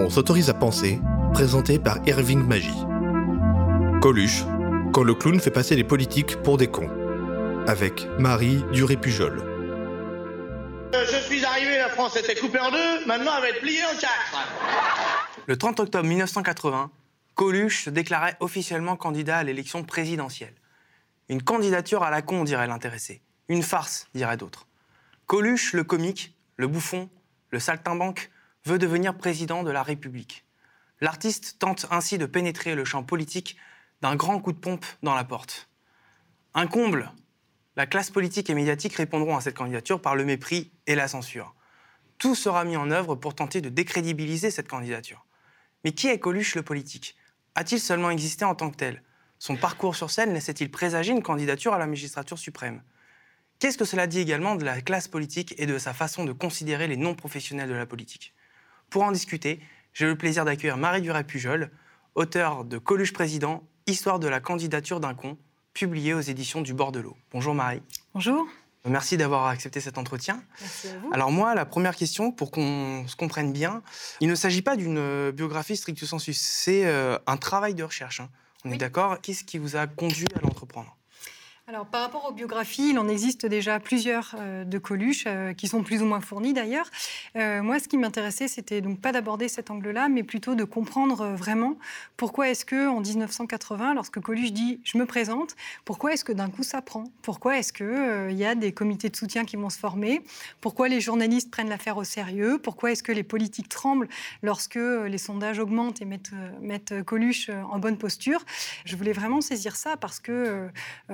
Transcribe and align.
On 0.00 0.08
s'autorise 0.08 0.48
à 0.48 0.54
penser, 0.54 0.98
présenté 1.34 1.78
par 1.78 1.98
Irving 2.06 2.42
Magie. 2.42 2.86
Coluche, 4.00 4.44
quand 4.94 5.02
le 5.02 5.14
clown 5.14 5.38
fait 5.38 5.50
passer 5.50 5.76
les 5.76 5.84
politiques 5.84 6.36
pour 6.42 6.56
des 6.56 6.68
cons. 6.68 6.88
Avec 7.66 8.06
Marie 8.18 8.64
Duré-Pujol. 8.72 9.44
Je 10.94 11.16
suis 11.16 11.44
arrivé, 11.44 11.76
la 11.76 11.90
France 11.90 12.16
était 12.16 12.34
coupée 12.34 12.60
en 12.60 12.70
deux, 12.70 13.06
maintenant 13.06 13.32
elle 13.36 13.42
va 13.42 13.48
être 13.50 13.60
pliée 13.60 13.84
en 13.84 14.00
quatre. 14.00 14.48
Le 15.46 15.58
30 15.58 15.80
octobre 15.80 16.08
1980, 16.08 16.90
Coluche 17.34 17.84
se 17.84 17.90
déclarait 17.90 18.38
officiellement 18.40 18.96
candidat 18.96 19.36
à 19.36 19.44
l'élection 19.44 19.84
présidentielle. 19.84 20.54
Une 21.28 21.42
candidature 21.42 22.02
à 22.04 22.10
la 22.10 22.22
con, 22.22 22.44
dirait 22.44 22.66
l'intéressé. 22.66 23.20
Une 23.48 23.62
farce, 23.62 24.08
dirait 24.14 24.38
d'autres. 24.38 24.66
Coluche, 25.26 25.74
le 25.74 25.84
comique, 25.84 26.34
le 26.56 26.68
bouffon, 26.68 27.10
le 27.50 27.60
saltimbanque, 27.60 28.30
veut 28.64 28.78
devenir 28.78 29.16
président 29.16 29.62
de 29.62 29.70
la 29.70 29.82
République. 29.82 30.44
L'artiste 31.00 31.56
tente 31.58 31.86
ainsi 31.90 32.18
de 32.18 32.26
pénétrer 32.26 32.74
le 32.74 32.84
champ 32.84 33.02
politique 33.02 33.56
d'un 34.02 34.16
grand 34.16 34.40
coup 34.40 34.52
de 34.52 34.58
pompe 34.58 34.84
dans 35.02 35.14
la 35.14 35.24
porte. 35.24 35.68
Un 36.54 36.66
comble, 36.66 37.12
la 37.76 37.86
classe 37.86 38.10
politique 38.10 38.50
et 38.50 38.54
médiatique 38.54 38.94
répondront 38.94 39.36
à 39.36 39.40
cette 39.40 39.56
candidature 39.56 40.02
par 40.02 40.16
le 40.16 40.24
mépris 40.24 40.72
et 40.86 40.94
la 40.94 41.08
censure. 41.08 41.54
Tout 42.18 42.34
sera 42.34 42.64
mis 42.64 42.76
en 42.76 42.90
œuvre 42.90 43.14
pour 43.14 43.34
tenter 43.34 43.60
de 43.60 43.70
décrédibiliser 43.70 44.50
cette 44.50 44.68
candidature. 44.68 45.24
Mais 45.84 45.92
qui 45.92 46.08
est 46.08 46.18
Coluche 46.18 46.54
le 46.54 46.62
politique? 46.62 47.16
A-t-il 47.54 47.80
seulement 47.80 48.10
existé 48.10 48.44
en 48.44 48.54
tant 48.54 48.70
que 48.70 48.76
tel? 48.76 49.02
Son 49.38 49.56
parcours 49.56 49.96
sur 49.96 50.10
scène 50.10 50.34
laissait-il 50.34 50.70
présager 50.70 51.12
une 51.12 51.22
candidature 51.22 51.72
à 51.72 51.78
la 51.78 51.86
magistrature 51.86 52.38
suprême? 52.38 52.82
Qu'est-ce 53.58 53.78
que 53.78 53.86
cela 53.86 54.06
dit 54.06 54.20
également 54.20 54.56
de 54.56 54.64
la 54.64 54.82
classe 54.82 55.08
politique 55.08 55.54
et 55.56 55.66
de 55.66 55.78
sa 55.78 55.94
façon 55.94 56.24
de 56.24 56.32
considérer 56.32 56.88
les 56.88 56.98
non-professionnels 56.98 57.68
de 57.68 57.74
la 57.74 57.86
politique? 57.86 58.34
Pour 58.90 59.04
en 59.04 59.12
discuter, 59.12 59.60
j'ai 59.92 60.06
le 60.06 60.16
plaisir 60.16 60.44
d'accueillir 60.44 60.76
Marie 60.76 61.00
Duret-Pujol, 61.00 61.70
auteure 62.16 62.64
de 62.64 62.78
Coluche 62.78 63.12
président, 63.12 63.62
Histoire 63.86 64.18
de 64.18 64.28
la 64.28 64.40
candidature 64.40 65.00
d'un 65.00 65.14
con, 65.14 65.36
publié 65.74 66.12
aux 66.14 66.20
éditions 66.20 66.60
du 66.60 66.74
Bord 66.74 66.92
de 66.92 67.00
l'eau. 67.00 67.16
Bonjour 67.32 67.54
Marie. 67.54 67.82
Bonjour. 68.14 68.46
Merci 68.84 69.16
d'avoir 69.16 69.46
accepté 69.46 69.80
cet 69.80 69.98
entretien. 69.98 70.42
Merci 70.60 70.88
à 70.88 70.98
vous. 70.98 71.10
Alors 71.12 71.30
moi, 71.32 71.54
la 71.54 71.64
première 71.64 71.96
question, 71.96 72.30
pour 72.30 72.50
qu'on 72.50 73.04
se 73.08 73.16
comprenne 73.16 73.52
bien, 73.52 73.82
il 74.20 74.28
ne 74.28 74.34
s'agit 74.34 74.62
pas 74.62 74.76
d'une 74.76 75.30
biographie 75.32 75.76
stricto 75.76 76.06
sensu, 76.06 76.32
c'est 76.34 76.86
euh, 76.86 77.18
un 77.26 77.36
travail 77.36 77.74
de 77.74 77.82
recherche. 77.82 78.20
hein. 78.20 78.28
On 78.64 78.70
est 78.70 78.76
d'accord 78.76 79.20
Qu'est-ce 79.20 79.44
qui 79.44 79.58
vous 79.58 79.76
a 79.76 79.86
conduit 79.86 80.26
à 80.36 80.40
l'entreprendre? 80.40 80.96
Alors, 81.70 81.86
par 81.86 82.00
rapport 82.00 82.26
aux 82.28 82.32
biographies, 82.32 82.90
il 82.90 82.98
en 82.98 83.06
existe 83.06 83.46
déjà 83.46 83.78
plusieurs 83.78 84.34
euh, 84.40 84.64
de 84.64 84.76
Coluche, 84.76 85.22
euh, 85.28 85.54
qui 85.54 85.68
sont 85.68 85.84
plus 85.84 86.02
ou 86.02 86.04
moins 86.04 86.20
fournies 86.20 86.52
d'ailleurs. 86.52 86.90
Euh, 87.36 87.62
moi, 87.62 87.78
ce 87.78 87.86
qui 87.86 87.96
m'intéressait, 87.96 88.48
c'était 88.48 88.80
donc 88.80 89.00
pas 89.00 89.12
d'aborder 89.12 89.46
cet 89.46 89.70
angle-là, 89.70 90.08
mais 90.08 90.24
plutôt 90.24 90.56
de 90.56 90.64
comprendre 90.64 91.28
vraiment 91.28 91.76
pourquoi 92.16 92.48
est-ce 92.48 92.64
que 92.64 92.88
en 92.88 93.00
1980, 93.00 93.94
lorsque 93.94 94.18
Coluche 94.18 94.52
dit 94.52 94.80
je 94.82 94.98
me 94.98 95.06
présente, 95.06 95.54
pourquoi 95.84 96.12
est-ce 96.12 96.24
que 96.24 96.32
d'un 96.32 96.50
coup 96.50 96.64
ça 96.64 96.82
prend? 96.82 97.04
Pourquoi 97.22 97.56
est-ce 97.56 97.72
que 97.72 97.84
euh, 97.84 98.32
il 98.32 98.36
y 98.36 98.44
a 98.44 98.56
des 98.56 98.72
comités 98.72 99.08
de 99.08 99.14
soutien 99.14 99.44
qui 99.44 99.54
vont 99.54 99.70
se 99.70 99.78
former? 99.78 100.22
Pourquoi 100.60 100.88
les 100.88 101.00
journalistes 101.00 101.52
prennent 101.52 101.68
l'affaire 101.68 101.98
au 101.98 102.04
sérieux? 102.04 102.58
Pourquoi 102.60 102.90
est-ce 102.90 103.04
que 103.04 103.12
les 103.12 103.22
politiques 103.22 103.68
tremblent 103.68 104.08
lorsque 104.42 104.74
les 104.74 105.18
sondages 105.18 105.60
augmentent 105.60 106.02
et 106.02 106.04
mettent, 106.04 107.04
Coluche 107.04 107.48
en 107.48 107.78
bonne 107.78 107.96
posture? 107.96 108.44
Je 108.84 108.96
voulais 108.96 109.12
vraiment 109.12 109.40
saisir 109.40 109.76
ça 109.76 109.96
parce 109.96 110.18
euh, 110.28 110.68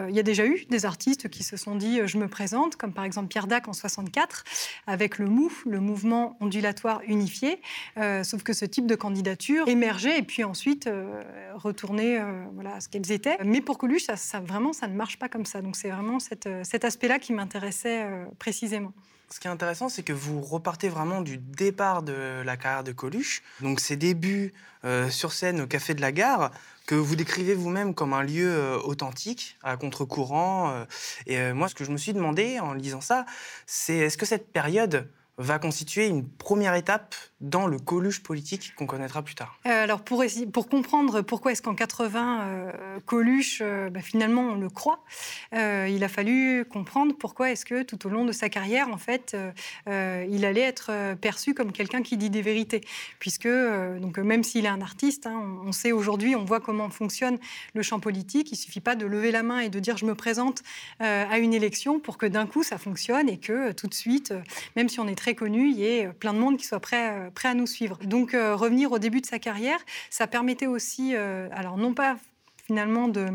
il 0.09 0.17
y 0.17 0.19
a 0.19 0.23
déjà 0.23 0.46
eu 0.47 0.65
des 0.71 0.87
artistes 0.87 1.29
qui 1.29 1.43
se 1.43 1.57
sont 1.57 1.77
dit 1.77 2.01
euh, 2.01 2.07
je 2.07 2.19
me 2.19 2.29
présente, 2.29 2.77
comme 2.77 2.93
par 2.93 3.05
exemple 3.05 3.29
Pierre 3.29 3.47
Dac 3.47 3.69
en 3.69 3.73
64, 3.73 4.45
avec 4.87 5.19
le 5.19 5.27
MOUF, 5.27 5.65
le 5.67 5.81
mouvement 5.81 6.37
ondulatoire 6.41 7.01
unifié. 7.07 7.61
Euh, 7.97 8.25
sauf 8.25 8.43
que 8.43 8.53
ce 8.53 8.65
type 8.65 8.87
de 8.87 8.95
candidature 8.95 9.69
émergeait 9.69 10.19
et 10.19 10.23
puis 10.23 10.45
ensuite 10.45 10.87
euh, 10.87 11.23
retournait 11.55 12.21
voilà, 12.55 12.77
à 12.77 12.81
ce 12.81 12.89
qu'elles 12.89 13.13
étaient. 13.13 13.37
Mais 13.45 13.61
pour 13.61 13.79
Coluche, 13.79 14.05
ça, 14.15 14.41
vraiment, 14.41 14.73
ça 14.73 14.87
ne 14.89 14.95
marche 14.95 15.19
pas 15.19 15.29
comme 15.29 15.47
ça. 15.47 15.63
Donc 15.63 15.77
c'est 15.77 15.91
vraiment 15.91 16.19
cet 16.19 16.85
aspect-là 16.85 17.19
qui 17.19 17.33
m'intéressait 17.33 18.07
précisément. 18.39 18.93
Ce 19.29 19.41
qui 19.41 19.49
est 19.49 19.51
intéressant, 19.51 19.89
c'est 19.89 20.05
que 20.05 20.13
vous 20.13 20.41
repartez 20.41 20.89
vraiment 20.89 21.21
du 21.21 21.37
départ 21.37 22.03
de 22.03 22.43
la 22.45 22.57
carrière 22.57 22.85
de 22.85 22.93
Coluche, 22.93 23.43
donc 23.61 23.81
ses 23.81 23.97
débuts 23.97 24.55
euh, 24.85 25.11
sur 25.11 25.33
scène 25.33 25.61
au 25.61 25.67
Café 25.67 25.95
de 25.95 26.01
la 26.01 26.13
Gare, 26.13 26.53
que 26.87 26.95
vous 26.95 27.17
décrivez 27.17 27.55
vous-même 27.55 27.93
comme 27.93 28.13
un 28.13 28.23
lieu 28.23 28.49
euh, 28.49 28.79
authentique, 28.79 29.59
à 29.65 29.77
contre-courant. 29.77 30.71
euh, 30.71 30.85
et 31.27 31.53
moi, 31.53 31.69
ce 31.69 31.75
que 31.75 31.85
je 31.85 31.91
me 31.91 31.97
suis 31.97 32.13
demandé 32.13 32.61
en 32.61 32.73
lisant 32.73 33.01
ça, 33.01 33.27
c'est 33.67 33.97
est-ce 33.97 34.17
que 34.17 34.27
cette 34.27 34.53
période 34.53 35.09
va 35.39 35.59
constituer 35.59 36.07
une 36.07 36.27
première 36.27 36.75
étape 36.75 37.15
dans 37.41 37.67
le 37.67 37.79
Coluche 37.79 38.23
politique 38.23 38.73
qu'on 38.77 38.87
connaîtra 38.87 39.23
plus 39.23 39.35
tard 39.35 39.59
Euh, 39.67 39.85
alors 39.85 40.01
pour, 40.01 40.25
comprendre 40.69 41.21
pourquoi 41.21 41.53
est-ce 41.53 41.61
qu'en 41.61 41.75
80, 41.75 42.41
euh, 42.41 42.73
Coluche, 43.05 43.59
euh, 43.61 43.91
bah, 43.91 44.01
finalement, 44.01 44.43
on 44.43 44.55
le 44.55 44.71
croit, 44.71 45.05
il 45.53 46.03
a 46.03 46.09
fallu 46.09 46.65
comprendre 46.65 47.15
pourquoi 47.19 47.51
est-ce 47.51 47.65
que 47.65 47.83
tout 47.83 48.07
au 48.07 48.11
long 48.11 48.25
de 48.25 48.33
sa 48.33 48.49
carrière, 48.49 48.89
en 48.89 48.97
fait, 48.97 49.37
il 49.87 50.45
allait 50.45 50.61
être 50.61 51.15
perçu 51.21 51.55
comme 51.55 51.73
quelqu'un 51.73 52.03
qui 52.03 52.17
dit 52.17 52.31
des 52.31 52.43
vérités. 52.43 52.83
Puisque, 53.19 53.49
donc, 53.49 54.19
même 54.19 54.45
s'il 54.45 54.65
est 54.65 54.71
un 54.71 54.81
artiste, 54.81 55.27
hein, 55.27 55.61
on, 55.65 55.69
on 55.69 55.73
sait 55.73 55.93
aujourd'hui, 55.93 56.37
on 56.37 56.45
voit 56.45 56.61
comment 56.61 56.89
fonctionne 56.91 57.39
le 57.75 57.83
champ 57.83 58.01
politique. 58.01 58.51
Il 58.53 58.57
suffit 58.57 58.81
pas 58.81 58.97
de 58.97 59.07
lever 59.07 59.31
la 59.31 59.43
main 59.43 59.61
et 59.61 59.69
de 59.69 59.79
dire 59.79 59.97
je 59.97 60.07
me 60.07 60.15
présente 60.15 60.63
à 61.01 61.39
une 61.39 61.55
élection 61.55 62.01
pour 62.01 62.19
que 62.19 62.27
d'un 62.27 62.47
coup 62.47 62.63
ça 62.63 62.79
fonctionne 62.79 63.29
et 63.29 63.39
que 63.39 63.73
tout 63.73 63.87
de 63.87 63.95
suite, 63.95 64.35
même 64.75 64.89
si 64.89 65.01
on 65.01 65.09
est 65.09 65.15
très 65.15 65.26
connu, 65.35 65.71
il 65.71 65.77
y 65.77 65.85
ait 65.85 66.07
euh, 66.07 66.13
plein 66.13 66.33
de 66.33 66.39
monde 66.39 66.57
qui 66.57 66.65
soit 66.65 66.81
prêt, 66.81 67.11
euh, 67.11 67.31
prêt 67.31 67.49
à 67.49 67.55
nous 67.55 67.67
suivre. 67.67 67.99
Donc 68.05 68.35
euh, 68.35 68.55
revenir 68.55 68.93
au 68.93 68.99
début 68.99 69.21
de 69.21 69.27
sa 69.27 69.39
carrière, 69.39 69.79
ça 70.11 70.27
permettait 70.27 70.67
aussi, 70.67 71.15
alors 71.15 71.77
non 71.77 71.95
pas 71.95 72.17
finalement 72.67 73.09
de, 73.09 73.27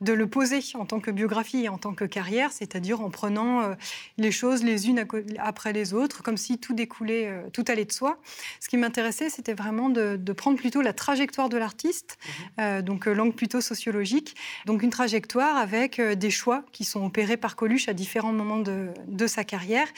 de 0.00 0.12
le 0.12 0.26
poser 0.26 0.60
en 0.74 0.86
tant 0.86 1.00
que 1.00 1.10
biographie 1.10 1.64
et 1.64 1.68
en 1.68 1.78
tant 1.78 1.94
que 1.94 2.04
carrière, 2.04 2.52
c'est-à-dire 2.52 3.00
en 3.00 3.10
prenant 3.10 3.62
euh, 3.62 3.74
les 4.18 4.30
choses 4.30 4.62
les 4.62 4.88
unes 4.88 5.06
après 5.38 5.72
les 5.72 5.94
autres, 5.94 6.22
comme 6.22 6.36
si 6.36 6.58
tout 6.58 6.74
découlait, 6.74 7.28
euh, 7.28 7.42
tout 7.52 7.64
allait 7.68 7.84
de 7.84 7.92
soi. 7.92 8.18
Ce 8.60 8.68
qui 8.68 8.76
m'intéressait, 8.76 9.30
c'était 9.30 9.54
vraiment 9.54 9.88
de, 9.88 10.16
de 10.16 10.32
prendre 10.32 10.58
plutôt 10.58 10.82
la 10.82 10.92
trajectoire 10.92 11.48
de 11.48 11.56
l'artiste, 11.56 12.18
euh, 12.60 12.82
donc 12.82 13.06
langue 13.06 13.34
plutôt 13.34 13.60
sociologique, 13.60 14.36
donc 14.66 14.82
une 14.82 14.90
trajectoire 14.90 15.56
avec 15.56 16.00
des 16.00 16.30
choix 16.30 16.64
qui 16.72 16.84
sont 16.84 17.04
opérés 17.04 17.36
par 17.36 17.56
Coluche 17.56 17.88
à 17.88 17.92
différents 17.92 18.32
moments 18.32 18.58
de, 18.58 18.88
de 19.06 19.26
sa 19.26 19.44
carrière, 19.44 19.88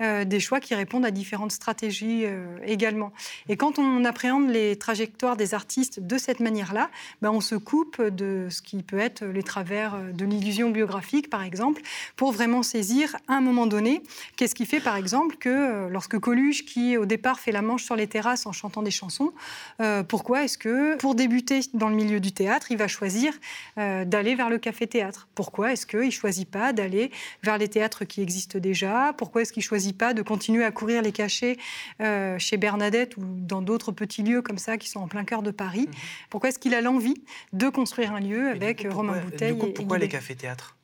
euh, 0.00 0.24
des 0.24 0.40
choix 0.40 0.60
qui 0.60 0.74
répondent 0.74 1.04
à 1.04 1.10
différentes 1.10 1.52
stratégies 1.52 2.22
euh, 2.24 2.56
également. 2.64 3.12
Et 3.48 3.56
quand 3.56 3.78
on 3.78 4.04
appréhende 4.04 4.48
les 4.48 4.76
trajectoires 4.76 5.36
des 5.36 5.54
artistes 5.54 6.00
de 6.00 6.18
cette 6.18 6.40
manière-là, 6.40 6.90
ben, 7.22 7.30
on 7.30 7.40
se 7.40 7.54
coupe 7.54 8.00
de 8.02 8.46
ce 8.50 8.62
qui 8.62 8.82
peut 8.82 8.98
être 8.98 9.24
les 9.24 9.42
travers 9.48 9.94
euh, 9.94 10.12
de 10.12 10.24
l'illusion 10.24 10.70
biographique, 10.70 11.28
par 11.30 11.42
exemple, 11.42 11.82
pour 12.14 12.30
vraiment 12.30 12.62
saisir 12.62 13.16
à 13.26 13.34
un 13.34 13.40
moment 13.40 13.66
donné 13.66 14.02
qu'est-ce 14.36 14.54
qui 14.54 14.66
fait, 14.66 14.78
par 14.80 14.94
exemple, 14.96 15.36
que 15.36 15.48
euh, 15.48 15.88
lorsque 15.88 16.18
Coluche, 16.18 16.64
qui 16.64 16.96
au 16.96 17.06
départ 17.06 17.40
fait 17.40 17.50
la 17.52 17.62
manche 17.62 17.82
sur 17.84 17.96
les 17.96 18.06
terrasses 18.06 18.46
en 18.46 18.52
chantant 18.52 18.82
des 18.82 18.90
chansons, 18.92 19.32
euh, 19.80 20.02
pourquoi 20.04 20.44
est-ce 20.44 20.56
que, 20.58 20.96
pour 20.96 21.14
débuter 21.16 21.60
dans 21.74 21.88
le 21.88 21.96
milieu 21.96 22.20
du 22.20 22.30
théâtre, 22.32 22.70
il 22.70 22.76
va 22.76 22.86
choisir 22.88 23.32
euh, 23.78 24.04
d'aller 24.04 24.34
vers 24.36 24.50
le 24.50 24.58
café-théâtre? 24.58 25.26
Pourquoi 25.34 25.72
est-ce 25.72 25.86
qu'il 25.86 26.00
ne 26.06 26.10
choisit 26.10 26.48
pas 26.48 26.72
d'aller 26.72 27.10
vers 27.42 27.58
les 27.58 27.68
théâtres 27.68 28.04
qui 28.04 28.20
existent 28.22 28.58
déjà? 28.58 29.14
Pourquoi 29.16 29.42
est-ce 29.42 29.52
qu'il 29.52 29.62
ne 29.62 29.70
choisit 29.72 29.96
pas 29.96 30.12
de 30.14 30.22
continuer 30.22 30.64
à 30.64 30.70
courir 30.70 31.00
les 31.02 31.12
cachets 31.12 31.56
euh, 32.00 32.38
chez 32.38 32.56
Bernadette 32.58 33.16
ou 33.16 33.22
dans 33.24 33.62
d'autres 33.62 33.90
petits 33.92 34.22
lieux 34.22 34.42
comme 34.42 34.58
ça 34.58 34.76
qui 34.76 34.88
sont 34.88 35.00
en 35.00 35.08
plein 35.08 35.24
cœur 35.24 35.42
de 35.42 35.50
Paris? 35.50 35.88
Pourquoi 36.30 36.50
est-ce 36.50 36.58
qu'il 36.58 36.74
a 36.74 36.80
l'envie 36.82 37.16
de 37.54 37.68
construire 37.70 38.12
un 38.12 38.20
lieu 38.20 38.50
avec 38.50 38.86
coup, 38.86 38.94
Romain 38.94 39.14
pourquoi- 39.14 39.30
Bouteille 39.38 39.52
Du 39.52 39.58
coup, 39.58 39.66
et 39.66 39.72
pourquoi 39.72 39.98
les 39.98 40.08
cafés-théâtres? 40.08 40.77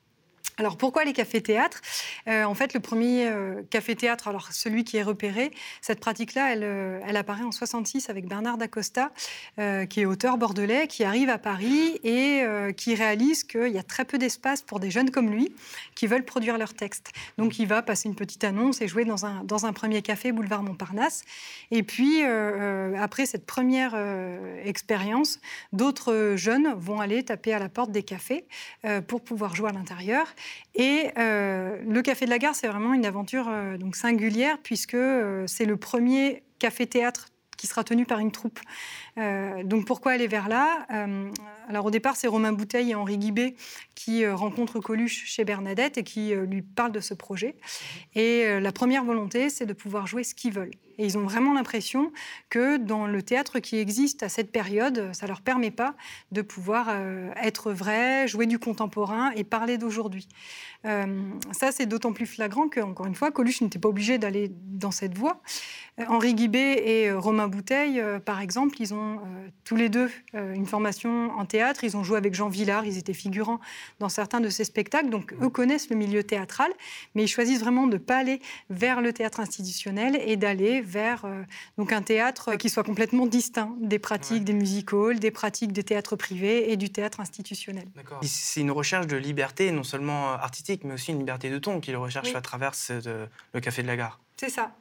Alors 0.57 0.77
pourquoi 0.77 1.05
les 1.05 1.13
cafés-théâtres? 1.13 1.81
Euh, 2.29 2.45
En 2.45 2.55
fait, 2.55 2.75
le 2.75 2.81
premier 2.81 3.27
euh, 3.27 3.63
café-théâtre, 3.71 4.29
alors 4.29 4.53
celui 4.53 4.85
qui 4.85 4.97
est 4.97 5.03
repéré, 5.03 5.51
cette 5.81 5.99
pratique-là, 5.99 6.53
elle, 6.53 6.63
euh, 6.63 7.01
apparaît 7.15 7.43
en 7.43 7.53
66 7.53 8.09
avec 8.11 8.27
Bernard 8.27 8.59
Dacosta, 8.59 9.12
qui 9.89 10.01
est 10.01 10.05
auteur 10.05 10.37
bordelais, 10.37 10.89
qui 10.89 11.05
arrive 11.05 11.31
à 11.31 11.39
Paris 11.39 12.01
et 12.03 12.45
qui 12.77 12.95
réalise 12.97 13.45
qu'il 13.45 13.69
y 13.69 13.79
a 13.79 13.85
très 13.85 14.05
peu 14.05 14.19
d'espace 14.19 14.62
pour 14.62 14.81
des 14.81 14.91
jeunes 14.91 15.11
comme 15.11 15.31
lui 15.31 15.55
qui 15.95 16.09
veulent 16.09 16.25
produire 16.25 16.59
leurs 16.59 16.75
textes. 16.75 17.12
Donc 17.39 17.61
il 17.61 17.69
va 17.69 17.81
passer 17.81 18.09
une 18.09 18.17
petite 18.17 18.43
annonce 18.43 18.83
et 18.83 18.89
jouer 18.89 19.05
dans 19.05 19.25
un, 19.25 19.73
premier 19.73 20.03
café, 20.03 20.33
boulevard 20.33 20.65
Montparnasse. 20.65 21.23
Et 21.71 21.85
puis, 21.85 22.25
après 22.25 23.27
cette 23.27 23.47
première 23.47 23.95
expérience, 24.65 25.39
d'autres 25.73 26.35
jeunes 26.35 26.75
vont 26.77 27.00
aller 27.00 27.23
taper 27.23 27.55
à 27.55 27.61
la 27.61 27.69
porte 27.69 27.93
des 27.93 28.03
cafés 28.03 28.45
pour 29.07 29.23
pouvoir 29.23 29.55
jouer 29.55 29.71
à 29.71 29.73
l'intérieur. 29.73 30.27
Et 30.75 31.11
euh, 31.19 31.79
le 31.87 32.02
Café 32.02 32.25
de 32.25 32.31
la 32.31 32.38
Gare, 32.38 32.55
c'est 32.55 32.69
vraiment 32.69 32.94
une 32.94 33.06
aventure 33.06 33.46
euh, 33.49 33.76
donc 33.76 33.96
singulière, 33.96 34.58
puisque 34.62 34.94
euh, 34.94 35.46
c'est 35.46 35.64
le 35.64 35.76
premier 35.76 36.43
café-théâtre 36.58 37.29
qui 37.56 37.69
sera 37.69 37.85
tenu 37.85 38.05
par 38.05 38.19
une 38.19 38.32
troupe. 38.32 38.58
Donc 39.17 39.87
pourquoi 39.87 40.12
aller 40.12 40.26
vers 40.26 40.49
là? 40.49 40.87
Alors 41.69 41.87
au 41.87 41.91
départ, 41.91 42.17
c'est 42.17 42.26
Romain 42.26 42.52
Bouteille 42.52 42.91
et 42.91 42.94
Henri 42.96 43.17
Guibé 43.17 43.55
qui 43.94 44.26
rencontrent 44.26 44.81
Coluche 44.81 45.25
chez 45.25 45.44
Bernadette 45.44 45.96
et 45.96 46.02
qui 46.02 46.35
lui 46.35 46.62
parlent 46.62 46.93
de 46.93 47.00
ce 47.00 47.14
projet. 47.14 47.55
Et 48.17 48.61
la 48.61 48.73
première 48.73 49.05
volonté, 49.05 49.50
c'est 49.50 49.67
de 49.67 49.73
pouvoir 49.73 50.06
jouer 50.08 50.25
ce 50.25 50.35
qu'ils 50.35 50.52
veulent. 50.52 50.75
Et 50.99 51.06
ils 51.06 51.19
ont 51.19 51.25
vraiment 51.25 51.52
l'impression 51.52 52.12
que 52.50 52.76
dans 52.76 53.06
le 53.06 53.23
théâtre 53.23 53.58
qui 53.58 53.79
existe 53.79 54.23
à 54.23 54.29
cette 54.29 54.52
période, 54.52 55.11
ça 55.12 55.26
ne 55.26 55.29
leur 55.29 55.41
permet 55.41 55.70
pas 55.70 55.94
de 56.32 56.43
pouvoir 56.43 56.88
euh, 56.91 57.31
être 57.43 57.73
vrai, 57.73 58.29
jouer 58.29 58.46
du 58.46 58.58
contemporain 58.58 59.31
et 59.32 59.44
parler 59.44 59.79
d'aujourd'hui. 59.79 60.29
Euh, 60.85 61.07
ça, 61.53 61.73
c'est 61.73 61.87
d'autant 61.87 62.13
plus 62.13 62.27
flagrant 62.27 62.69
que, 62.69 62.81
encore 62.81 63.07
une 63.07 63.15
fois, 63.15 63.31
Coluche 63.31 63.61
n'était 63.61 63.79
pas 63.79 63.89
obligé 63.89 64.19
d'aller 64.19 64.51
dans 64.53 64.91
cette 64.91 65.17
voie. 65.17 65.41
Euh, 65.99 66.05
Henri 66.09 66.35
Guibé 66.35 66.83
et 66.85 67.13
Romain 67.13 67.49
Bouteille, 67.49 68.03
par 68.25 68.41
exemple, 68.41 68.77
ils 68.81 68.93
ont 68.93 69.21
tous 69.65 69.77
les 69.77 69.89
deux 69.89 70.11
une 70.35 70.67
formation 70.67 71.31
en 71.39 71.45
théâtre. 71.45 71.85
Ils 71.85 71.97
ont 71.97 72.05
joué 72.05 72.19
avec 72.19 72.35
Jean 72.35 72.49
Villard, 72.49 72.85
ils 72.85 72.99
étaient 72.99 73.15
figurants 73.15 73.61
dans 74.01 74.09
certains 74.09 74.41
de 74.41 74.49
ses 74.49 74.65
spectacles. 74.65 75.09
Donc, 75.09 75.35
eux 75.41 75.49
connaissent 75.49 75.91
le 75.91 75.97
milieu 75.97 76.23
théâtral, 76.23 76.73
mais 77.15 77.25
ils 77.25 77.29
choisissent 77.29 77.61
vraiment 77.61 77.87
de 77.87 77.95
ne 77.95 77.99
pas 77.99 78.19
aller 78.19 78.41
vers 78.71 79.01
le 79.01 79.13
théâtre 79.13 79.41
institutionnel 79.41 80.21
et 80.25 80.37
d'aller 80.37 80.81
vers 80.81 81.27
donc 81.79 81.93
un 81.93 82.03
théâtre 82.03 82.57
qui 82.57 82.69
soit 82.69 82.85
complètement 82.85 83.27
distinct 83.27 83.75
des 83.81 83.99
pratiques 83.99 84.45
des 84.45 84.53
music 84.53 84.93
halls, 84.93 85.19
des 85.19 85.31
pratiques 85.31 85.73
des 85.73 85.85
théâtres 85.85 86.17
privés 86.17 86.73
et 86.73 86.77
du 86.77 86.91
théâtre 86.91 87.21
institutionnel. 87.21 87.87
C'est 88.23 88.61
une 88.61 88.71
recherche 88.71 89.07
de 89.07 89.17
liberté, 89.17 89.71
non 89.71 89.85
seulement 89.85 90.33
artistique, 90.33 90.74
mais 90.82 90.94
aussi 90.94 91.12
une 91.12 91.19
liberté 91.19 91.50
de 91.50 91.59
ton 91.59 91.81
qu'il 91.81 91.97
recherche 91.97 92.35
à 92.35 92.41
travers 92.41 92.73
le 92.88 93.61
Café 93.61 93.82
de 93.82 93.87
la 93.87 93.97
Gare. 93.97 94.19
C'est 94.37 94.50
ça. 94.50 94.73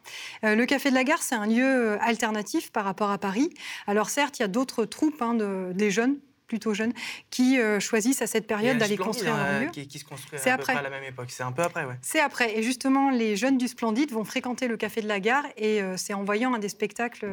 Euh, 0.44 0.56
le 0.56 0.66
Café 0.66 0.90
de 0.90 0.95
la 0.95 1.04
Gare, 1.04 1.22
c'est 1.22 1.36
un 1.36 1.45
lieu 1.45 2.01
alternatif 2.01 2.72
par 2.72 2.86
rapport 2.86 3.12
à 3.12 3.19
Paris. 3.19 3.54
Alors 3.86 4.10
certes, 4.10 4.40
il 4.40 4.42
y 4.42 4.45
a 4.45 4.48
d'autres 4.48 4.86
troupes, 4.86 5.22
hein, 5.22 5.36
des 5.36 5.92
jeunes 5.92 6.18
plutôt 6.54 6.76
jeunes, 6.76 6.94
qui 7.32 7.60
euh, 7.60 7.80
choisissent 7.80 8.22
à 8.22 8.28
cette 8.28 8.46
période 8.46 8.78
d'aller 8.78 8.96
construire 8.96 9.36
leur 9.36 9.62
lieu. 9.62 9.70
Qui, 9.72 9.88
qui 9.88 9.98
se 9.98 10.06
construit 10.06 10.40
à, 10.40 10.54
après. 10.54 10.76
à 10.76 10.84
la 10.84 10.92
même 10.92 11.04
époque. 11.04 11.32
C'est 11.32 11.42
un 11.42 11.52
peu 11.52 11.64
après, 11.64 11.84
ouais. 11.84 11.98
C'est 12.04 12.20
après. 12.20 12.56
Et 12.56 12.62
justement, 12.62 13.10
les 13.10 13.36
jeunes 13.36 13.58
du 13.58 13.68
Splendide 13.68 14.12
vont 14.12 14.24
fréquenter 14.24 14.68
le 14.68 14.78
Café 14.78 15.02
de 15.02 15.08
la 15.08 15.20
Gare 15.20 15.46
et 15.58 15.82
euh, 15.82 15.98
c'est 15.98 16.14
en 16.14 16.24
voyant 16.24 16.54
un 16.54 16.60
des 16.60 16.70
spectacles 16.70 17.26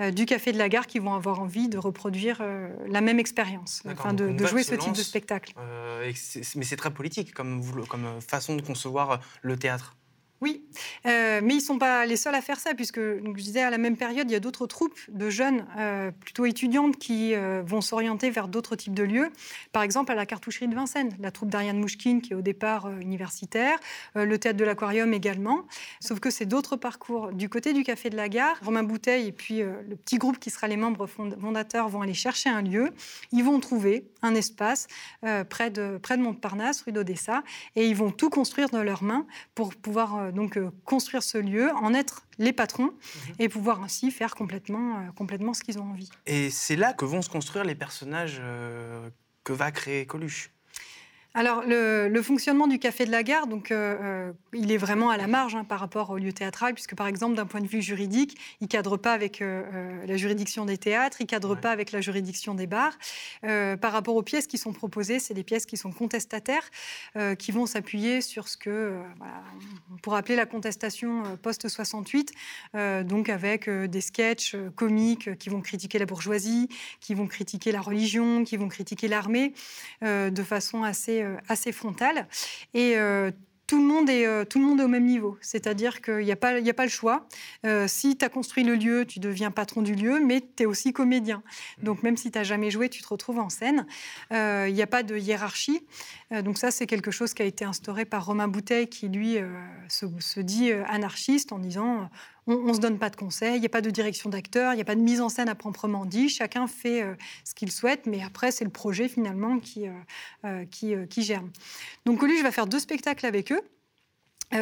euh, 0.00 0.10
du 0.10 0.24
Café 0.24 0.52
de 0.52 0.58
la 0.58 0.70
Gare 0.70 0.86
qu'ils 0.86 1.02
vont 1.02 1.12
avoir 1.12 1.40
envie 1.40 1.68
de 1.68 1.76
reproduire 1.76 2.42
la 2.88 3.00
même 3.02 3.18
expérience, 3.18 3.82
enfin 3.86 4.14
de, 4.14 4.28
de 4.28 4.46
jouer 4.46 4.62
ce 4.62 4.74
type 4.74 4.94
de 4.94 5.02
spectacle. 5.02 5.52
mais 6.56 6.64
c'est 6.64 6.76
très 6.76 6.90
politique 6.90 7.34
comme, 7.34 7.62
comme 7.88 8.20
façon 8.26 8.56
de 8.56 8.62
concevoir 8.62 9.20
le 9.42 9.56
théâtre. 9.56 9.96
Oui, 10.42 10.62
euh, 11.06 11.40
mais 11.42 11.54
ils 11.54 11.58
ne 11.58 11.62
sont 11.62 11.78
pas 11.78 12.04
les 12.04 12.16
seuls 12.16 12.34
à 12.34 12.42
faire 12.42 12.60
ça, 12.60 12.74
puisque 12.74 13.00
je 13.00 13.42
disais 13.42 13.62
à 13.62 13.70
la 13.70 13.78
même 13.78 13.96
période, 13.96 14.30
il 14.30 14.34
y 14.34 14.36
a 14.36 14.40
d'autres 14.40 14.66
troupes 14.66 14.98
de 15.08 15.30
jeunes, 15.30 15.64
euh, 15.78 16.10
plutôt 16.10 16.44
étudiantes, 16.44 16.98
qui 16.98 17.34
euh, 17.34 17.62
vont 17.64 17.80
s'orienter 17.80 18.28
vers 18.28 18.48
d'autres 18.48 18.76
types 18.76 18.94
de 18.94 19.02
lieux. 19.02 19.30
Par 19.72 19.82
exemple, 19.82 20.12
à 20.12 20.14
la 20.14 20.26
cartoucherie 20.26 20.68
de 20.68 20.74
Vincennes, 20.74 21.16
la 21.20 21.30
troupe 21.30 21.48
d'Ariane 21.48 21.78
Mouchkine, 21.78 22.20
qui 22.20 22.34
est 22.34 22.36
au 22.36 22.42
départ 22.42 22.90
universitaire, 23.00 23.78
le 24.14 24.38
théâtre 24.38 24.58
de 24.58 24.64
l'Aquarium 24.64 25.14
également. 25.14 25.64
Sauf 26.00 26.20
que 26.20 26.30
c'est 26.30 26.46
d'autres 26.46 26.76
parcours. 26.76 27.32
Du 27.32 27.48
côté 27.48 27.72
du 27.72 27.82
Café 27.82 28.10
de 28.10 28.16
la 28.16 28.28
Gare, 28.28 28.56
Romain 28.62 28.82
Bouteille 28.82 29.28
et 29.28 29.32
puis 29.32 29.60
le 29.60 29.96
petit 29.96 30.18
groupe 30.18 30.38
qui 30.38 30.50
sera 30.50 30.68
les 30.68 30.76
membres 30.76 31.06
fondateurs 31.06 31.88
vont 31.88 32.02
aller 32.02 32.14
chercher 32.14 32.50
un 32.50 32.62
lieu. 32.62 32.90
Ils 33.32 33.44
vont 33.44 33.60
trouver 33.60 34.06
un 34.22 34.34
espace 34.34 34.86
près, 35.48 35.70
de, 35.70 35.98
près 35.98 36.16
de 36.16 36.22
Montparnasse, 36.22 36.82
rue 36.82 36.92
d'Odessa, 36.92 37.42
et 37.74 37.86
ils 37.86 37.96
vont 37.96 38.10
tout 38.10 38.30
construire 38.30 38.68
de 38.70 38.78
leurs 38.78 39.02
mains 39.02 39.26
pour 39.54 39.74
pouvoir 39.74 40.25
euh, 40.26 40.32
donc 40.32 40.56
euh, 40.56 40.70
construire 40.84 41.22
ce 41.22 41.38
lieu, 41.38 41.70
en 41.72 41.94
être 41.94 42.26
les 42.38 42.52
patrons 42.52 42.90
mhm. 42.92 43.34
et 43.38 43.48
pouvoir 43.48 43.82
ainsi 43.82 44.10
faire 44.10 44.34
complètement, 44.34 44.98
euh, 44.98 45.12
complètement 45.16 45.54
ce 45.54 45.62
qu'ils 45.62 45.78
ont 45.78 45.90
envie. 45.90 46.10
Et 46.26 46.50
c'est 46.50 46.76
là 46.76 46.92
que 46.92 47.04
vont 47.04 47.22
se 47.22 47.30
construire 47.30 47.64
les 47.64 47.74
personnages 47.74 48.40
que 49.44 49.52
va 49.52 49.70
créer 49.70 50.06
Coluche. 50.06 50.50
Alors, 51.38 51.64
le, 51.66 52.22
fonctionnement 52.22 52.66
du 52.66 52.78
Café 52.78 53.04
de 53.04 53.10
la 53.10 53.22
Gare, 53.22 53.46
donc, 53.46 53.70
euh, 53.70 53.96
euh, 54.00 54.32
il 54.54 54.72
est 54.72 54.78
vraiment 54.78 55.10
à 55.10 55.18
la 55.18 55.26
marge 55.26 55.54
hein, 55.54 55.64
par 55.64 55.80
rapport 55.80 56.08
au 56.08 56.16
lieu 56.16 56.32
théâtral, 56.32 56.72
puisque, 56.72 56.94
par 56.94 57.06
exemple, 57.06 57.36
d'un 57.36 57.44
point 57.44 57.60
de 57.60 57.66
vue 57.66 57.82
juridique, 57.82 58.38
il 58.62 58.64
ne 58.64 58.68
cadre 58.68 58.96
pas 58.96 59.12
avec 59.12 59.42
euh, 59.42 59.62
la 60.06 60.16
juridiction 60.16 60.64
des 60.64 60.78
théâtres, 60.78 61.18
il 61.20 61.24
ne 61.24 61.28
cadre 61.28 61.54
pas 61.54 61.72
avec 61.72 61.92
la 61.92 62.00
juridiction 62.00 62.54
des 62.54 62.66
bars. 62.66 62.96
par 63.42 63.92
rapport 63.92 64.16
aux 64.16 64.22
pièces 64.22 64.46
qui 64.46 64.56
sont 64.56 64.72
proposées, 64.72 65.18
c'est 65.18 65.34
des 65.34 65.44
pièces 65.44 65.66
qui 65.66 65.76
sont 65.76 65.92
contestataires, 65.92 66.70
qui 67.38 67.52
vont 67.52 67.66
s'appuyer 67.66 68.22
sur 68.22 68.48
ce 68.48 68.56
que, 68.56 68.98
voilà, 69.18 69.42
on 69.92 69.98
pourrait 69.98 70.20
appeler 70.20 70.36
la 70.36 70.46
contestation 70.46 71.22
post-68, 71.42 73.04
donc 73.04 73.28
avec 73.28 73.68
des 73.68 74.00
sketchs 74.00 74.56
comiques 74.74 75.36
qui 75.38 75.50
vont 75.50 75.60
critiquer 75.60 75.98
la 75.98 76.06
bourgeoisie, 76.06 76.68
qui 77.00 77.12
vont 77.12 77.26
critiquer 77.26 77.72
la 77.72 77.82
religion, 77.82 78.44
qui 78.44 78.56
vont 78.56 78.68
critiquer 78.68 79.08
l'armée, 79.08 79.52
de 80.02 80.42
façon 80.42 80.82
assez 80.82 81.25
assez 81.48 81.72
frontale. 81.72 82.28
Et 82.74 82.96
euh, 82.96 83.30
tout 83.66 83.78
le, 83.78 83.84
monde 83.84 84.08
est, 84.08 84.26
euh, 84.26 84.44
tout 84.44 84.58
le 84.58 84.64
monde 84.64 84.80
est 84.80 84.84
au 84.84 84.88
même 84.88 85.06
niveau. 85.06 85.36
C'est-à-dire 85.40 86.00
qu'il 86.00 86.18
n'y 86.18 86.32
a, 86.32 86.36
pas, 86.36 86.50
a 86.50 86.72
pas 86.72 86.84
le 86.84 86.90
choix. 86.90 87.26
si 87.86 88.16
tu 88.16 88.24
as 88.24 88.28
construit 88.28 88.64
le 88.64 88.76
lieu, 88.76 89.04
tu 89.04 89.18
deviens 89.18 89.50
patron 89.50 89.82
du 89.82 89.94
lieu, 89.94 90.20
mais 90.20 90.40
tu 90.40 90.62
es 90.62 90.66
aussi 90.66 90.92
comédien. 90.92 91.42
Donc 91.82 92.02
même 92.02 92.16
si 92.16 92.30
tu 92.30 92.38
n'as 92.38 92.44
jamais 92.44 92.70
joué, 92.70 92.88
tu 92.88 93.02
te 93.02 93.08
retrouves 93.08 93.38
en 93.38 93.48
scène. 93.48 93.86
Il 94.30 94.72
n'y 94.72 94.82
a 94.82 94.86
pas 94.86 95.02
de 95.02 95.16
hiérarchie. 95.16 95.80
donc 96.30 96.58
ça, 96.58 96.70
c'est 96.70 96.86
quelque 96.86 97.10
chose 97.10 97.34
qui 97.34 97.42
a 97.42 97.46
été 97.46 97.64
instauré 97.64 98.04
par 98.04 98.26
Romain 98.26 98.48
Bouteille, 98.48 98.88
qui 98.88 99.08
lui 99.08 99.38
se, 99.88 100.40
dit 100.40 100.72
anarchiste 100.72 101.52
en 101.52 101.58
disant 101.58 102.08
on 102.46 102.68
ne 102.68 102.72
se 102.72 102.80
donne 102.80 102.98
pas 102.98 103.10
de 103.10 103.16
conseils, 103.16 103.56
il 103.56 103.60
n'y 103.60 103.66
a 103.66 103.70
pas 103.70 103.80
de 103.80 103.90
direction 103.90 104.30
d'acteur, 104.30 104.72
il 104.72 104.76
n'y 104.76 104.82
a 104.82 104.84
pas 104.84 104.94
de 104.94 105.00
mise 105.00 105.20
en 105.20 105.28
scène 105.28 105.48
à 105.48 105.54
proprement 105.54 106.04
dit. 106.04 106.28
Chacun 106.28 106.66
fait 106.66 107.02
euh, 107.02 107.14
ce 107.44 107.54
qu'il 107.54 107.72
souhaite, 107.72 108.06
mais 108.06 108.22
après, 108.22 108.52
c'est 108.52 108.64
le 108.64 108.70
projet 108.70 109.08
finalement 109.08 109.58
qui, 109.58 109.88
euh, 109.88 109.92
euh, 110.44 110.64
qui, 110.66 110.94
qui, 111.10 111.22
germe. 111.22 111.50
Donc, 112.04 112.20
Coluche 112.20 112.42
va 112.42 112.52
faire 112.52 112.66
deux 112.66 112.78
spectacles 112.78 113.26
avec 113.26 113.50
eux. 113.52 113.60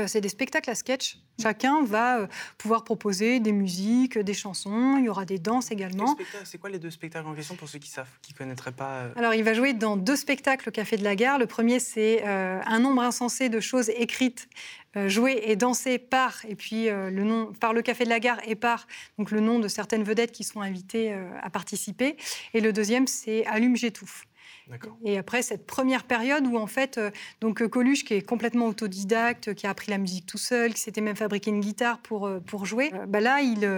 C'est 0.06 0.20
des 0.20 0.28
spectacles 0.28 0.70
à 0.70 0.74
sketch. 0.74 1.18
Chacun 1.40 1.82
va 1.84 2.28
pouvoir 2.58 2.84
proposer 2.84 3.40
des 3.40 3.52
musiques, 3.52 4.18
des 4.18 4.34
chansons. 4.34 4.96
Il 4.98 5.04
y 5.04 5.08
aura 5.08 5.24
des 5.24 5.38
danses 5.38 5.70
également. 5.70 6.16
C'est 6.44 6.58
quoi 6.58 6.70
les 6.70 6.78
deux 6.78 6.90
spectacles 6.90 7.26
en 7.26 7.34
question 7.34 7.56
pour 7.56 7.68
ceux 7.68 7.78
qui 7.78 7.90
savent, 7.90 8.08
qui 8.22 8.32
connaîtraient 8.32 8.72
pas 8.72 9.08
Alors, 9.16 9.34
il 9.34 9.42
va 9.42 9.52
jouer 9.52 9.72
dans 9.72 9.96
deux 9.96 10.16
spectacles 10.16 10.68
au 10.68 10.72
Café 10.72 10.96
de 10.96 11.04
la 11.04 11.16
Gare. 11.16 11.38
Le 11.38 11.46
premier, 11.46 11.80
c'est 11.80 12.24
un 12.24 12.78
nombre 12.78 13.02
insensé 13.02 13.48
de 13.48 13.60
choses 13.60 13.90
écrites 13.90 14.48
euh, 14.96 15.08
joué 15.08 15.40
et 15.42 15.56
dansé 15.56 15.98
par, 15.98 16.44
et 16.48 16.54
puis 16.54 16.88
euh, 16.88 17.10
le 17.10 17.24
nom, 17.24 17.52
par 17.52 17.72
le 17.72 17.82
Café 17.82 18.04
de 18.04 18.10
la 18.10 18.20
Gare 18.20 18.38
et 18.46 18.54
par 18.54 18.86
donc, 19.18 19.32
le 19.32 19.40
nom 19.40 19.58
de 19.58 19.66
certaines 19.66 20.04
vedettes 20.04 20.30
qui 20.30 20.44
sont 20.44 20.60
invitées 20.60 21.12
euh, 21.12 21.28
à 21.42 21.50
participer. 21.50 22.16
Et 22.52 22.60
le 22.60 22.72
deuxième, 22.72 23.08
c'est 23.08 23.44
Allume, 23.46 23.76
j'étouffe. 23.76 24.24
Et 25.04 25.18
après 25.18 25.42
cette 25.42 25.66
première 25.66 26.04
période 26.04 26.46
où 26.46 26.56
en 26.56 26.66
fait, 26.66 27.00
donc 27.40 27.66
Coluche 27.68 28.04
qui 28.04 28.14
est 28.14 28.22
complètement 28.22 28.66
autodidacte, 28.66 29.54
qui 29.54 29.66
a 29.66 29.70
appris 29.70 29.90
la 29.90 29.98
musique 29.98 30.26
tout 30.26 30.38
seul, 30.38 30.74
qui 30.74 30.80
s'était 30.80 31.00
même 31.00 31.16
fabriqué 31.16 31.50
une 31.50 31.60
guitare 31.60 31.98
pour, 31.98 32.30
pour 32.46 32.64
jouer, 32.66 32.90
bah 33.08 33.20
là 33.20 33.40
il, 33.40 33.68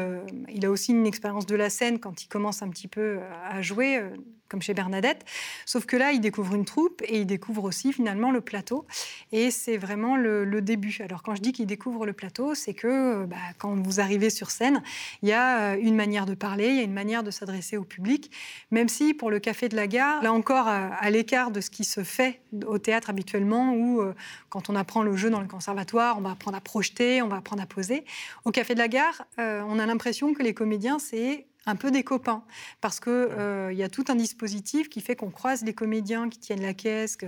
il 0.49 0.65
a 0.65 0.71
aussi 0.71 0.93
une 0.93 1.07
expérience 1.07 1.47
de 1.47 1.57
la 1.57 1.71
scène 1.71 1.99
quand 1.99 2.23
il 2.23 2.29
commence 2.29 2.63
un 2.63 2.69
petit 2.69 2.89
peu 2.89 3.19
à 3.45 3.63
jouer 3.63 4.01
comme 4.49 4.63
chez 4.63 4.75
Bernadette. 4.75 5.25
Sauf 5.65 5.87
que 5.87 5.97
là, 5.97 6.13
il 6.13 6.21
découvre 6.21 6.55
une 6.55 6.65
troupe 6.65 7.03
et 7.07 7.21
il 7.21 7.27
découvre 7.27 7.65
aussi 7.65 7.93
finalement 7.93 8.31
le 8.31 8.41
plateau. 8.41 8.87
Et 9.33 9.51
c'est 9.51 9.77
vraiment 9.77 10.17
le, 10.17 10.47
début. 10.61 10.97
Alors 11.01 11.23
quand 11.23 11.35
je 11.35 11.43
dis 11.43 11.53
qu'il 11.53 11.67
découvre 11.67 12.07
le 12.07 12.13
plateau, 12.13 12.55
c'est 12.55 12.75
que 12.75 13.25
bah, 13.27 13.37
quand 13.59 13.75
vous 13.75 14.01
arrivez 14.01 14.31
sur 14.31 14.51
scène, 14.51 14.83
il 15.23 15.29
y 15.29 15.33
a 15.33 15.75
euh, 15.75 15.77
une 15.81 15.95
manière 15.95 16.25
de 16.27 16.35
parler, 16.35 16.69
il 16.69 16.77
y 16.77 16.81
a 16.81 16.83
une 16.83 16.93
manière 16.93 17.23
de 17.23 17.31
s'adresser 17.31 17.77
au 17.77 17.85
public. 17.85 18.31
Même 18.71 18.89
si 18.89 19.13
pour 19.13 19.31
le 19.31 19.39
Café 19.39 19.69
de 19.69 19.77
la 19.77 19.87
Gare, 19.87 20.23
là 20.23 20.33
encore 20.33 20.67
à, 20.67 21.11
l'écart 21.11 21.51
de 21.51 21.61
ce 21.61 21.71
qui 21.71 21.85
se 21.85 22.03
fait 22.03 22.41
au 22.67 22.79
théâtre 22.79 23.11
habituellement, 23.11 23.75
où 23.75 24.01
euh, 24.01 24.15
quand 24.49 24.71
on 24.71 24.77
apprend 24.77 25.03
le 25.03 25.17
jeu 25.17 25.31
dans 25.31 25.41
le 25.41 25.47
conservatoire, 25.47 26.17
on 26.19 26.23
va 26.23 26.31
apprendre 26.31 26.57
à 26.57 26.61
projeter, 26.61 27.23
on 27.23 27.29
va 27.29 27.37
apprendre 27.37 27.63
à 27.63 27.67
poser. 27.67 28.05
Au 28.45 28.51
Café 28.51 28.75
de 28.75 28.79
la 28.79 28.89
Gare, 28.89 29.27
euh, 29.39 29.63
on 29.67 29.79
a 29.79 29.87
l'impression 29.87 30.33
que 30.35 30.43
les 30.43 30.55
comédiens, 30.55 30.99
c'est 30.99 31.47
un 31.67 31.77
peu 31.77 31.91
des 31.91 32.03
copains, 32.03 32.43
parce 32.81 33.01
qu'il 33.01 33.13
euh, 33.13 33.73
y 33.73 33.83
a 33.83 33.89
tout 33.89 34.05
un 34.09 34.15
dispositif 34.15 34.89
qui 34.89 35.01
fait 35.01 35.17
qu'on 35.17 35.31
croise 35.31 35.65
les 35.65 35.75
comédiens 35.75 36.29
qui 36.29 36.39
tiennent 36.39 36.63
la 36.63 36.75
caisse, 36.75 37.19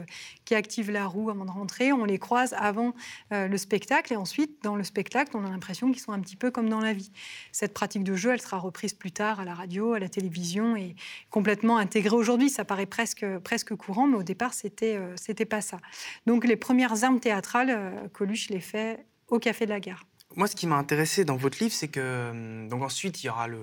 qui 0.45 0.55
activent 0.55 0.91
la 0.91 1.07
roue 1.07 1.31
avant 1.31 1.45
de 1.45 1.51
rentrer, 1.51 1.93
on 1.93 2.05
les 2.05 2.19
croise 2.19 2.55
avant 2.57 2.95
euh, 3.33 3.49
le 3.49 3.59
spectacle, 3.59 4.13
et 4.13 4.17
ensuite, 4.17 4.63
dans 4.63 4.77
le 4.77 4.85
spectacle, 4.85 5.33
on 5.35 5.45
a 5.45 5.51
l'impression 5.51 5.91
qu'ils 5.91 6.03
sont 6.03 6.13
un 6.13 6.21
petit 6.21 6.37
peu 6.37 6.51
comme 6.51 6.69
dans 6.69 6.81
la 6.81 6.93
vie. 6.93 7.11
Cette 7.53 7.75
pratique 7.75 8.05
de 8.05 8.15
jeu, 8.15 8.31
elle 8.33 8.41
sera 8.41 8.59
reprise 8.59 8.95
plus 8.95 9.13
tard 9.13 9.41
à 9.41 9.45
la 9.45 9.55
radio, 9.55 9.93
à 9.93 9.99
la 9.99 10.09
télévision, 10.09 10.77
et 10.77 10.95
complètement 11.31 11.79
intégrée 11.79 12.17
aujourd'hui. 12.17 12.51
Ça 12.51 12.65
paraît 12.65 12.87
presque, 12.87 13.27
presque 13.39 13.75
courant, 13.75 14.07
mais 14.07 14.17
au 14.17 14.23
départ, 14.23 14.55
c'était 14.55 14.97
euh, 14.97 15.15
c'était 15.17 15.45
pas 15.45 15.61
ça. 15.61 15.79
Donc 16.27 16.47
les 16.47 16.57
premières 16.57 17.05
armes 17.05 17.21
théâtrales, 17.21 17.71
euh, 17.71 18.09
Coluche 18.13 18.51
les 18.51 18.61
fait 18.61 19.05
au 19.29 19.39
Café 19.39 19.65
de 19.65 19.71
la 19.71 19.81
Gare. 19.81 20.05
Moi, 20.37 20.47
ce 20.47 20.57
qui 20.57 20.67
m'a 20.67 20.77
intéressé 20.77 21.25
dans 21.25 21.37
votre 21.37 21.59
livre, 21.63 21.75
c'est 21.75 21.89
que 21.89 22.31
hum, 22.31 22.69
donc 22.69 22.83
ensuite 22.83 23.23
il 23.23 23.27
y 23.27 23.31
aura 23.31 23.49
le, 23.49 23.59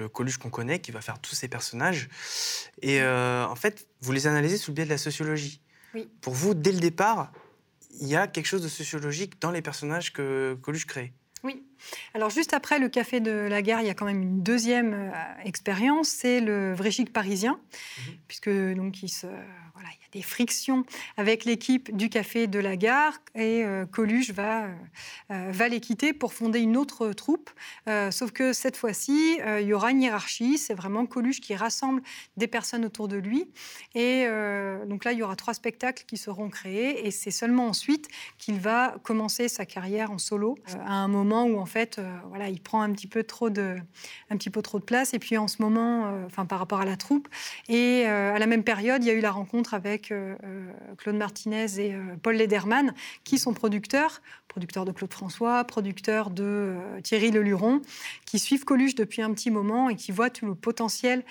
le 0.00 0.08
Coluche 0.08 0.38
qu'on 0.38 0.50
connaît, 0.50 0.80
qui 0.80 0.90
va 0.90 1.00
faire 1.00 1.18
tous 1.20 1.34
ces 1.34 1.48
personnages. 1.48 2.08
Et 2.82 3.00
euh, 3.00 3.46
en 3.46 3.54
fait, 3.54 3.86
vous 4.00 4.12
les 4.12 4.26
analysez 4.26 4.56
sous 4.56 4.72
le 4.72 4.76
biais 4.76 4.84
de 4.84 4.90
la 4.90 4.98
sociologie. 4.98 5.60
Pour 6.20 6.34
vous, 6.34 6.54
dès 6.54 6.72
le 6.72 6.78
départ, 6.78 7.32
il 8.00 8.08
y 8.08 8.16
a 8.16 8.26
quelque 8.26 8.46
chose 8.46 8.62
de 8.62 8.68
sociologique 8.68 9.40
dans 9.40 9.50
les 9.50 9.62
personnages 9.62 10.12
que 10.12 10.56
Coluche 10.62 10.86
crée. 10.86 11.12
Oui. 11.42 11.62
Alors 12.14 12.30
juste 12.30 12.52
après 12.52 12.78
le 12.78 12.88
Café 12.88 13.20
de 13.20 13.30
la 13.30 13.62
Gare, 13.62 13.80
il 13.80 13.86
y 13.86 13.90
a 13.90 13.94
quand 13.94 14.04
même 14.04 14.22
une 14.22 14.42
deuxième 14.42 14.92
euh, 14.92 15.10
expérience, 15.44 16.08
c'est 16.08 16.40
le 16.40 16.74
vrai 16.74 16.90
chic 16.90 17.12
parisien, 17.12 17.58
mhm. 17.98 18.14
puisque 18.28 18.50
donc 18.50 19.02
il 19.02 19.08
se 19.08 19.26
il 19.88 20.02
y 20.02 20.06
a 20.06 20.10
des 20.12 20.22
frictions 20.22 20.84
avec 21.16 21.44
l'équipe 21.44 21.94
du 21.96 22.08
Café 22.08 22.46
de 22.46 22.58
la 22.58 22.76
Gare 22.76 23.18
et 23.34 23.64
Coluche 23.92 24.30
va, 24.30 24.66
va 25.28 25.68
les 25.68 25.80
quitter 25.80 26.12
pour 26.12 26.32
fonder 26.32 26.60
une 26.60 26.76
autre 26.76 27.12
troupe. 27.12 27.50
sauf 28.10 28.32
que 28.32 28.52
cette 28.52 28.76
fois-ci, 28.76 29.38
il 29.60 29.66
y 29.66 29.72
aura 29.72 29.90
une 29.90 30.02
hiérarchie. 30.02 30.58
C'est 30.58 30.74
vraiment 30.74 31.06
Coluche 31.06 31.40
qui 31.40 31.54
rassemble 31.54 32.02
des 32.36 32.46
personnes 32.46 32.84
autour 32.84 33.08
de 33.08 33.16
lui. 33.16 33.50
Et 33.94 34.26
donc 34.86 35.04
là, 35.04 35.12
il 35.12 35.18
y 35.18 35.22
aura 35.22 35.36
trois 35.36 35.54
spectacles 35.54 36.04
qui 36.06 36.16
seront 36.16 36.48
créés 36.48 37.06
et 37.06 37.10
c'est 37.10 37.30
seulement 37.30 37.66
ensuite 37.66 38.08
qu'il 38.38 38.58
va 38.58 38.96
commencer 39.02 39.48
sa 39.48 39.66
carrière 39.66 40.10
en 40.10 40.18
solo 40.18 40.58
à 40.84 40.94
un 40.94 41.08
moment 41.08 41.44
où 41.44 41.58
en 41.58 41.66
fait, 41.66 42.00
voilà, 42.28 42.48
il 42.48 42.60
prend 42.60 42.82
un 42.82 42.92
petit 42.92 43.06
peu 43.06 43.22
trop 43.22 43.50
de, 43.50 43.76
un 44.30 44.36
petit 44.36 44.50
peu 44.50 44.62
trop 44.62 44.78
de 44.78 44.84
place. 44.84 45.14
Et 45.14 45.18
puis 45.18 45.38
en 45.38 45.48
ce 45.48 45.62
moment, 45.62 46.24
enfin 46.26 46.46
par 46.46 46.58
rapport 46.58 46.80
à 46.80 46.84
la 46.84 46.96
troupe. 46.96 47.28
Et 47.68 48.06
à 48.06 48.38
la 48.38 48.46
même 48.46 48.64
période, 48.64 49.02
il 49.04 49.06
y 49.06 49.10
a 49.10 49.14
eu 49.14 49.20
la 49.20 49.30
rencontre 49.30 49.69
avec 49.74 50.12
Claude 50.98 51.16
Martinez 51.16 51.66
et 51.78 51.96
Paul 52.22 52.36
Lederman, 52.36 52.94
qui 53.24 53.38
sont 53.38 53.54
producteurs, 53.54 54.20
producteurs 54.48 54.84
de 54.84 54.92
Claude 54.92 55.12
François, 55.12 55.64
producteurs 55.64 56.30
de 56.30 56.76
Thierry 57.02 57.30
Leluron, 57.30 57.82
qui 58.26 58.38
suivent 58.38 58.64
Coluche 58.64 58.94
depuis 58.94 59.22
un 59.22 59.32
petit 59.32 59.50
moment 59.50 59.88
et 59.88 59.96
qui 59.96 60.12
voient 60.12 60.30
tout 60.30 60.46
le 60.46 60.54
potentiel 60.54 61.24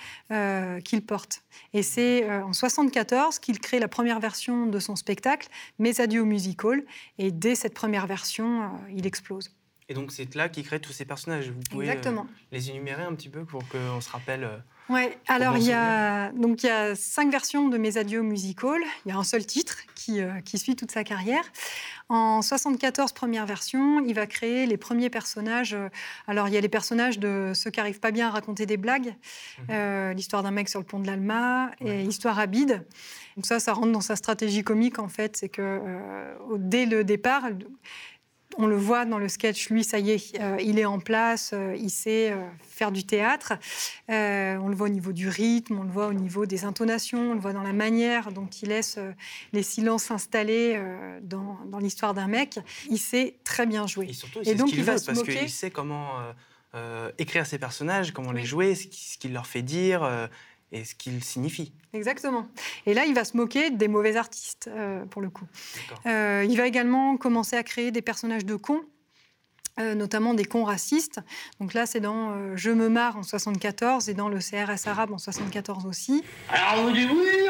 qu'il 0.84 1.02
porte. 1.02 1.42
Et 1.74 1.82
c'est 1.82 2.30
en 2.30 2.52
74 2.52 3.38
qu'il 3.38 3.58
crée 3.60 3.78
la 3.78 3.88
première 3.88 4.20
version 4.20 4.66
de 4.66 4.78
son 4.78 4.96
spectacle, 4.96 5.48
Mes 5.78 6.00
adieux 6.00 6.22
au 6.22 6.26
musical. 6.26 6.82
Et 7.18 7.30
dès 7.30 7.54
cette 7.54 7.74
première 7.74 8.06
version, 8.06 8.70
il 8.94 9.06
explose. 9.06 9.50
Et 9.88 9.94
donc 9.94 10.12
c'est 10.12 10.34
là 10.34 10.48
qu'il 10.48 10.64
crée 10.64 10.80
tous 10.80 10.92
ces 10.92 11.04
personnages. 11.04 11.50
Vous 11.50 11.60
pouvez 11.70 11.86
Exactement. 11.86 12.26
les 12.52 12.70
énumérer 12.70 13.02
un 13.02 13.14
petit 13.14 13.28
peu 13.28 13.44
pour 13.44 13.66
qu'on 13.68 14.00
se 14.00 14.08
rappelle. 14.08 14.48
Oui, 14.90 15.02
alors 15.28 15.56
il 15.56 15.62
y, 15.62 15.72
a, 15.72 16.32
donc, 16.32 16.64
il 16.64 16.66
y 16.66 16.70
a 16.70 16.96
cinq 16.96 17.30
versions 17.30 17.68
de 17.68 17.78
Mes 17.78 17.96
adieux 17.96 18.22
musical. 18.22 18.80
Il 19.06 19.10
y 19.10 19.12
a 19.12 19.16
un 19.16 19.22
seul 19.22 19.46
titre 19.46 19.76
qui, 19.94 20.20
euh, 20.20 20.40
qui 20.44 20.58
suit 20.58 20.74
toute 20.74 20.90
sa 20.90 21.04
carrière. 21.04 21.44
En 22.08 22.42
74, 22.42 23.12
première 23.12 23.46
version, 23.46 24.04
il 24.04 24.14
va 24.14 24.26
créer 24.26 24.66
les 24.66 24.76
premiers 24.76 25.08
personnages. 25.08 25.74
Euh, 25.74 25.88
alors, 26.26 26.48
il 26.48 26.54
y 26.54 26.56
a 26.56 26.60
les 26.60 26.68
personnages 26.68 27.20
de 27.20 27.52
ceux 27.54 27.70
qui 27.70 27.78
n'arrivent 27.78 28.00
pas 28.00 28.10
bien 28.10 28.26
à 28.26 28.30
raconter 28.30 28.66
des 28.66 28.76
blagues, 28.76 29.14
mhm. 29.58 29.66
euh, 29.70 30.12
l'histoire 30.12 30.42
d'un 30.42 30.50
mec 30.50 30.68
sur 30.68 30.80
le 30.80 30.86
pont 30.86 30.98
de 30.98 31.06
l'Alma 31.06 31.70
et 31.80 32.02
Histoire 32.02 32.40
Abide. 32.40 32.84
Donc 33.36 33.46
ça, 33.46 33.60
ça 33.60 33.72
rentre 33.72 33.92
dans 33.92 34.00
sa 34.00 34.16
stratégie 34.16 34.64
comique, 34.64 34.98
en 34.98 35.08
fait. 35.08 35.36
C'est 35.36 35.48
que 35.48 35.80
dès 36.56 36.84
le 36.84 37.04
départ, 37.04 37.44
on 38.58 38.66
le 38.66 38.76
voit 38.76 39.04
dans 39.04 39.18
le 39.18 39.28
sketch, 39.28 39.70
lui, 39.70 39.84
ça 39.84 39.98
y 39.98 40.10
est, 40.10 40.40
euh, 40.40 40.56
il 40.60 40.78
est 40.78 40.84
en 40.84 40.98
place, 40.98 41.52
euh, 41.52 41.74
il 41.78 41.90
sait 41.90 42.32
euh, 42.32 42.36
faire 42.62 42.92
du 42.92 43.04
théâtre. 43.04 43.54
on 44.08 44.68
le 44.68 44.74
voit 44.74 44.86
au 44.86 44.90
niveau 44.90 45.12
du 45.12 45.28
rythme, 45.28 45.78
on 45.78 45.82
le 45.82 45.90
voit 45.90 46.08
au 46.08 46.12
niveau 46.12 46.46
des 46.46 46.64
intonations, 46.64 47.32
on 47.32 47.34
le 47.34 47.40
voit 47.40 47.52
dans 47.52 47.62
la 47.62 47.72
manière 47.72 48.32
dont 48.32 48.48
il 48.62 48.68
laisse 48.68 48.98
les 49.52 49.62
silences 49.62 50.04
s'installer 50.04 50.80
dans, 51.22 51.58
l'histoire 51.80 52.14
d'un 52.14 52.26
mec. 52.26 52.58
Il 52.90 52.98
sait 52.98 53.36
très 53.44 53.66
bien 53.66 53.86
jouer. 53.86 54.06
Et 54.10 54.12
surtout, 54.12 54.40
il 54.44 54.56
donc, 54.56 54.72
il 54.72 54.82
va 54.82 54.94
parce 54.94 55.22
qu'il 55.22 55.50
sait 55.50 55.70
comment 55.70 56.10
écrire 57.18 57.46
ses 57.46 57.58
personnages, 57.58 58.12
comment 58.12 58.32
les 58.32 58.44
jouer, 58.44 58.74
ce 58.74 59.18
qu'il 59.18 59.32
leur 59.32 59.46
fait 59.46 59.62
dire 59.62 60.28
et 60.72 60.84
ce 60.84 60.94
qu'il 60.94 61.22
signifie. 61.22 61.72
Exactement. 61.92 62.46
Et 62.86 62.94
là, 62.94 63.04
il 63.04 63.14
va 63.14 63.24
se 63.24 63.36
moquer 63.36 63.70
des 63.70 63.88
mauvais 63.88 64.16
artistes, 64.16 64.70
euh, 64.72 65.04
pour 65.06 65.22
le 65.22 65.30
coup. 65.30 65.46
Euh, 66.06 66.46
il 66.48 66.56
va 66.56 66.66
également 66.66 67.16
commencer 67.16 67.56
à 67.56 67.62
créer 67.62 67.90
des 67.90 68.02
personnages 68.02 68.44
de 68.44 68.54
cons, 68.54 68.82
euh, 69.80 69.94
notamment 69.94 70.34
des 70.34 70.44
cons 70.44 70.64
racistes. 70.64 71.20
Donc 71.60 71.74
là, 71.74 71.86
c'est 71.86 72.00
dans 72.00 72.56
Je 72.56 72.70
me 72.70 72.88
marre 72.88 73.16
en 73.16 73.22
74 73.22 74.08
et 74.08 74.14
dans 74.14 74.28
le 74.28 74.38
CRS 74.38 74.86
arabe 74.86 75.12
en 75.12 75.18
74 75.18 75.86
aussi. 75.86 76.22
Alors 76.48 76.74
on 76.78 76.82
vous 76.84 76.92
dit 76.92 77.08
oui, 77.10 77.46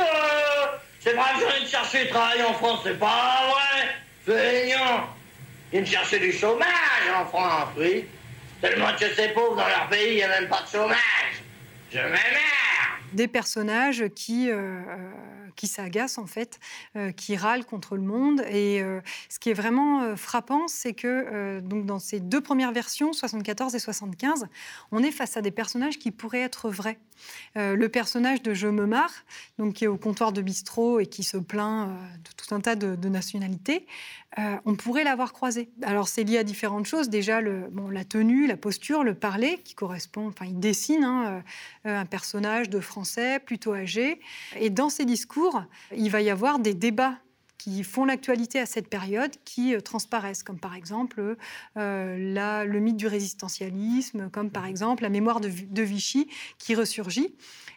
c'est 1.01 1.13
vrai 1.13 1.25
que 1.35 1.53
j'ai 1.59 1.65
de 1.65 1.69
chercher 1.69 2.05
du 2.05 2.11
travail 2.11 2.43
en 2.43 2.55
France, 2.55 2.81
c'est 2.85 2.99
pas 2.99 3.41
vrai, 3.51 3.89
feignant. 4.25 5.09
Ils 5.73 5.81
me 5.81 5.87
chercher 5.87 6.19
du 6.19 6.33
chômage 6.33 6.67
en 7.15 7.27
France, 7.27 7.69
oui. 7.77 8.07
Tellement 8.61 8.93
que 8.99 9.07
c'est 9.15 9.33
pauvre 9.33 9.57
dans 9.57 9.67
leur 9.67 9.89
pays, 9.89 10.13
il 10.13 10.17
n'y 10.17 10.23
a 10.23 10.29
même 10.29 10.49
pas 10.49 10.63
de 10.63 10.69
chômage. 10.69 11.43
Je 11.91 11.99
m'énerve 11.99 12.70
des 13.13 13.29
personnages 13.29 14.05
qui, 14.15 14.51
euh, 14.51 14.55
euh, 14.57 15.11
qui 15.57 15.67
s'agacent 15.67 16.19
en 16.19 16.27
fait, 16.27 16.61
euh, 16.97 17.13
qui 17.13 17.37
râlent 17.37 17.65
contre 17.65 17.97
le 17.97 18.03
monde. 18.03 18.43
Et 18.51 18.83
ce 19.29 19.39
qui 19.39 19.51
est 19.51 19.55
vraiment 19.55 20.17
frappant, 20.17 20.69
c'est 20.69 20.95
que 20.95 21.61
donc 21.61 21.87
dans 21.87 21.99
ces 21.99 22.21
deux 22.21 22.41
premières 22.41 22.73
versions, 22.73 23.13
74 23.13 23.75
et 23.75 23.79
75, 23.79 24.47
on 24.93 25.03
est 25.03 25.11
face 25.11 25.37
à 25.37 25.43
des 25.43 25.51
personnages 25.51 25.99
qui 25.99 26.11
pourraient 26.11 26.41
être 26.41 26.71
vrais. 26.71 26.99
le 27.57 27.87
personnage 27.89 28.43
de 28.43 28.55
Je 28.55 28.69
me 28.69 28.87
marre, 28.87 29.13
donc 29.59 29.75
qui 29.75 29.85
est 29.85 29.89
au 29.89 29.97
comptoir 29.97 30.33
de 30.33 30.43
bistrot 30.43 31.01
et 31.01 31.07
qui 31.07 31.23
se 31.23 31.37
plaint 31.37 31.89
de 31.89 32.31
tout 32.37 32.55
un 32.55 32.61
tas 32.61 32.77
de, 32.77 33.09
nationalités, 33.09 33.87
on 34.37 34.75
pourrait 34.75 35.05
l'avoir 35.05 35.33
croisé. 35.33 35.71
Alors 35.83 36.09
c'est 36.09 36.25
lié 36.25 36.39
à 36.39 36.45
différentes 36.45 36.87
choses. 36.87 37.09
Déjà 37.09 37.41
la 37.41 38.05
tenue, 38.05 38.47
la 38.47 38.57
posture, 38.57 39.03
le 39.03 39.15
parler, 39.15 39.61
qui 39.65 39.75
correspond, 39.75 40.29
enfin 40.29 40.47
il 40.47 40.59
dessine 40.59 41.05
hein, 41.05 41.43
un 41.85 42.07
personnage 42.07 42.71
de 42.71 42.81
France 42.81 43.19
plutôt 43.45 43.75
âgé. 43.75 44.21
Et 44.59 44.71
dans 44.71 44.89
ces 44.89 45.05
discours, 45.05 45.65
il 45.97 46.11
va 46.11 46.21
y 46.21 46.31
avoir 46.31 46.59
des 46.59 46.75
débats 46.75 47.19
qui 47.61 47.85
font 47.85 48.07
l'actualité 48.07 48.59
à 48.59 48.65
cette 48.65 48.89
période, 48.89 49.33
qui 49.45 49.75
euh, 49.75 49.81
transparaissent, 49.81 50.43
comme 50.43 50.59
par 50.59 50.75
exemple 50.75 51.37
euh, 51.77 52.65
le 52.65 52.81
mythe 52.81 52.97
du 52.97 53.07
résistentialisme, 53.07 54.31
comme 54.31 54.51
par 54.51 54.65
exemple 54.65 55.03
la 55.03 55.11
mémoire 55.11 55.41
de, 55.41 55.83
Vichy 55.83 56.29
qui 56.57 56.75
ressurgit. 56.75 57.35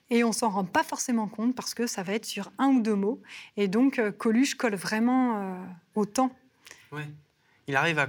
Et 0.10 0.24
on 0.24 0.32
s'en 0.32 0.50
rend 0.50 0.64
pas 0.64 0.84
forcément 0.84 1.28
compte 1.28 1.54
parce 1.54 1.74
que 1.74 1.86
ça 1.86 2.02
va 2.02 2.14
être 2.14 2.26
sur 2.26 2.52
un 2.60 2.68
ou 2.68 2.82
deux 2.82 2.96
mots. 2.96 3.22
Et 3.58 3.68
donc 3.68 4.00
euh, 4.00 4.12
Coluche 4.12 4.56
colle 4.56 4.76
vraiment 4.76 5.58
au 5.96 6.06
temps. 6.06 6.32
Ouais. 6.94 7.08
Il 7.68 7.76
arrive 7.76 8.00
à, 8.00 8.08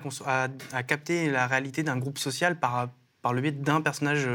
à, 0.72 0.82
capter 0.82 1.30
la 1.30 1.46
réalité 1.46 1.82
d'un 1.82 1.96
groupe 1.96 2.18
social 2.18 2.58
par, 2.58 2.88
par 3.22 3.32
le 3.32 3.40
biais 3.40 3.52
d'un 3.52 3.80
personnage 3.80 4.28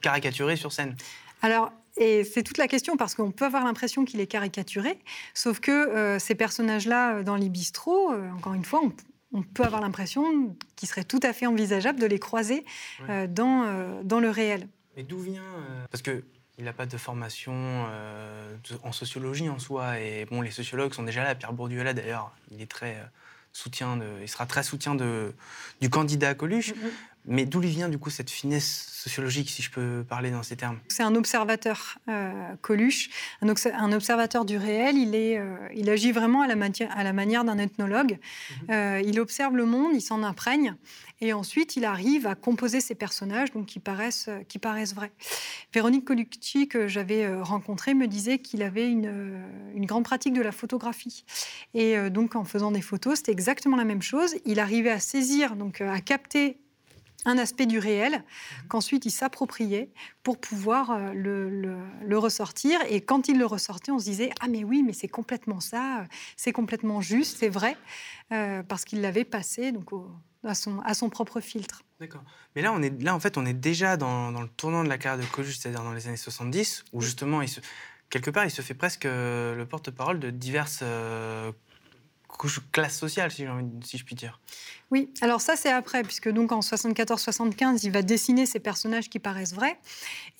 caricaturé 0.00 0.56
sur 0.56 0.72
scène. 0.72 0.96
Alors, 1.42 1.70
et 1.96 2.24
c'est 2.24 2.42
toute 2.42 2.58
la 2.58 2.68
question 2.68 2.96
parce 2.96 3.14
qu'on 3.14 3.30
peut 3.30 3.44
avoir 3.44 3.64
l'impression 3.64 4.04
qu'il 4.04 4.20
est 4.20 4.26
caricaturé, 4.26 4.98
sauf 5.34 5.60
que 5.60 5.70
euh, 5.70 6.18
ces 6.18 6.34
personnages-là, 6.34 7.16
euh, 7.16 7.22
dans 7.22 7.36
les 7.36 7.48
bistrots, 7.48 8.12
euh, 8.12 8.30
encore 8.30 8.54
une 8.54 8.64
fois, 8.64 8.80
on, 9.32 9.42
peut 9.42 9.64
avoir 9.64 9.80
l'impression 9.80 10.56
qu'il 10.76 10.88
serait 10.88 11.04
tout 11.04 11.20
à 11.22 11.32
fait 11.32 11.46
envisageable 11.46 12.00
de 12.00 12.06
les 12.06 12.18
croiser 12.18 12.64
dans, 13.28 14.02
dans 14.02 14.18
le 14.18 14.28
réel. 14.28 14.66
Mais 14.96 15.04
d'où 15.04 15.20
vient 15.20 15.44
Parce 15.88 16.02
que 16.02 16.24
il 16.58 16.64
n'a 16.64 16.72
pas 16.72 16.86
de 16.86 16.96
formation 16.96 17.86
en 18.82 18.90
sociologie 18.90 19.48
en 19.48 19.60
soi. 19.60 20.00
Et 20.00 20.24
bon, 20.24 20.40
les 20.40 20.50
sociologues 20.50 20.92
sont 20.92 21.04
déjà 21.04 21.22
là. 21.22 21.36
Pierre 21.36 21.52
Bourdieu 21.52 21.84
là 21.84 21.94
d'ailleurs. 21.94 22.32
Il 22.50 22.60
est 22.60 22.70
très 22.70 22.98
soutien 23.52 23.96
de, 23.96 24.06
il 24.22 24.28
sera 24.28 24.46
très 24.46 24.62
soutien 24.62 24.94
du 24.94 25.90
candidat 25.90 26.30
à 26.30 26.34
Coluche. 26.34 26.72
Mm-hmm. 26.72 26.90
Mais 27.26 27.44
d'où 27.44 27.60
lui 27.60 27.68
vient 27.68 27.88
du 27.88 27.98
coup 27.98 28.10
cette 28.10 28.30
finesse 28.30 28.88
sociologique, 28.92 29.50
si 29.50 29.62
je 29.62 29.70
peux 29.70 30.04
parler 30.08 30.30
dans 30.30 30.42
ces 30.42 30.56
termes? 30.56 30.78
C'est 30.88 31.02
un 31.02 31.14
observateur, 31.14 31.98
euh, 32.08 32.54
Coluche, 32.62 33.10
un, 33.42 33.92
observateur 33.92 34.44
du 34.44 34.56
réel. 34.56 34.96
Il, 34.96 35.14
est, 35.14 35.38
euh, 35.38 35.56
il 35.74 35.90
agit 35.90 36.12
vraiment 36.12 36.42
à 36.42 36.46
la, 36.46 36.56
à 36.94 37.04
la 37.04 37.12
manière 37.12 37.44
d'un 37.44 37.58
ethnologue. 37.58 38.18
Mhm. 38.62 38.70
Euh, 38.70 39.02
il 39.04 39.20
observe 39.20 39.54
le 39.54 39.66
monde, 39.66 39.92
il 39.94 40.00
s'en 40.00 40.22
imprègne, 40.22 40.74
et 41.20 41.34
ensuite 41.34 41.76
il 41.76 41.84
arrive 41.84 42.26
à 42.26 42.34
composer 42.34 42.80
ses 42.80 42.94
personnages, 42.94 43.52
donc 43.52 43.66
qui 43.66 43.80
paraissent, 43.80 44.30
qui 44.48 44.58
paraissent 44.58 44.94
vrais. 44.94 45.12
Véronique 45.74 46.06
Colucci, 46.06 46.68
que 46.68 46.88
j'avais 46.88 47.40
rencontrée, 47.40 47.92
me 47.92 48.06
disait 48.06 48.38
qu'il 48.38 48.62
avait 48.62 48.88
une, 48.88 49.44
une, 49.74 49.84
grande 49.84 50.04
pratique 50.04 50.32
de 50.32 50.42
la 50.42 50.52
photographie. 50.52 51.24
Et 51.74 52.10
donc 52.10 52.36
en 52.36 52.44
faisant 52.44 52.70
des 52.70 52.80
photos, 52.80 53.18
c'était 53.18 53.32
exactement 53.32 53.76
la 53.76 53.84
même 53.84 54.02
chose. 54.02 54.34
Il 54.46 54.60
arrivait 54.60 54.90
à 54.90 54.98
saisir, 55.00 55.56
donc 55.56 55.80
à 55.82 56.00
capter 56.00 56.58
un 57.24 57.38
aspect 57.38 57.66
du 57.66 57.78
réel 57.78 58.12
mhm. 58.12 58.68
qu'ensuite 58.68 59.04
il 59.04 59.10
s'appropriait 59.10 59.90
pour 60.22 60.38
pouvoir 60.38 60.90
euh, 60.90 61.12
le, 61.14 62.18
ressortir. 62.18 62.78
Et 62.88 63.00
quand 63.00 63.28
il 63.28 63.38
le 63.38 63.46
ressortait, 63.46 63.92
on 63.92 63.98
se 63.98 64.04
disait 64.04 64.30
Ah, 64.40 64.48
mais 64.48 64.64
oui, 64.64 64.82
mais 64.84 64.92
c'est 64.92 65.08
complètement 65.08 65.60
ça, 65.60 66.04
c'est 66.36 66.52
complètement 66.52 67.00
juste, 67.00 67.38
c'est 67.38 67.48
vrai, 67.48 67.76
euh, 68.32 68.62
parce 68.62 68.84
qu'il 68.84 69.00
l'avait 69.00 69.24
passé 69.24 69.72
donc, 69.72 69.90
à, 70.44 70.54
son, 70.54 70.80
à 70.80 70.94
son 70.94 71.08
propre 71.08 71.40
filtre. 71.40 71.82
D'accord. 71.98 72.22
Mais 72.56 72.62
là, 72.62 72.72
on 72.72 72.82
est, 72.82 73.02
là, 73.02 73.14
en 73.14 73.20
fait, 73.20 73.36
on 73.38 73.46
est 73.46 73.54
déjà 73.54 73.96
dans, 73.96 74.30
le 74.30 74.48
tournant 74.48 74.84
de 74.84 74.88
la 74.88 74.98
carrière 74.98 75.24
de 75.24 75.30
Coluche, 75.30 75.58
c'est-à-dire 75.58 75.82
dans 75.82 75.92
les 75.92 76.08
années 76.08 76.16
70, 76.16 76.84
où 76.92 77.00
justement, 77.00 77.42
il 77.42 77.48
se, 77.48 77.60
quelque 78.08 78.30
part, 78.30 78.44
il 78.44 78.50
se 78.50 78.62
fait 78.62 78.74
presque 78.74 79.06
euh, 79.06 79.54
le 79.54 79.66
porte-parole 79.66 80.18
de 80.18 80.30
diverses 80.30 80.82
couche 82.40 82.60
classe 82.72 82.96
sociale, 82.96 83.30
si, 83.30 83.44
si 83.82 83.98
je 83.98 84.04
puis 84.04 84.14
dire. 84.14 84.40
Oui, 84.90 85.08
alors 85.20 85.40
ça 85.40 85.54
c'est 85.54 85.70
après, 85.70 86.02
puisque 86.02 86.28
donc 86.28 86.50
en 86.50 86.58
74-75, 86.58 87.82
il 87.84 87.92
va 87.92 88.02
dessiner 88.02 88.44
ces 88.44 88.58
personnages 88.58 89.08
qui 89.08 89.20
paraissent 89.20 89.54
vrais. 89.54 89.78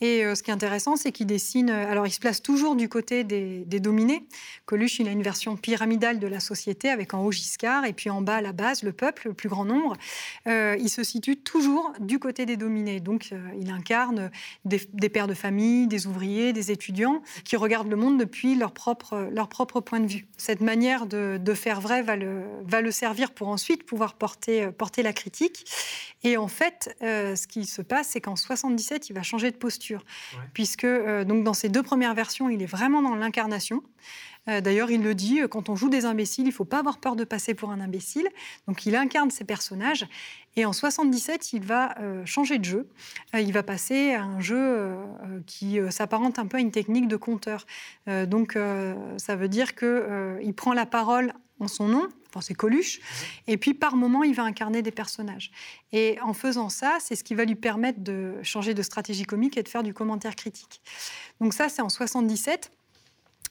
Et 0.01 0.25
euh, 0.25 0.35
ce 0.35 0.43
qui 0.43 0.51
est 0.51 0.53
intéressant, 0.53 0.97
c'est 0.97 1.13
qu'il 1.13 1.29
dessine. 1.29 1.71
Euh, 1.71 1.89
alors 1.89 2.09
il 2.09 2.11
se 2.11 2.19
place 2.19 2.43
toujours 2.43 2.75
du 2.75 2.89
côté 2.89 3.23
des, 3.23 3.65
dominés. 3.79 4.27
Coluche, 4.67 4.99
il 4.99 5.07
a 5.07 5.13
une 5.13 5.23
version 5.23 5.57
pyramidale 5.57 6.19
de 6.19 6.27
la 6.27 6.41
société 6.41 6.91
avec 6.91 7.15
en 7.15 7.25
haut 7.25 7.31
Giscard 7.31 7.85
et 7.85 7.93
puis 7.93 8.11
en 8.11 8.23
bas 8.23 8.41
la 8.41 8.53
base, 8.53 8.83
le 8.83 8.93
peuple, 8.93 9.29
le 9.29 9.35
plus 9.35 9.49
grand 9.49 9.65
nombre. 9.65 9.95
Euh, 10.49 10.77
il 10.81 10.89
se 10.89 11.05
situe 11.05 11.37
toujours 11.37 11.93
du 12.01 12.19
côté 12.19 12.45
des 12.45 12.57
dominés. 12.57 12.99
Donc 12.99 13.33
il 13.57 13.71
incarne 13.71 14.33
des, 14.65 14.81
pères 15.09 15.29
de 15.29 15.35
famille, 15.35 15.87
des 15.87 16.09
ouvriers, 16.09 16.53
des 16.53 16.73
étudiants 16.73 17.23
qui 17.45 17.55
regardent 17.55 17.91
le 17.91 17.97
monde 17.97 18.19
depuis 18.19 18.57
leur 18.57 18.73
propre, 18.73 19.29
leur 19.33 19.49
propre 19.49 19.81
point 19.81 20.01
de 20.01 20.09
vue. 20.09 20.27
Cette 20.39 20.61
manière 20.61 21.07
de, 21.07 21.39
de 21.41 21.55
faire 21.55 21.81
vrai 21.81 22.03
va 22.03 22.17
le, 22.17 22.43
va 22.65 22.81
le 22.81 22.91
servir 22.91 23.31
pour 23.31 23.47
ensuite 23.47 23.85
pouvoir 23.85 24.15
porter 24.15 24.40
euh, 24.49 24.73
porter, 24.73 25.03
la 25.03 25.13
critique. 25.13 25.65
Et 26.23 26.37
en 26.37 26.49
fait, 26.49 26.97
euh, 27.03 27.37
ce 27.37 27.47
qui 27.47 27.65
se 27.65 27.83
passe, 27.83 28.09
c'est 28.09 28.21
qu'en 28.21 28.37
77, 28.37 29.09
il 29.11 29.15
va 29.15 29.23
changer 29.23 29.51
de 29.51 29.57
posture, 29.57 30.05
puisque 30.53 30.85
euh, 30.85 31.25
donc 31.25 31.45
dans 31.45 31.55
ses 31.55 31.69
deux 31.69 31.83
premières 31.83 32.15
versions, 32.15 32.49
il 32.49 32.63
est 32.63 32.67
vraiment 32.67 33.03
dans 33.03 33.15
l'incarnation. 33.15 33.83
D'ailleurs, 34.47 34.91
il 34.91 35.03
le 35.03 35.15
dit, 35.15 35.43
quand 35.49 35.69
on 35.69 35.77
joue 35.77 35.91
des 35.91 36.07
imbéciles, 36.07 36.45
il 36.45 36.49
ne 36.49 36.53
faut 36.53 36.65
pas 36.65 36.79
avoir 36.79 36.99
peur 36.99 37.15
de 37.15 37.25
passer 37.25 37.55
pour 37.55 37.71
un 37.71 37.79
imbécile. 37.79 38.27
Donc, 38.67 38.85
il 38.85 38.97
incarne 38.97 39.31
ses 39.31 39.45
personnages. 39.45 40.09
Et 40.57 40.65
en 40.65 40.73
77, 40.73 41.53
il 41.53 41.63
va 41.63 41.95
changer 42.25 42.59
de 42.59 42.65
jeu. 42.65 42.89
il 43.35 43.53
va 43.53 43.63
passer 43.63 44.15
à 44.15 44.25
un 44.25 44.41
jeu 44.41 44.97
qui 45.47 45.79
s'apparente 45.91 46.39
un 46.41 46.47
peu 46.47 46.57
à 46.57 46.61
une 46.61 46.73
technique 46.73 47.07
de 47.07 47.17
conteur. 47.17 47.67
donc, 48.27 48.59
ça 49.19 49.37
veut 49.37 49.49
dire 49.49 49.77
qu'il 49.77 50.55
prend 50.57 50.73
la 50.73 50.87
parole 50.87 51.35
en 51.61 51.69
son 51.69 51.89
nom, 51.89 52.09
enfin 52.29 52.41
c'est 52.41 52.55
Coluche, 52.55 53.01
et 53.47 53.57
puis 53.57 53.75
par 53.75 53.97
moment 53.97 54.23
il 54.23 54.35
va 54.35 54.43
incarner 54.43 54.83
des 54.83 54.91
personnages. 54.91 55.51
Et 55.93 56.19
en 56.23 56.33
faisant 56.33 56.69
ça, 56.69 56.99
c'est 57.01 57.17
ce 57.17 57.25
qui 57.25 57.35
va 57.35 57.45
lui 57.45 57.55
permettre 57.55 58.01
de 58.01 58.35
changer 58.43 58.75
de 58.75 58.83
stratégie 58.83 59.25
comique 59.25 59.57
et 59.57 59.63
de 59.63 59.69
faire 59.69 59.83
du 59.83 59.95
commentaire 59.95 60.37
critique. 60.37 60.81
Donc 61.41 61.55
ça 61.55 61.69
c'est 61.69 61.83
en 61.83 61.89
77. 61.89 62.73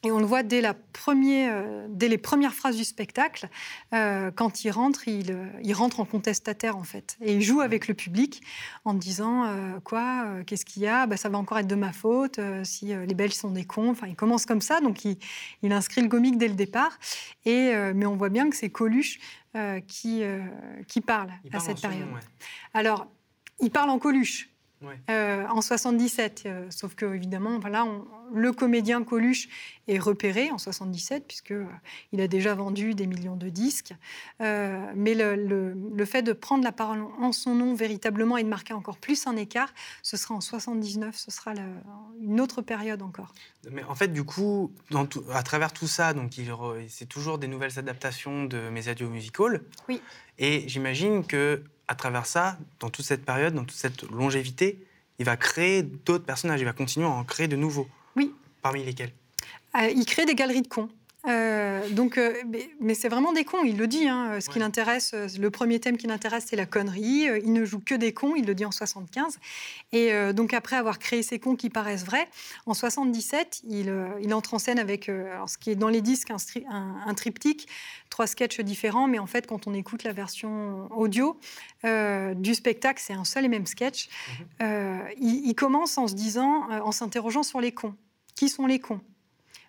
Et 0.04 0.12
on 0.12 0.20
le 0.20 0.26
voit 0.26 0.44
dès, 0.44 0.62
la 0.62 0.74
première, 0.74 1.52
euh, 1.54 1.86
dès 1.90 2.08
les 2.08 2.18
premières 2.18 2.54
phrases 2.54 2.78
du 2.78 2.86
spectacle. 2.86 3.50
Euh, 3.94 4.32
quand 4.32 4.64
il 4.64 4.72
rentre, 4.72 5.10
il, 5.10 5.32
euh, 5.32 5.48
il, 5.62 5.74
rentre 5.74 6.00
en 6.00 6.06
contestataire, 6.06 6.78
en 6.78 6.86
fait. 6.86 7.18
Et 7.22 7.34
il 7.34 7.42
joue 7.42 7.60
avec 7.60 7.90
le 7.90 7.94
public 7.94 8.42
en 8.86 8.94
disant 8.94 9.46
Quoi 9.84 10.26
Qu'est-ce 10.46 10.64
qu'il 10.64 10.84
y 10.84 10.88
a? 10.88 11.06
Bah, 11.06 11.18
Ça 11.18 11.28
va 11.28 11.38
encore 11.38 11.60
être 11.60 11.68
de 11.68 11.76
ma 11.76 11.92
faute 11.92 12.40
si 12.64 12.88
les 12.88 13.14
Belges 13.14 13.34
sont 13.34 13.52
des 13.52 13.66
cons. 13.66 13.90
Enfin, 13.90 14.08
il 14.08 14.16
commence 14.16 14.46
comme 14.46 14.62
ça, 14.62 14.80
donc 14.80 15.04
il, 15.04 15.18
il 15.64 15.74
inscrit 15.74 16.02
le 16.02 16.08
comique 16.08 16.38
dès 16.38 16.48
le 16.48 16.54
départ. 16.54 16.98
Et, 17.46 17.74
mais 17.94 18.06
on 18.06 18.16
voit 18.16 18.30
bien 18.30 18.50
que 18.50 18.56
c'est 18.56 18.70
Coluche 18.70 19.20
qui, 19.88 20.24
qui 20.88 21.02
parle 21.02 21.32
à 21.52 21.60
cette 21.60 21.82
période. 21.82 22.08
Alors, 22.74 23.08
il 23.60 23.72
parle 23.72 23.90
en 23.90 24.00
Coluche. 24.00 24.49
Euh, 25.10 25.46
en 25.48 25.62
77. 25.62 26.44
Euh, 26.46 26.66
sauf 26.70 26.96
que, 26.96 27.06
évidemment, 27.14 27.60
voilà, 27.60 27.86
le 28.34 28.52
comédien 28.52 29.04
Coluche 29.04 29.50
est 29.88 30.00
repéré 30.00 30.50
en 30.52 30.58
77, 30.58 31.28
puisqu'il 31.28 31.56
euh, 31.56 31.66
il 32.14 32.22
a 32.22 32.28
déjà 32.28 32.54
vendu 32.56 32.94
des 32.94 33.08
millions 33.08 33.36
de 33.36 33.50
disques. 33.50 33.94
mais 34.40 35.14
le, 35.16 36.06
fait 36.06 36.22
de 36.22 36.34
prendre 36.34 36.64
la 36.64 36.72
parole 36.72 37.04
en 37.20 37.32
son 37.32 37.56
nom 37.56 37.74
véritablement 37.74 38.38
et 38.38 38.44
de 38.44 38.50
marquer 38.50 38.74
encore 38.74 38.98
plus 38.98 39.28
un 39.28 39.36
écart, 39.36 39.74
ce 40.02 40.18
sera 40.18 40.36
en 40.36 40.42
79, 40.42 41.16
ce 41.16 41.30
sera 41.30 41.54
une 42.22 42.40
autre 42.40 42.62
période 42.62 43.02
encore. 43.02 43.34
Mais 43.70 43.84
en 43.84 43.96
fait, 43.96 44.08
du 44.08 44.24
coup, 44.24 44.72
dans 44.92 45.08
à 45.32 45.44
travers 45.44 45.74
tout 45.74 45.88
ça, 45.88 46.14
donc 46.14 46.34
c'est 46.88 47.08
toujours 47.08 47.38
des 47.38 47.48
nouvelles 47.48 47.78
adaptations 47.78 48.46
de 48.46 48.70
mes 48.70 48.88
adieux 48.88 49.08
musical. 49.08 49.62
Oui. 49.88 50.02
Et 50.38 50.68
j'imagine 50.68 51.26
que 51.26 51.64
à 51.90 51.96
travers 51.96 52.28
ça, 52.28 52.58
dans 52.80 52.92
toute 52.92 53.04
cette 53.04 53.26
période, 53.26 53.56
dans 53.56 53.66
toute 53.66 53.78
cette 53.78 54.04
longévité, 54.04 54.78
il 55.18 55.26
va 55.26 55.36
créer 55.36 55.82
d'autres 55.82 56.24
personnages, 56.24 56.62
il 56.62 56.66
va 56.66 56.72
continuer 56.72 57.08
à 57.08 57.10
en 57.10 57.24
créer 57.24 57.48
de 57.48 57.56
nouveaux. 57.56 57.88
Oui. 58.16 58.34
Parmi 58.62 58.84
lesquels? 58.86 59.12
Euh, 59.76 59.90
Il 59.90 60.06
crée 60.06 60.26
des 60.26 60.36
galeries 60.36 60.62
de 60.62 60.68
cons. 60.68 60.90
Euh, 61.30 61.88
donc, 61.90 62.18
euh, 62.18 62.34
mais, 62.80 62.96
c'est 62.96 63.10
vraiment 63.10 63.34
des 63.34 63.44
cons, 63.44 63.64
il 63.64 63.78
le 63.78 63.88
dit. 63.88 64.08
Hein, 64.08 64.40
ce 64.40 64.50
qui 64.50 64.60
l'intéresse, 64.60 65.12
euh, 65.14 65.28
le 65.40 65.52
premier 65.52 65.80
thème 65.80 65.98
qui 65.98 66.08
l'intéresse, 66.08 66.46
c'est 66.48 66.56
la 66.56 66.66
connerie. 66.66 67.28
Il 67.44 67.54
ne 67.54 67.66
joue 67.66 67.80
que 67.80 67.96
des 67.96 68.14
cons, 68.14 68.36
il 68.36 68.46
le 68.46 68.56
dit 68.56 68.66
en 68.66 68.72
75. 68.72 69.38
Et 69.92 70.12
donc, 70.34 70.54
après 70.54 70.76
avoir 70.76 71.00
créé 71.00 71.24
ces 71.24 71.40
cons 71.40 71.56
qui 71.56 71.70
paraissent 71.70 72.06
vrais, 72.06 72.28
en 72.66 72.74
77, 72.74 73.62
il, 73.68 73.94
il 74.22 74.34
entre 74.34 74.54
en 74.54 74.60
scène 74.60 74.80
avec 74.80 75.10
alors, 75.10 75.50
ce 75.50 75.58
qui 75.58 75.72
est 75.72 75.76
dans 75.76 75.88
les 75.88 76.02
disques 76.02 76.32
un, 76.32 76.38
un, 77.06 77.14
triptyque, 77.14 77.68
trois 78.10 78.28
sketchs 78.28 78.60
différents, 78.62 79.08
mais 79.08 79.20
en 79.20 79.26
fait, 79.26 79.48
quand 79.48 79.68
on 79.68 79.74
écoute 79.74 80.04
la 80.04 80.14
version 80.14 80.88
audio 80.96 81.38
du 81.84 82.56
spectacle, 82.56 83.02
c'est 83.04 83.14
un 83.14 83.26
seul 83.26 83.46
et 83.46 83.50
même 83.50 83.66
sketch. 83.66 84.10
Mhm. 84.62 85.02
il, 85.20 85.48
il 85.48 85.56
commence 85.56 85.98
en 85.98 86.08
se 86.08 86.14
disant, 86.14 86.70
en 86.70 86.92
s'interrogeant 86.92 87.44
sur 87.44 87.62
les 87.62 87.72
cons. 87.72 87.96
Qui 88.36 88.50
sont 88.50 88.66
les 88.66 88.80
cons? 88.80 89.02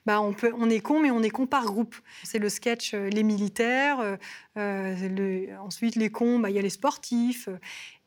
Bah, 0.06 0.20
on, 0.20 0.32
peut, 0.32 0.52
est 0.70 0.80
con, 0.80 1.00
mais 1.00 1.10
on 1.10 1.22
est 1.22 1.30
con 1.30 1.46
par 1.46 1.64
groupe. 1.64 1.94
C'est 2.24 2.38
le 2.38 2.48
sketch 2.48 2.94
euh, 2.94 3.08
les 3.08 3.22
militaires, 3.22 4.00
euh, 4.00 4.16
euh, 4.56 5.56
ensuite 5.58 5.96
les 5.96 6.10
cons, 6.10 6.38
bah, 6.38 6.50
il 6.50 6.56
y 6.56 6.58
a 6.58 6.62
les 6.62 6.70
sportifs. 6.70 7.48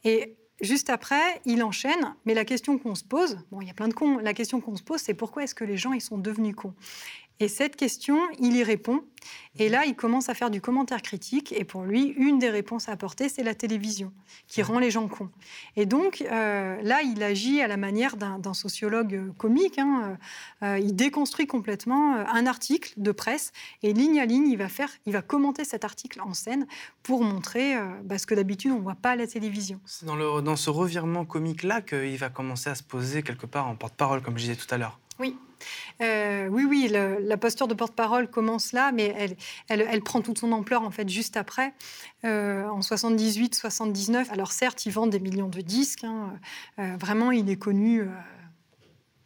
et 0.03 0.35
juste 0.61 0.89
après, 0.89 1.41
il 1.45 1.63
enchaîne, 1.63 2.15
mais 2.25 2.33
la 2.33 2.45
question 2.45 2.77
qu'on 2.77 2.95
se 2.95 3.03
pose, 3.03 3.39
bon, 3.51 3.61
il 3.61 3.67
y 3.67 3.71
a 3.71 3.73
plein 3.73 3.87
de 3.87 3.93
cons, 3.93 4.17
la 4.17 4.33
question 4.33 4.61
qu'on 4.61 4.75
se 4.75 4.83
pose, 4.83 5.01
c'est 5.01 5.13
pourquoi 5.13 5.43
est-ce 5.43 5.55
que 5.55 5.63
les 5.63 5.77
gens 5.77 5.93
ils 5.93 6.01
sont 6.01 6.17
devenus 6.17 6.55
cons? 6.55 6.73
Et 7.43 7.49
cette 7.49 7.75
question, 7.75 8.17
il 8.39 8.55
y 8.55 8.63
répond. 8.63 9.03
Et 9.59 9.67
là, 9.67 9.85
il 9.85 9.95
commence 9.95 10.29
à 10.29 10.33
faire 10.33 10.49
du 10.49 10.61
commentaire 10.61 11.01
critique. 11.01 11.51
Et 11.51 11.65
pour 11.65 11.83
lui, 11.83 12.13
une 12.15 12.39
des 12.39 12.49
réponses 12.49 12.87
à 12.87 12.93
apporter, 12.93 13.27
c'est 13.27 13.43
la 13.43 13.53
télévision, 13.53 14.13
qui 14.47 14.61
rend 14.61 14.79
les 14.79 14.91
gens 14.91 15.09
cons. 15.09 15.29
Et 15.75 15.85
donc, 15.85 16.21
euh, 16.21 16.81
là, 16.81 17.01
il 17.01 17.21
agit 17.21 17.61
à 17.61 17.67
la 17.67 17.75
manière 17.75 18.15
d'un 18.15 18.53
sociologue 18.53 19.33
comique. 19.37 19.77
Hein. 19.77 20.17
Euh, 20.63 20.79
il 20.79 20.95
déconstruit 20.95 21.45
complètement 21.45 22.15
euh, 22.15 22.23
un 22.31 22.45
article 22.45 22.93
de 22.95 23.11
presse. 23.11 23.51
Et 23.81 23.91
ligne 23.91 24.21
à 24.21 24.25
ligne, 24.25 24.47
il 24.47 24.57
va, 24.57 24.69
faire, 24.69 24.89
il 25.05 25.11
va 25.11 25.21
commenter 25.21 25.65
cet 25.65 25.83
article 25.83 26.21
en 26.21 26.33
scène 26.33 26.65
pour 27.03 27.25
montrer 27.25 27.75
bah, 28.05 28.17
ce 28.17 28.25
que 28.25 28.35
d'habitude, 28.35 28.71
on 28.71 28.77
ne 28.77 28.83
voit 28.83 28.95
pas 28.95 29.11
à 29.11 29.15
la 29.17 29.27
télévision. 29.27 29.81
C'est 29.85 30.05
dans, 30.05 30.41
dans 30.41 30.55
ce 30.55 30.69
revirement 30.69 31.25
comique-là 31.25 31.81
qu'il 31.81 32.17
va 32.17 32.29
commencer 32.29 32.69
à 32.69 32.75
se 32.75 32.83
poser 32.83 33.21
quelque 33.21 33.47
part 33.47 33.67
en 33.67 33.75
porte-parole, 33.75 34.21
comme 34.21 34.37
je 34.37 34.43
disais 34.43 34.55
tout 34.55 34.73
à 34.73 34.77
l'heure. 34.77 34.97
Oui. 35.19 35.35
Euh, 36.01 36.47
oui, 36.47 36.65
oui, 36.67 36.87
la 36.89 37.37
posture 37.37 37.67
de 37.67 37.73
porte-parole 37.73 38.29
commence 38.29 38.73
là, 38.73 38.91
mais 38.91 39.13
elle, 39.17 39.35
elle, 39.67 40.01
prend 40.01 40.21
toute 40.21 40.37
son 40.37 40.51
ampleur 40.51 40.83
en 40.83 40.91
fait 40.91 41.07
juste 41.07 41.37
après, 41.37 41.73
euh, 42.25 42.67
en 42.67 42.81
78, 42.81 43.55
79. 43.55 44.31
Alors 44.31 44.51
certes, 44.51 44.85
il 44.85 44.91
vend 44.91 45.07
des 45.07 45.19
millions 45.19 45.47
de 45.47 45.61
disques. 45.61 46.03
Hein, 46.03 46.33
euh, 46.79 46.95
vraiment, 46.99 47.31
il 47.31 47.49
est 47.49 47.55
connu 47.55 48.03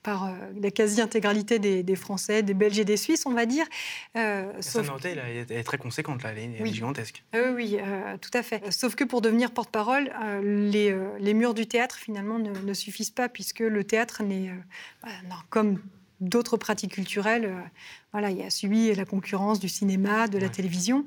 par 0.08 0.32
la 0.62 0.72
quasi-intégralité 0.72 1.60
des, 1.60 1.96
Français, 1.98 2.42
des 2.42 2.54
Belges 2.54 2.80
et 2.80 2.86
des 2.86 2.96
Suisses, 2.96 3.26
on 3.26 3.34
va 3.34 3.46
dire. 3.46 3.66
Sa 4.14 4.82
noté, 4.82 5.10
elle, 5.10 5.52
est 5.52 5.64
très 5.64 5.78
conséquente, 5.78 6.24
là, 6.24 6.32
elle 6.32 6.40
est, 6.62 6.66
gigantesque. 6.66 7.26
oui, 7.54 7.78
tout 8.22 8.32
à 8.34 8.42
fait. 8.42 8.72
Sauf 8.72 8.96
que 8.96 9.04
pour 9.04 9.20
devenir 9.20 9.52
porte-parole, 9.52 10.10
les, 10.42 10.96
les, 11.20 11.34
murs 11.34 11.54
du 11.54 11.68
théâtre, 11.68 11.98
finalement, 11.98 12.40
ne, 12.40 12.52
ne 12.52 12.74
suffisent 12.74 13.12
pas, 13.12 13.28
puisque 13.28 13.60
le 13.60 13.84
théâtre 13.84 14.24
n'est, 14.24 14.50
bah, 15.04 15.10
comme 15.50 15.82
d'autres 16.20 16.58
pratiques 16.58 16.94
culturelles. 16.94 17.46
Euh, 17.46 17.62
voilà, 18.14 18.32
il 18.32 18.42
a 18.42 18.50
subi 18.50 18.94
la 18.96 19.06
concurrence 19.06 19.60
du 19.60 19.70
cinéma, 19.70 20.28
de 20.28 20.40
la 20.40 20.50
télévision. 20.50 21.06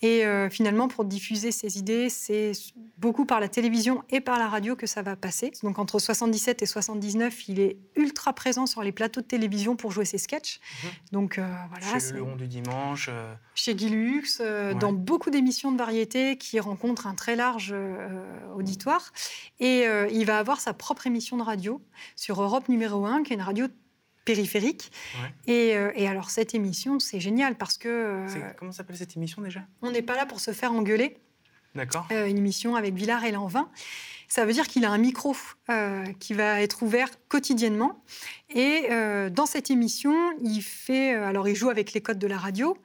Et 0.00 0.24
euh, 0.24 0.48
finalement, 0.48 0.86
pour 0.86 1.04
diffuser 1.04 1.50
ses 1.50 1.78
idées, 1.78 2.08
c'est 2.08 2.52
beaucoup 2.98 3.24
par 3.24 3.40
la 3.40 3.48
télévision 3.48 4.04
et 4.10 4.20
par 4.20 4.38
la 4.38 4.48
radio 4.48 4.76
que 4.76 4.86
ça 4.86 5.02
va 5.02 5.16
passer. 5.16 5.52
Donc 5.62 5.78
entre 5.78 5.98
77 5.98 6.62
et 6.62 6.66
79, 6.66 7.48
il 7.48 7.58
est 7.58 7.78
ultra 7.96 8.32
présent 8.32 8.66
sur 8.66 8.82
les 8.82 8.92
plateaux 8.92 9.22
de 9.22 9.26
télévision 9.26 9.74
pour 9.74 9.90
jouer 9.90 10.04
ses 10.04 10.18
sketchs. 10.18 10.60
Mhm. 10.84 10.90
Donc 11.10 11.38
euh, 11.38 11.46
voilà. 11.70 11.98
Chez 11.98 12.12
Le 12.12 12.22
Rond 12.22 12.36
du 12.36 12.46
Dimanche. 12.46 13.10
Chez 13.54 13.74
Guy 13.74 13.88
Lux, 13.88 14.40
dans 14.78 14.92
beaucoup 14.92 15.30
d'émissions 15.30 15.72
de 15.72 15.78
variété 15.78 16.36
qui 16.36 16.60
rencontrent 16.60 17.06
un 17.06 17.14
très 17.14 17.34
large 17.34 17.74
auditoire. 18.54 19.12
Et 19.58 19.84
il 20.12 20.24
va 20.26 20.38
avoir 20.38 20.60
sa 20.60 20.74
propre 20.74 21.06
émission 21.06 21.36
de 21.36 21.42
radio 21.42 21.82
sur 22.14 22.40
Europe 22.40 22.68
numéro 22.68 23.04
1, 23.04 23.22
qui 23.22 23.32
est 23.32 23.36
une 23.36 23.42
radio 23.42 23.66
périphérique. 24.24 24.92
Euh, 25.48 25.92
et, 25.94 26.08
alors 26.08 26.30
cette 26.30 26.54
émission, 26.54 26.98
c'est 26.98 27.20
génial 27.20 27.56
parce 27.56 27.78
que... 27.78 27.88
Euh, 27.88 28.52
comment 28.58 28.72
s'appelle 28.72 28.96
cette 28.96 29.16
émission 29.16 29.42
déjà? 29.42 29.60
On 29.82 29.90
n'est 29.90 30.02
pas 30.02 30.16
là 30.16 30.26
pour 30.26 30.40
se 30.40 30.52
faire 30.52 30.72
engueuler. 30.72 31.18
D'accord. 31.74 32.06
Euh, 32.12 32.26
une 32.26 32.38
émission 32.38 32.76
avec 32.76 32.94
Villard 32.94 33.24
et 33.24 33.32
Lanvin. 33.32 33.70
Ça 34.28 34.44
veut 34.44 34.52
dire 34.52 34.66
qu'il 34.66 34.84
a 34.84 34.90
un 34.90 34.98
micro 34.98 35.36
qui 36.18 36.32
va 36.32 36.62
être 36.62 36.82
ouvert 36.82 37.10
quotidiennement. 37.28 38.02
Et 38.48 38.88
dans 39.30 39.44
cette 39.44 39.70
émission, 39.70 40.14
il 40.42 40.62
fait... 40.62 41.12
alors 41.12 41.48
il 41.48 41.54
joue 41.54 41.68
avec 41.68 41.92
les 41.92 42.00
codes 42.00 42.18
de 42.18 42.26
la 42.26 42.38
radio. 42.38 42.78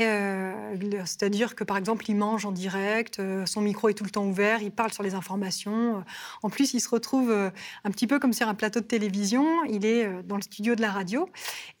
Euh, 0.00 0.76
C'est-à-dire 1.04 1.54
que, 1.54 1.62
par 1.64 1.76
exemple, 1.76 2.04
il 2.08 2.16
mange 2.16 2.44
en 2.46 2.52
direct, 2.52 3.20
euh, 3.20 3.46
son 3.46 3.60
micro 3.60 3.88
est 3.88 3.94
tout 3.94 4.04
le 4.04 4.10
temps 4.10 4.26
ouvert, 4.26 4.60
il 4.62 4.72
parle 4.72 4.92
sur 4.92 5.02
les 5.02 5.14
informations. 5.14 6.02
En 6.42 6.50
plus, 6.50 6.74
il 6.74 6.80
se 6.80 6.88
retrouve 6.88 7.30
euh, 7.30 7.50
un 7.84 7.90
petit 7.90 8.06
peu 8.06 8.18
comme 8.18 8.32
sur 8.32 8.48
un 8.48 8.54
plateau 8.54 8.80
de 8.80 8.86
télévision. 8.86 9.64
Il 9.64 9.84
est 9.86 10.04
euh, 10.06 10.22
dans 10.22 10.36
le 10.36 10.42
studio 10.42 10.74
de 10.74 10.80
la 10.82 10.90
radio 10.90 11.28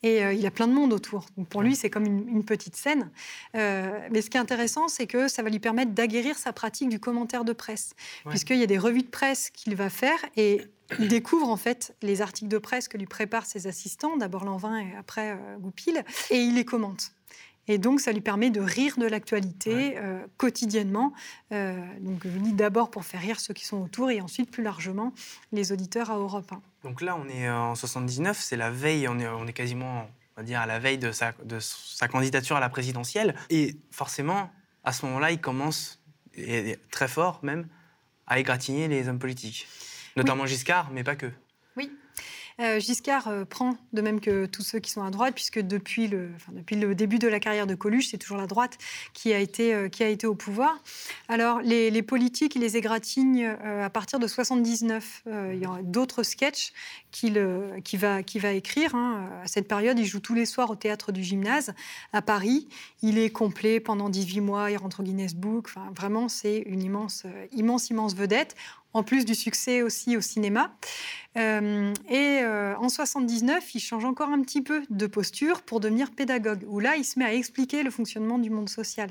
et 0.02 0.24
euh, 0.24 0.32
il 0.32 0.46
a 0.46 0.50
plein 0.50 0.68
de 0.68 0.72
monde 0.72 0.92
autour. 0.92 1.26
Donc 1.36 1.48
pour 1.48 1.62
lui, 1.62 1.74
c'est 1.74 1.90
comme 1.90 2.06
une, 2.06 2.28
une 2.28 2.44
petite 2.44 2.76
scène. 2.76 3.10
Euh, 3.56 3.98
mais 4.10 4.22
ce 4.22 4.30
qui 4.30 4.36
est 4.36 4.40
intéressant, 4.40 4.86
c'est 4.88 5.06
que 5.06 5.26
ça 5.28 5.42
va 5.42 5.50
lui 5.50 5.58
permettre 5.60 5.92
d'aguerrir 5.92 6.38
sa 6.38 6.52
pratique 6.52 6.88
du 6.88 7.00
commentaire 7.00 7.44
de 7.44 7.52
presse, 7.52 7.94
Ouais. 8.24 8.30
puisqu'il 8.30 8.58
y 8.58 8.62
a 8.62 8.66
des 8.66 8.78
revues 8.78 9.02
de 9.02 9.08
presse 9.08 9.50
qu'il 9.50 9.74
va 9.76 9.90
faire 9.90 10.18
et 10.36 10.62
il 10.98 11.08
découvre 11.08 11.48
en 11.48 11.56
fait 11.56 11.94
les 12.02 12.20
articles 12.22 12.48
de 12.50 12.58
presse 12.58 12.88
que 12.88 12.96
lui 12.96 13.06
préparent 13.06 13.46
ses 13.46 13.66
assistants, 13.66 14.16
d'abord 14.16 14.44
Lanvin 14.44 14.78
et 14.78 14.94
après 14.98 15.32
euh, 15.32 15.56
Goupil, 15.58 16.02
et 16.30 16.38
il 16.38 16.54
les 16.54 16.64
commente. 16.64 17.10
Et 17.68 17.78
donc, 17.78 18.00
ça 18.00 18.12
lui 18.12 18.20
permet 18.20 18.50
de 18.50 18.60
rire 18.60 18.96
de 18.98 19.06
l'actualité 19.06 19.74
Ouais. 19.74 19.94
euh, 19.98 20.20
quotidiennement. 20.36 21.12
Euh, 21.52 21.76
donc, 22.00 22.22
je 22.24 22.38
lis 22.38 22.52
d'abord 22.52 22.90
pour 22.90 23.04
faire 23.04 23.20
rire 23.20 23.40
ceux 23.40 23.54
qui 23.54 23.64
sont 23.64 23.78
autour 23.82 24.10
et 24.10 24.20
ensuite, 24.20 24.50
plus 24.50 24.62
largement, 24.62 25.12
les 25.52 25.72
auditeurs 25.72 26.10
à 26.10 26.16
Europe 26.16 26.50
1. 26.52 26.60
Donc 26.82 27.00
là, 27.00 27.16
on 27.16 27.26
est 27.28 27.48
euh, 27.48 27.56
en 27.56 27.74
79, 27.74 28.38
c'est 28.38 28.56
la 28.56 28.70
veille, 28.70 29.08
on 29.08 29.18
est, 29.18 29.26
on 29.28 29.46
est 29.46 29.52
quasiment, 29.54 30.06
on 30.36 30.40
va 30.40 30.42
dire, 30.44 30.60
à 30.60 30.66
la 30.66 30.78
veille 30.78 30.98
de 30.98 31.10
sa, 31.12 31.32
de 31.44 31.58
sa 31.60 32.06
candidature 32.08 32.56
à 32.56 32.60
la 32.60 32.68
présidentielle. 32.68 33.34
Et 33.48 33.76
forcément, 33.90 34.50
à 34.84 34.92
ce 34.92 35.06
moment-là, 35.06 35.30
il 35.30 35.40
commence, 35.40 36.02
et 36.36 36.78
très 36.90 37.08
fort 37.08 37.40
même, 37.42 37.66
à 38.26 38.38
égratigner 38.38 38.88
les 38.88 39.08
hommes 39.08 39.18
politiques. 39.18 39.66
Notamment 40.16 40.46
Giscard, 40.46 40.90
mais 40.92 41.02
pas 41.02 41.16
que. 41.16 41.30
Euh, 42.60 42.78
Giscard 42.78 43.28
euh, 43.28 43.44
prend, 43.44 43.76
de 43.92 44.00
même 44.00 44.20
que 44.20 44.46
tous 44.46 44.62
ceux 44.62 44.78
qui 44.78 44.90
sont 44.90 45.02
à 45.02 45.10
droite, 45.10 45.34
puisque 45.34 45.58
depuis 45.58 46.06
le, 46.06 46.30
début 46.94 47.18
de 47.18 47.26
la 47.26 47.40
carrière 47.40 47.66
de 47.66 47.74
Coluche, 47.74 48.08
c'est 48.10 48.18
toujours 48.18 48.36
la 48.36 48.46
droite 48.46 48.78
qui 49.12 49.32
a 49.32 49.38
été, 49.38 49.74
euh, 49.74 49.88
qui 49.88 50.04
au 50.26 50.34
pouvoir. 50.34 50.80
Alors, 51.28 51.60
les, 51.60 52.02
politiques, 52.02 52.54
il 52.54 52.60
les 52.60 52.76
égratigne 52.76 53.46
à 53.46 53.90
partir 53.90 54.18
de 54.18 54.26
79. 54.26 55.22
Euh, 55.26 55.52
il 55.54 55.60
y 55.60 55.64
a 55.64 55.82
d'autres 55.82 56.22
sketchs 56.22 56.72
qu'il 57.10 57.42
qu'il 57.84 57.98
va, 57.98 58.52
écrire. 58.52 58.94
hein. 58.94 59.28
À 59.42 59.46
cette 59.48 59.66
période, 59.66 59.98
il 59.98 60.04
joue 60.04 60.20
tous 60.20 60.34
les 60.34 60.46
soirs 60.46 60.70
au 60.70 60.76
théâtre 60.76 61.10
du 61.10 61.22
gymnase 61.22 61.74
à 62.12 62.22
Paris. 62.22 62.68
Il 63.02 63.18
est 63.18 63.30
complet 63.30 63.80
pendant 63.80 64.08
18 64.08 64.40
mois, 64.40 64.70
il 64.70 64.76
rentre 64.76 65.00
au 65.00 65.02
Guinness 65.02 65.34
Book. 65.34 65.70
Vraiment, 65.96 66.28
c'est 66.28 66.58
une 66.66 66.82
immense, 66.82 67.24
immense, 67.52 67.90
immense 67.90 68.14
vedette 68.14 68.54
en 68.94 69.02
plus 69.02 69.24
du 69.24 69.34
succès 69.34 69.82
aussi 69.82 70.16
au 70.16 70.20
cinéma. 70.20 70.72
Euh, 71.36 71.92
et 72.08 72.40
euh, 72.42 72.76
en 72.76 72.88
79, 72.88 73.74
il 73.74 73.80
change 73.80 74.04
encore 74.04 74.30
un 74.30 74.40
petit 74.40 74.62
peu 74.62 74.82
de 74.88 75.06
posture 75.06 75.62
pour 75.62 75.80
devenir 75.80 76.12
pédagogue, 76.12 76.64
où 76.68 76.80
là, 76.80 76.96
il 76.96 77.04
se 77.04 77.18
met 77.18 77.24
à 77.24 77.34
expliquer 77.34 77.82
le 77.82 77.90
fonctionnement 77.90 78.38
du 78.38 78.50
monde 78.50 78.68
social. 78.68 79.10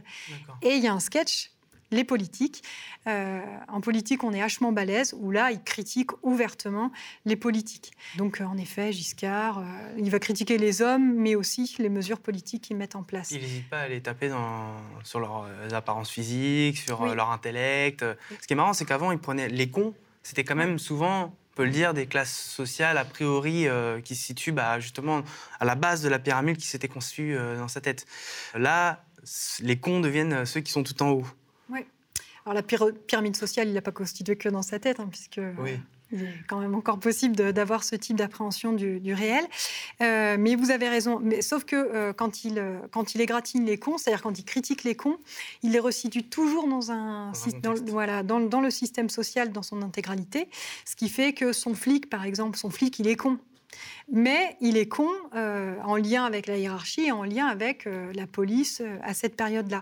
Et 0.61 0.75
il 0.75 0.83
y 0.83 0.87
a 0.87 0.93
un 0.93 1.01
sketch, 1.01 1.51
les 1.93 2.03
politiques. 2.03 2.63
Euh, 3.07 3.39
en 3.67 3.79
politique, 3.81 4.23
on 4.23 4.33
est 4.33 4.41
hachement 4.41 4.71
balèze, 4.71 5.15
où 5.17 5.31
là, 5.31 5.51
il 5.51 5.61
critique 5.63 6.11
ouvertement 6.23 6.91
les 7.25 7.35
politiques. 7.35 7.93
Donc, 8.17 8.41
euh, 8.41 8.45
en 8.45 8.57
effet, 8.57 8.91
Giscard, 8.91 9.59
euh, 9.59 9.63
il 9.97 10.09
va 10.09 10.19
critiquer 10.19 10.57
les 10.57 10.81
hommes, 10.81 11.13
mais 11.15 11.35
aussi 11.35 11.75
les 11.79 11.89
mesures 11.89 12.19
politiques 12.19 12.63
qu'ils 12.63 12.77
mettent 12.77 12.95
en 12.95 13.03
place. 13.03 13.31
Il 13.31 13.41
n'hésite 13.41 13.69
pas 13.69 13.81
à 13.81 13.87
les 13.87 14.01
taper 14.01 14.29
dans, 14.29 14.73
sur 15.03 15.19
leurs 15.19 15.45
apparences 15.73 16.09
physiques, 16.09 16.77
sur 16.77 17.01
Oui. 17.01 17.15
leur 17.15 17.29
intellect. 17.31 18.03
Ce 18.41 18.47
qui 18.47 18.53
est 18.53 18.55
marrant, 18.55 18.73
c'est 18.73 18.85
qu'avant, 18.85 19.11
ils 19.11 19.19
prenaient 19.19 19.49
les 19.49 19.69
cons. 19.69 19.93
C'était 20.23 20.43
quand 20.45 20.55
même 20.55 20.79
souvent, 20.79 21.25
on 21.25 21.55
peut 21.55 21.65
le 21.65 21.71
dire, 21.71 21.93
des 21.93 22.07
classes 22.07 22.33
sociales 22.33 22.97
a 22.97 23.05
priori 23.05 23.67
euh, 23.67 23.99
qui 24.01 24.15
se 24.15 24.23
situent 24.25 24.53
bah, 24.53 24.79
justement 24.79 25.21
à 25.59 25.65
la 25.65 25.75
base 25.75 26.01
de 26.01 26.09
la 26.09 26.17
pyramide 26.19 26.57
qui 26.57 26.67
s'était 26.67 26.87
conçue 26.87 27.35
euh, 27.35 27.57
dans 27.57 27.67
sa 27.67 27.81
tête. 27.81 28.05
Là, 28.55 29.03
les 29.59 29.77
cons 29.77 29.99
deviennent 29.99 30.45
ceux 30.45 30.61
qui 30.61 30.71
sont 30.71 30.83
tout 30.83 31.01
en 31.03 31.09
haut. 31.11 31.25
Alors, 32.45 32.53
la 32.55 32.61
pyra- 32.61 32.91
pyramide 32.91 33.35
sociale, 33.37 33.69
il 33.69 33.73
n'a 33.73 33.81
pas 33.81 33.91
constitué 33.93 34.35
que 34.35 34.49
dans 34.49 34.61
sa 34.63 34.77
tête, 34.77 34.99
hein, 34.99 35.07
puisque 35.09 35.39
Oui. 35.59 35.79
il 36.11 36.23
est 36.23 36.33
quand 36.49 36.59
même 36.59 36.75
encore 36.75 36.99
possible 36.99 37.37
d'avoir 37.53 37.85
ce 37.85 37.95
type 37.95 38.17
d'appréhension 38.17 38.73
du, 38.73 38.99
du 38.99 39.13
réel. 39.13 39.45
Euh, 40.01 40.35
mais 40.37 40.55
vous 40.55 40.69
avez 40.69 40.89
raison. 40.89 41.19
Mais, 41.21 41.41
sauf 41.41 41.63
que 41.63 41.77
euh, 41.77 42.11
quand, 42.11 42.43
il, 42.43 42.59
euh, 42.59 42.79
quand 42.91 43.15
il 43.15 43.21
égratigne 43.21 43.63
les 43.63 43.77
cons, 43.77 43.97
c'est-à-dire 43.97 44.21
quand 44.21 44.37
il 44.37 44.43
critique 44.43 44.83
les 44.83 44.93
cons, 44.95 45.17
il 45.61 45.71
les 45.71 45.79
resitue 45.79 46.23
toujours 46.23 46.67
dans, 46.67 46.91
un, 46.91 47.31
Dans 47.61 47.73
dans, 47.75 47.85
voilà, 47.91 48.23
dans, 48.23 48.39
le- 48.39 48.49
dans 48.49 48.59
le 48.59 48.71
système 48.71 49.09
social, 49.09 49.53
dans 49.53 49.63
son 49.63 49.81
intégralité. 49.81 50.49
Ce 50.83 50.97
qui 50.97 51.07
fait 51.07 51.31
que 51.31 51.53
son 51.53 51.73
flic, 51.73 52.09
par 52.09 52.25
exemple, 52.25 52.57
son 52.57 52.69
flic, 52.71 52.99
il 52.99 53.07
est 53.07 53.15
con. 53.15 53.37
Mais 54.11 54.57
il 54.59 54.75
est 54.75 54.89
con 54.89 55.09
euh, 55.33 55.77
en 55.85 55.95
lien 55.95 56.25
avec 56.25 56.45
la 56.47 56.57
hiérarchie 56.57 57.05
et 57.05 57.11
en 57.13 57.23
lien 57.23 57.47
avec 57.47 57.87
euh, 57.87 58.11
la 58.13 58.27
police 58.27 58.81
euh, 58.81 58.97
à 59.01 59.13
cette 59.13 59.37
période-là. 59.37 59.81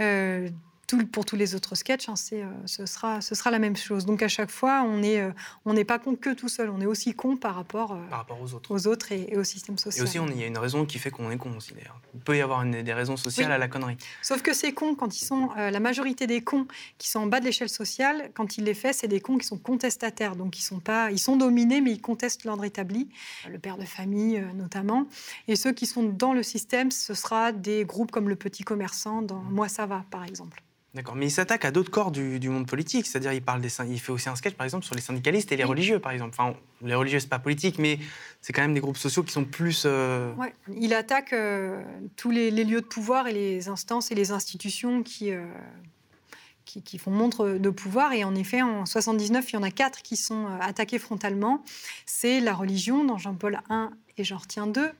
Euh, 0.00 0.48
tout- 0.96 1.06
pour 1.06 1.24
tous 1.24 1.36
les 1.36 1.54
autres 1.54 1.74
sketchs, 1.74 2.08
hein, 2.08 2.16
c'est, 2.16 2.42
euh, 2.42 2.46
ce, 2.66 2.84
sera, 2.86 3.20
ce 3.20 3.34
sera 3.34 3.50
la 3.50 3.58
même 3.58 3.76
chose. 3.76 4.04
Donc 4.04 4.22
à 4.22 4.28
chaque 4.28 4.50
fois, 4.50 4.82
on 4.82 4.98
n'est 4.98 5.20
euh, 5.20 5.30
on 5.64 5.72
n'est 5.74 5.84
pas 5.84 5.98
con 5.98 6.14
que 6.16 6.30
tout 6.34 6.48
seul, 6.48 6.68
on 6.70 6.80
est 6.80 6.86
aussi 6.86 7.14
con 7.14 7.36
par 7.36 7.54
rapport 7.54 7.92
euh, 7.92 8.06
par 8.10 8.18
rapport 8.20 8.40
aux 8.40 8.52
autres. 8.54 8.70
aux 8.74 8.86
autres 8.86 9.12
et, 9.12 9.32
et 9.32 9.36
au 9.38 9.44
système 9.44 9.76
Et 9.76 9.78
social. 9.80 10.04
aussi, 10.04 10.18
on- 10.18 10.26
il 10.28 10.38
y 10.38 10.44
a 10.44 10.46
une 10.46 10.58
raison 10.58 10.84
qui 10.84 10.98
fait 10.98 11.10
qu'on 11.10 11.30
est 11.30 11.36
con 11.38 11.56
aussi, 11.56 11.72
d'ailleurs. 11.74 11.98
Il 12.14 12.20
peut 12.20 12.36
y 12.36 12.40
avoir 12.40 12.62
une- 12.62 12.82
des 12.82 12.92
raisons 12.92 13.16
sociales 13.16 13.48
Oui. 13.48 13.54
à 13.54 13.58
la 13.58 13.68
connerie. 13.68 13.96
Sauf 14.20 14.42
que 14.42 14.52
ces 14.52 14.72
cons, 14.72 14.94
quand 14.94 15.16
ils 15.20 15.24
sont, 15.24 15.50
euh, 15.56 15.70
la 15.70 15.80
majorité 15.80 16.26
des 16.26 16.42
cons 16.42 16.66
qui 16.98 17.08
sont 17.08 17.20
en 17.20 17.26
bas 17.26 17.40
de 17.40 17.46
l'échelle 17.46 17.68
sociale, 17.70 18.30
quand 18.34 18.58
il 18.58 18.64
les 18.64 18.74
fait, 18.74 18.92
c'est 18.92 19.08
des 19.08 19.20
cons 19.20 19.38
qui 19.38 19.46
sont 19.46 19.58
contestataires, 19.58 20.36
donc 20.36 20.58
ils 20.58 20.62
sont 20.62 20.80
pas, 20.80 21.10
ils 21.10 21.18
sont 21.18 21.36
dominés, 21.36 21.80
mais 21.80 21.92
ils 21.92 22.00
contestent 22.00 22.44
l'ordre 22.44 22.64
établi, 22.64 23.08
le 23.50 23.58
père 23.58 23.78
de 23.78 23.84
famille 23.84 24.36
euh, 24.38 24.52
notamment. 24.54 25.06
Et 25.48 25.56
ceux 25.56 25.72
qui 25.72 25.86
sont 25.86 26.02
dans 26.02 26.32
le 26.32 26.42
système, 26.42 26.90
ce 26.90 27.14
sera 27.14 27.52
des 27.52 27.84
groupes 27.84 28.10
comme 28.10 28.28
le 28.28 28.36
Petit 28.36 28.64
Commerçant 28.64 29.22
dans 29.22 29.40
Moi 29.42 29.68
ça 29.68 29.86
va, 29.86 30.04
par 30.10 30.24
exemple. 30.24 30.62
D'accord, 30.94 31.14
mais 31.14 31.26
il 31.26 31.30
s'attaque 31.30 31.64
à 31.64 31.70
d'autres 31.70 31.90
corps 31.90 32.10
du, 32.10 32.38
du 32.38 32.50
monde 32.50 32.66
politique, 32.66 33.06
c'est-à-dire 33.06 33.32
il 33.32 33.40
parle 33.40 33.62
des 33.62 33.70
il 33.88 33.98
fait 33.98 34.12
aussi 34.12 34.28
un 34.28 34.36
sketch 34.36 34.54
par 34.54 34.64
exemple 34.66 34.84
sur 34.84 34.94
les 34.94 35.00
syndicalistes 35.00 35.50
et 35.50 35.56
les 35.56 35.64
Oui. 35.64 35.70
religieux 35.70 35.98
par 36.00 36.12
exemple. 36.12 36.34
Enfin, 36.38 36.54
les 36.82 36.94
religieux 36.94 37.18
c'est 37.18 37.28
pas 37.30 37.38
politique, 37.38 37.78
mais 37.78 37.98
c'est 38.42 38.52
quand 38.52 38.60
même 38.60 38.74
des 38.74 38.80
groupes 38.80 38.98
sociaux 38.98 39.22
qui 39.22 39.32
sont 39.32 39.44
plus. 39.46 39.84
euh, 39.86 40.34
Ouais. 40.34 40.54
Il 40.78 40.92
attaque 40.92 41.32
euh, 41.32 41.82
tous 42.16 42.30
les, 42.30 42.50
les 42.50 42.64
lieux 42.64 42.82
de 42.82 42.86
pouvoir 42.86 43.26
et 43.26 43.32
les 43.32 43.68
instances 43.68 44.10
et 44.12 44.14
les 44.14 44.32
institutions 44.32 45.02
qui, 45.02 45.30
euh, 45.32 45.46
qui, 46.66 46.82
qui 46.82 46.98
font 46.98 47.10
montre 47.10 47.48
de 47.48 47.70
pouvoir. 47.70 48.12
Et 48.12 48.22
en 48.24 48.34
effet, 48.34 48.60
en 48.60 48.84
79, 48.84 49.50
il 49.50 49.54
y 49.54 49.56
en 49.56 49.62
a 49.62 49.70
quatre 49.70 50.02
qui 50.02 50.16
sont 50.18 50.46
attaqués 50.60 50.98
frontalement. 50.98 51.64
C'est 52.04 52.40
la 52.40 52.52
religion, 52.52 53.02
dans 53.04 53.16
Jean-Paul 53.16 53.60
I 53.70 53.86
et 54.18 54.24
j'en 54.24 54.36
retiens 54.36 54.66
deux. 54.66 54.90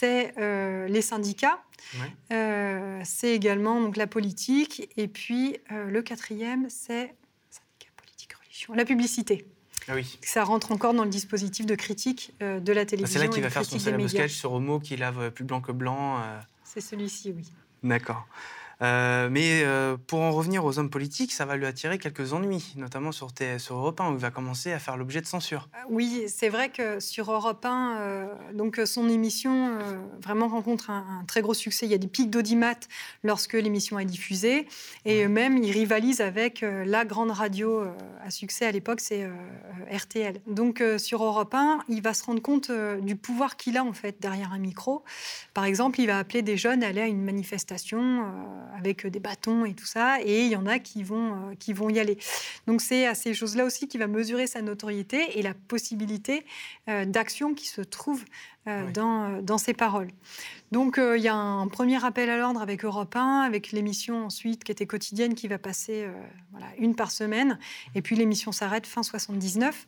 C'est 0.00 0.32
euh, 0.38 0.88
les 0.88 1.02
syndicats. 1.02 1.62
Ouais. 1.94 2.10
Euh, 2.32 3.02
c'est 3.04 3.34
également 3.34 3.82
donc, 3.82 3.98
la 3.98 4.06
politique. 4.06 4.88
Et 4.96 5.08
puis 5.08 5.58
euh, 5.70 5.90
le 5.90 6.00
quatrième, 6.00 6.70
c'est 6.70 7.14
syndicat, 7.50 7.90
politique, 7.98 8.32
religion, 8.32 8.72
la 8.72 8.86
publicité. 8.86 9.46
Ah 9.88 9.94
oui. 9.94 10.18
Ça 10.22 10.42
rentre 10.44 10.72
encore 10.72 10.94
dans 10.94 11.04
le 11.04 11.10
dispositif 11.10 11.66
de 11.66 11.74
critique 11.74 12.32
de 12.40 12.72
la 12.72 12.86
télévision. 12.86 13.20
C'est 13.20 13.26
là 13.26 13.30
qu'il 13.30 13.42
va 13.42 13.50
faire 13.50 13.64
son 13.64 13.78
célèbre 13.78 14.08
sketch 14.08 14.32
sur 14.32 14.52
Homo 14.52 14.80
qui 14.80 14.96
lave 14.96 15.32
plus 15.32 15.44
blanc 15.44 15.60
que 15.60 15.72
blanc. 15.72 16.22
C'est 16.64 16.80
celui-ci, 16.80 17.34
oui. 17.36 17.44
D'accord. 17.82 18.26
Euh, 18.82 19.28
mais 19.30 19.62
euh, 19.62 19.96
pour 20.06 20.20
en 20.20 20.30
revenir 20.30 20.64
aux 20.64 20.78
hommes 20.78 20.88
politiques, 20.90 21.32
ça 21.32 21.44
va 21.44 21.56
lui 21.56 21.66
attirer 21.66 21.98
quelques 21.98 22.32
ennuis, 22.32 22.72
notamment 22.76 23.12
sur, 23.12 23.28
sur 23.58 23.76
Europe 23.76 24.00
1, 24.00 24.10
où 24.10 24.12
il 24.14 24.18
va 24.18 24.30
commencer 24.30 24.72
à 24.72 24.78
faire 24.78 24.96
l'objet 24.96 25.20
de 25.20 25.26
censure. 25.26 25.68
Euh, 25.74 25.78
Oui, 25.90 26.24
c'est 26.28 26.48
vrai 26.48 26.70
que 26.70 26.98
sur 26.98 27.30
Europe 27.30 27.64
1, 27.64 27.96
euh, 27.98 28.26
donc 28.54 28.80
son 28.86 29.08
émission 29.08 29.78
vraiment 30.22 30.48
rencontre 30.48 30.90
un, 30.90 31.20
un 31.20 31.24
très 31.26 31.42
gros 31.42 31.54
succès. 31.54 31.84
Il 31.86 31.92
y 31.92 31.94
a 31.94 31.98
des 31.98 32.08
pics 32.08 32.30
d'audimat 32.30 32.74
lorsque 33.22 33.52
l'émission 33.54 33.98
est 33.98 34.04
diffusée, 34.06 34.66
et 35.04 35.20
Ouais. 35.20 35.28
même 35.28 35.58
il 35.58 35.70
rivalise 35.72 36.20
avec 36.22 36.62
la 36.62 37.04
grande 37.04 37.30
radio 37.30 37.82
à 38.24 38.30
succès 38.30 38.64
à 38.64 38.72
l'époque, 38.72 39.00
c'est 39.00 39.28
RTL. 39.90 40.40
Donc 40.46 40.82
sur 40.98 41.22
Europe 41.24 41.54
1, 41.54 41.80
il 41.88 42.00
va 42.02 42.14
se 42.14 42.24
rendre 42.24 42.40
compte 42.40 42.70
du 43.02 43.16
pouvoir 43.16 43.56
qu'il 43.56 43.76
a 43.76 43.84
en 43.84 43.92
fait 43.92 44.16
derrière 44.20 44.52
un 44.52 44.58
micro. 44.58 45.04
Par 45.52 45.64
exemple, 45.64 46.00
il 46.00 46.06
va 46.06 46.18
appeler 46.18 46.42
des 46.42 46.56
jeunes 46.56 46.82
à 46.82 46.88
aller 46.88 47.00
à 47.02 47.06
une 47.06 47.22
manifestation 47.22 48.24
avec 48.76 49.06
des 49.06 49.20
bâtons 49.20 49.64
et 49.64 49.74
tout 49.74 49.86
ça, 49.86 50.20
et 50.22 50.44
il 50.44 50.50
y 50.50 50.56
en 50.56 50.66
a 50.66 50.78
qui 50.78 51.02
vont, 51.02 51.32
euh, 51.50 51.54
qui 51.58 51.72
vont 51.72 51.88
y 51.90 51.98
aller. 51.98 52.18
Donc 52.66 52.80
c'est 52.80 53.06
à 53.06 53.14
ces 53.14 53.34
choses-là 53.34 53.64
aussi 53.64 53.88
qu'il 53.88 54.00
va 54.00 54.06
mesurer 54.06 54.46
sa 54.46 54.62
notoriété 54.62 55.38
et 55.38 55.42
la 55.42 55.54
possibilité 55.54 56.44
euh, 56.88 57.04
d'action 57.04 57.54
qui 57.54 57.66
se 57.68 57.80
trouve 57.80 58.24
euh, 58.66 58.86
Oui. 58.86 58.92
dans, 58.92 59.24
euh, 59.24 59.42
dans 59.42 59.58
ses 59.58 59.72
paroles. 59.74 60.10
Donc 60.70 60.98
euh, 60.98 61.16
il 61.16 61.22
y 61.22 61.28
a 61.28 61.34
un 61.34 61.66
premier 61.68 62.04
appel 62.04 62.30
à 62.30 62.36
l'ordre 62.36 62.60
avec 62.62 62.84
Europe 62.84 63.16
1, 63.16 63.40
avec 63.40 63.72
l'émission 63.72 64.26
ensuite 64.26 64.64
qui 64.64 64.70
était 64.72 64.86
quotidienne 64.86 65.34
qui 65.34 65.48
va 65.48 65.58
passer 65.58 66.04
euh, 66.04 66.12
voilà, 66.52 66.66
une 66.78 66.94
par 66.94 67.10
semaine, 67.10 67.58
et 67.94 68.02
puis 68.02 68.16
l'émission 68.16 68.52
s'arrête 68.52 68.86
fin 68.86 69.02
79. 69.02 69.86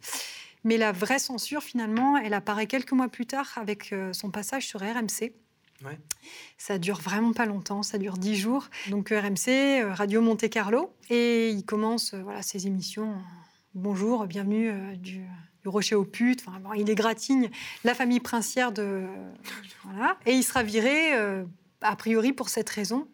Mais 0.65 0.77
la 0.77 0.93
vraie 0.93 1.19
censure, 1.19 1.63
finalement, 1.63 2.17
elle 2.17 2.35
apparaît 2.35 2.69
quelques 2.69 2.93
mois 2.93 3.09
plus 3.09 3.27
tard 3.27 3.51
avec 3.57 3.93
euh, 3.93 4.13
son 4.13 4.31
passage 4.31 4.65
sur 4.67 4.81
RMC. 4.81 5.33
Ouais. 5.85 5.99
Ça 6.59 6.79
dure 6.79 7.01
vraiment 7.01 7.33
pas 7.33 7.47
longtemps, 7.47 7.83
ça 7.83 7.99
dure 7.99 8.17
dix 8.17 8.37
jours. 8.37 8.69
Donc 8.91 9.11
euh, 9.11 9.21
RMC, 9.21 9.49
euh, 9.49 9.93
Radio 9.93 10.21
Monte 10.21 10.49
Carlo, 10.49 10.95
et 11.11 11.51
il 11.51 11.65
commence 11.65 12.15
euh, 12.15 12.23
voilà, 12.23 12.43
ses 12.43 12.67
émissions. 12.67 13.15
Bonjour, 13.75 14.27
bienvenue 14.27 14.71
euh, 14.71 14.95
du, 14.97 15.25
du 15.63 15.69
Rocher 15.69 15.95
aux 15.95 16.05
putes. 16.05 16.45
Enfin, 16.47 16.61
bon, 16.61 16.73
il 16.75 16.89
égratigne 16.89 17.51
la 17.85 17.95
famille 17.95 18.21
princière 18.21 18.71
de. 18.73 19.07
voilà. 19.85 20.19
Et 20.27 20.33
il 20.35 20.43
sera 20.43 20.63
viré 20.63 21.15
euh, 21.15 21.45
a 21.81 21.97
priori 21.97 22.33
pour 22.33 22.49
cette 22.49 22.71
raison. 22.71 23.09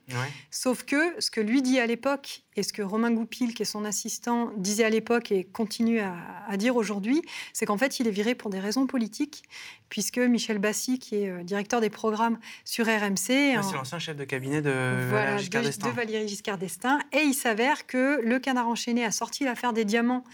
Sauf 0.51 0.83
que 0.85 1.15
ce 1.21 1.31
que 1.31 1.41
lui 1.41 1.63
dit 1.63 1.79
à 1.79 1.87
l'époque 1.87 2.43
et 2.59 2.63
ce 2.63 2.73
que 2.73 2.83
Romain 2.83 3.13
Goupil, 3.13 3.55
qui 3.55 3.63
est 3.63 3.65
son 3.65 3.85
assistant, 3.85 4.51
disait 4.57 4.85
à 4.85 4.91
l'époque 4.91 5.31
et 5.31 5.45
continue 5.45 6.01
à, 6.01 6.57
dire 6.57 6.77
aujourd'hui, 6.77 7.23
c'est 7.53 7.67
qu'en 7.67 7.79
fait, 7.79 8.01
il 8.01 8.09
est 8.09 8.11
viré 8.11 8.35
pour 8.35 8.51
des 8.51 8.59
raisons 8.59 8.87
politiques, 8.87 9.45
puisque 9.89 10.19
Michel 10.19 10.59
Bassi, 10.59 10.99
qui 10.99 11.17
est 11.17 11.31
euh, 11.31 11.45
directeur 11.45 11.81
des 11.81 11.91
programmes 11.91 12.39
sur 12.65 12.87
RMC... 12.87 13.17
c'est 13.17 13.55
l'ancien 13.55 13.99
chef 13.99 14.17
de 14.17 14.25
cabinet 14.25 14.61
de 14.61 14.71
Valéry 15.11 15.39
Giscard 15.39 15.63
d'Estaing. 15.63 15.93
De 15.93 16.27
Giscard 16.27 16.59
d'Estaing. 16.59 16.99
Et 17.13 17.21
il 17.21 17.35
s'avère 17.35 17.87
que 17.87 18.21
le 18.23 18.39
canard 18.39 18.69
enchaîné 18.69 19.05
a 19.05 19.13
sorti 19.13 19.45
l'affaire 19.45 19.73
des 19.73 19.85
diamants 19.85 20.25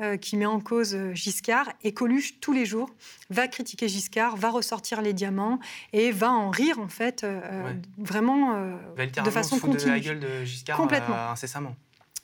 euh, 0.00 0.16
qui 0.16 0.38
met 0.38 0.46
en 0.46 0.60
cause 0.60 0.94
euh, 0.94 1.14
Giscard. 1.14 1.68
Et 1.82 1.92
Coluche, 1.92 2.40
tous 2.40 2.54
les 2.54 2.64
jours, 2.64 2.88
va 3.28 3.48
critiquer 3.48 3.86
Giscard, 3.86 4.34
va 4.36 4.48
ressortir 4.48 5.02
les 5.02 5.12
diamants 5.12 5.58
et 5.92 6.10
va 6.10 6.30
en 6.30 6.48
rire, 6.48 6.78
en 6.78 6.88
fait, 6.88 7.22
euh, 7.22 7.74
vraiment 7.98 8.78
de 8.96 9.30
façon 9.30 9.58
continue. 9.58 9.92
la 9.92 10.00
gueule 10.00 10.20
de 10.20 10.44
Giscard 10.44 10.78
Complètement. 10.78 11.32
incessamment. 11.32 11.69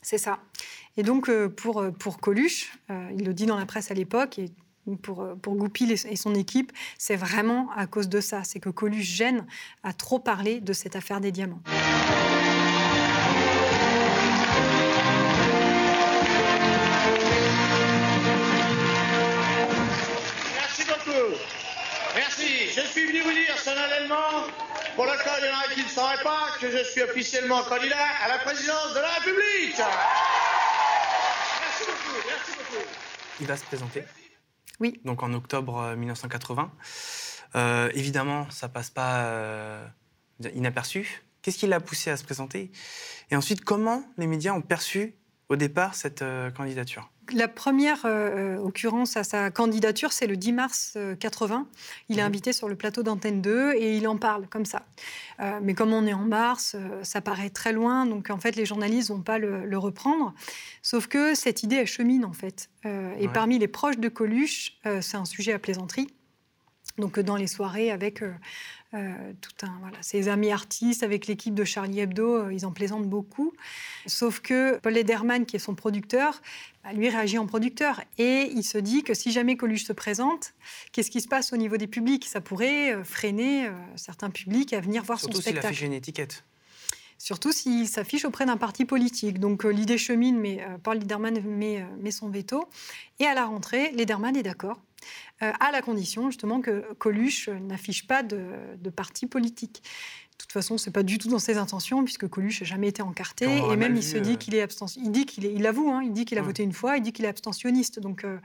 C'est 0.09 0.19
ça. 0.19 0.39
Et 0.97 1.03
donc, 1.03 1.29
pour, 1.57 1.85
pour 1.99 2.21
Coluche, 2.21 2.79
il 2.89 3.25
le 3.25 3.35
dit 3.35 3.45
dans 3.45 3.59
la 3.59 3.67
presse 3.67 3.91
à 3.91 3.95
l'époque, 3.95 4.39
et 4.39 4.53
pour, 5.03 5.27
pour 5.43 5.57
Goupil 5.57 5.91
et 5.91 6.15
son 6.15 6.33
équipe, 6.37 6.71
c'est 6.97 7.17
vraiment 7.17 7.73
à 7.75 7.89
cause 7.89 8.09
de 8.09 8.21
ça. 8.21 8.45
C'est 8.45 8.61
que 8.61 8.69
Coluche 8.69 9.03
gêne 9.03 9.45
à 9.83 9.93
trop 9.93 10.21
parler 10.21 10.61
de 10.61 10.73
cette 10.73 10.95
affaire 10.95 11.21
des 11.21 11.33
diamants. 11.33 11.61
Pour 25.27 25.35
le 25.35 25.41
cas 25.41 25.47
il 25.47 25.49
y 25.49 25.53
en 25.53 25.59
a 25.59 25.75
qui 25.75 25.83
ne 25.83 25.89
sauraient 25.89 26.23
pas, 26.23 26.47
que 26.61 26.71
je 26.71 26.85
suis 26.85 27.03
officiellement 27.03 27.63
candidat 27.65 27.97
à 28.25 28.29
la 28.29 28.39
présidence 28.39 28.95
de 28.95 29.01
la 29.01 29.09
République. 29.15 29.79
Merci 31.61 31.85
beaucoup, 31.87 32.17
merci 32.27 32.53
beaucoup. 32.53 32.85
Il 33.41 33.47
va 33.47 33.57
se 33.57 33.65
présenter. 33.65 34.05
Oui. 34.81 35.01
Donc 35.05 35.23
en 35.23 35.33
octobre 35.35 35.95
1980. 35.97 36.71
Euh, 37.55 37.59
euh, 37.59 37.91
évidemment, 37.95 38.49
ça 38.51 38.69
passe 38.69 38.91
pas 38.91 39.25
euh, 39.25 39.87
inaperçu. 40.55 41.23
Qu'est-ce 41.43 41.59
qui 41.59 41.67
l'a 41.67 41.81
poussé 41.81 42.11
à 42.11 42.17
se 42.17 42.25
présenter? 42.25 42.71
Et 43.31 43.37
ensuite, 43.37 43.65
comment 43.65 44.05
les 44.19 44.27
médias 44.27 44.53
ont 44.53 44.63
perçu 44.63 45.15
au 45.49 45.57
départ 45.57 45.95
cette 45.95 46.25
candidature? 46.57 47.11
La 47.33 47.49
première 47.49 48.03
euh, 48.05 48.59
occurrence 48.59 49.17
à 49.17 49.25
sa 49.25 49.51
candidature, 49.51 50.13
c'est 50.13 50.27
le 50.27 50.37
10 50.37 50.53
mars 50.53 50.99
80. 51.21 51.57
Euh, 51.57 51.75
il 52.09 52.19
est 52.19 52.23
mhm. 52.23 52.29
invité 52.29 52.53
sur 52.53 52.69
le 52.69 52.75
plateau 52.75 53.03
d'Antenne 53.03 53.41
2 53.41 53.75
et 53.75 53.97
il 53.97 54.07
en 54.09 54.17
parle 54.17 54.47
comme 54.49 54.65
ça. 54.65 54.83
Euh, 55.41 55.59
mais 55.63 55.75
comme 55.75 55.93
on 55.93 56.07
est 56.07 56.13
en 56.13 56.25
mars, 56.25 56.77
ça 57.03 57.21
paraît 57.21 57.51
très 57.51 57.73
loin, 57.73 58.07
donc 58.07 58.31
en 58.31 58.39
fait 58.39 58.57
les 58.57 58.67
journalistes 58.67 59.11
vont 59.11 59.21
pas 59.21 59.39
le, 59.39 59.77
reprendre. 59.77 60.33
Sauf 60.83 61.07
que 61.07 61.35
cette 61.35 61.63
idée, 61.63 61.77
elle 61.77 61.87
chemine 61.87 62.25
en 62.25 62.33
fait. 62.33 62.71
et 62.85 63.29
parmi 63.29 63.59
les 63.59 63.69
proches 63.69 63.99
de 63.99 64.09
Coluche, 64.09 64.79
c'est 65.03 65.19
un 65.19 65.27
sujet 65.27 65.53
à 65.53 65.59
plaisanterie. 65.59 66.09
Donc 66.99 67.21
dans 67.21 67.37
les 67.37 67.47
soirées 67.47 67.91
avec 67.91 68.23
euh, 68.95 69.33
tout 69.41 69.67
un, 69.67 69.77
voilà, 69.81 69.97
ses 70.01 70.29
amis 70.29 70.51
artistes, 70.51 71.03
avec 71.03 71.27
l'équipe 71.27 71.55
de 71.55 71.65
Charlie 71.65 72.01
Hebdo, 72.01 72.37
euh, 72.37 72.55
ils 72.55 72.65
en 72.65 72.73
plaisantent 72.73 73.09
beaucoup. 73.09 73.53
Sauf 74.07 74.41
que 74.41 74.79
Paul 74.79 74.95
Lederman, 74.95 75.45
qui 75.45 75.57
est 75.57 75.61
son 75.61 75.75
producteur, 75.75 76.41
bah, 76.83 76.93
lui 76.93 77.09
réagit 77.09 77.37
en 77.37 77.47
producteur. 77.47 78.01
Et 78.17 78.51
il 78.55 78.63
se 78.63 78.79
dit 78.79 79.03
que 79.03 79.13
si 79.13 79.33
jamais 79.33 79.57
Coluche 79.57 79.85
se 79.85 79.93
présente, 79.93 80.55
qu'est-ce 80.93 81.11
qui 81.11 81.21
se 81.21 81.29
passe 81.29 81.53
au 81.53 81.57
niveau 81.57 81.77
des 81.77 81.89
publics? 81.89 82.27
Ça 82.27 82.41
pourrait 82.41 82.95
euh, 82.95 83.05
freiner 83.05 83.69
certains 83.97 84.31
publics 84.31 84.73
à 84.73 84.81
venir 84.81 85.03
voir 85.03 85.21
son 85.21 85.31
spectacle. 85.33 85.53
Surtout 85.53 85.61
s'il 85.61 85.71
affiche 85.71 85.83
une 85.83 85.93
étiquette 85.93 86.45
surtout 87.19 87.51
s'il 87.51 87.89
s'affiche 87.89 88.27
auprès 88.27 88.45
d'un 88.45 88.59
parti 88.59 88.85
politique. 88.85 89.41
Donc 89.41 89.65
l'idée 89.65 89.97
chemine, 89.97 90.39
mais 90.39 90.63
Paul 90.83 90.99
Lederman 90.99 91.41
met, 91.43 91.83
met, 91.99 92.11
son 92.11 92.29
veto. 92.29 92.69
Et 93.21 93.25
à 93.25 93.33
la 93.33 93.47
rentrée, 93.47 93.91
Lederman 93.93 94.37
est 94.37 94.43
d'accord. 94.43 94.79
Euh, 95.43 95.53
à 95.61 95.71
la 95.71 95.83
condition 95.83 96.31
justement 96.31 96.63
que 96.63 96.95
Coluche 96.95 97.49
n'affiche 97.49 98.07
pas 98.07 98.23
de, 98.23 98.91
parti 98.95 99.27
politique. 99.27 99.83
De 100.33 100.39
toute 100.39 100.53
façon, 100.53 100.79
c'est 100.79 100.91
pas 100.91 101.03
du 101.03 101.19
tout 101.19 101.29
dans 101.29 101.39
ses 101.39 101.59
intentions, 101.59 102.05
puisque 102.05 102.27
Coluche 102.27 102.63
n'a 102.63 102.67
jamais 102.67 102.89
été 102.89 103.03
encarté, 103.03 103.47
et 103.57 103.77
même 103.77 103.97
il 103.97 104.03
se 104.03 104.17
dit 104.17 104.33
euh. 104.33 104.37
qu'il 104.37 104.55
est 104.55 104.63
abstentionniste. 104.63 105.07
Il 105.07 105.13
dit 105.13 105.27
qu'il 105.27 105.45
est, 105.45 105.53
il 105.53 105.67
avoue, 105.67 105.91
hein, 105.91 106.03
il 106.03 106.13
dit 106.13 106.25
qu'il 106.25 106.39
a 106.39 106.43
voté 106.43 106.63
une 106.63 106.73
fois, 106.73 106.97
il 106.97 107.03
dit 107.03 107.13
qu'il 107.13 107.25
est 107.25 107.29
abstentionniste, 107.29 108.01
donc 108.01 108.25
euh, 108.25 108.39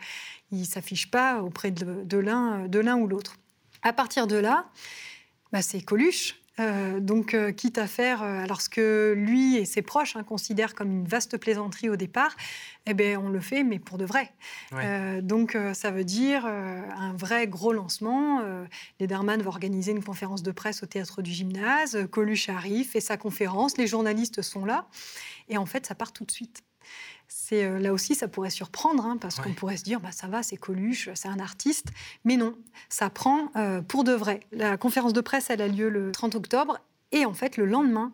il 0.51 0.65
s'affiche 0.65 1.10
pas 1.12 1.41
auprès 1.41 1.71
de, 1.71 2.04
de 2.04 2.17
l'un 2.17 2.97
ou 2.97 3.08
l'autre. 3.08 3.38
À 3.84 3.93
partir 3.93 4.27
de 4.27 4.36
là, 4.36 4.69
bah, 5.51 5.62
c'est 5.62 5.82
Coluche 5.82 6.40
euh, 6.59 6.99
donc, 6.99 7.33
euh, 7.33 7.51
quitte 7.51 7.77
à 7.77 7.87
faire, 7.87 8.23
euh, 8.23 8.43
alors 8.43 8.61
ce 8.61 8.69
que 8.69 9.13
lui 9.15 9.55
et 9.55 9.65
ses 9.65 9.81
proches 9.81 10.15
hein, 10.15 10.23
considèrent 10.23 10.75
comme 10.75 10.91
une 10.91 11.07
vaste 11.07 11.37
plaisanterie 11.37 11.89
au 11.89 11.95
départ, 11.95 12.35
eh 12.85 12.93
bien, 12.93 13.19
on 13.19 13.29
le 13.29 13.39
fait, 13.39 13.63
mais 13.63 13.79
pour 13.79 13.97
de 13.97 14.05
vrai. 14.05 14.33
donc, 15.21 15.57
ça 15.73 15.91
veut 15.91 16.03
dire 16.03 16.45
un 16.45 17.13
vrai 17.13 17.47
gros 17.47 17.73
lancement. 17.73 18.41
Lederman 18.99 19.41
va 19.41 19.49
organiser 19.49 19.91
une 19.91 20.03
conférence 20.03 20.41
de 20.41 20.51
presse 20.51 20.81
au 20.81 20.87
théâtre 20.87 21.21
du 21.21 21.31
gymnase. 21.31 22.07
Coluche 22.09 22.49
arrive, 22.49 22.89
fait 22.89 22.99
sa 22.99 23.17
conférence, 23.17 23.77
les 23.77 23.87
journalistes 23.87 24.41
sont 24.41 24.65
là. 24.65 24.87
Et 25.47 25.57
en 25.57 25.67
fait, 25.67 25.85
ça 25.85 25.93
part 25.93 26.11
tout 26.11 26.25
de 26.25 26.31
suite. 26.31 26.63
C'est 27.33 27.63
euh, 27.63 27.79
là 27.79 27.93
aussi, 27.93 28.13
ça 28.13 28.27
pourrait 28.27 28.49
surprendre, 28.49 29.05
hein, 29.05 29.17
parce 29.19 29.39
qu'on 29.39 29.53
pourrait 29.53 29.77
se 29.77 29.83
dire, 29.83 30.01
bah, 30.01 30.11
ça 30.11 30.27
va, 30.27 30.43
c'est 30.43 30.57
Coluche, 30.57 31.09
c'est 31.15 31.29
un 31.29 31.39
artiste. 31.39 31.87
Mais 32.25 32.35
non, 32.35 32.57
ça 32.89 33.09
prend 33.09 33.51
euh, 33.55 33.81
pour 33.81 34.03
de 34.03 34.11
vrai. 34.11 34.41
La 34.51 34.75
conférence 34.75 35.13
de 35.13 35.21
presse, 35.21 35.49
elle 35.49 35.61
a 35.61 35.69
lieu 35.69 35.89
le 35.89 36.11
30 36.11 36.35
octobre. 36.35 36.79
Et 37.13 37.25
en 37.25 37.33
fait, 37.33 37.55
le 37.55 37.65
lendemain, 37.65 38.11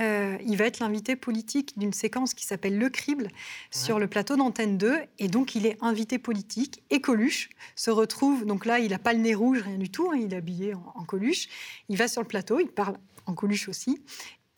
euh, 0.00 0.38
il 0.46 0.56
va 0.56 0.64
être 0.64 0.78
l'invité 0.78 1.16
politique 1.16 1.76
d'une 1.76 1.92
séquence 1.92 2.34
qui 2.34 2.44
s'appelle 2.44 2.78
Le 2.78 2.88
Crible 2.88 3.28
sur 3.72 3.98
le 3.98 4.06
plateau 4.06 4.36
d'Antenne 4.36 4.78
2. 4.78 4.96
Et 5.18 5.26
donc, 5.26 5.56
il 5.56 5.66
est 5.66 5.76
invité 5.80 6.18
politique. 6.18 6.84
Et 6.90 7.00
Coluche 7.00 7.50
se 7.74 7.90
retrouve. 7.90 8.46
Donc 8.46 8.64
là, 8.64 8.78
il 8.78 8.90
n'a 8.92 8.98
pas 9.00 9.12
le 9.12 9.18
nez 9.18 9.34
rouge, 9.34 9.62
rien 9.62 9.78
du 9.78 9.90
tout. 9.90 10.08
Hein, 10.12 10.18
il 10.20 10.32
est 10.32 10.36
habillé 10.36 10.74
en, 10.74 10.92
en, 10.94 11.04
Coluche. 11.04 11.48
Il 11.88 11.96
va 11.96 12.06
sur 12.06 12.22
le 12.22 12.28
plateau, 12.28 12.60
il 12.60 12.68
parle 12.68 12.96
en 13.26 13.34
Coluche 13.34 13.68
aussi 13.68 14.00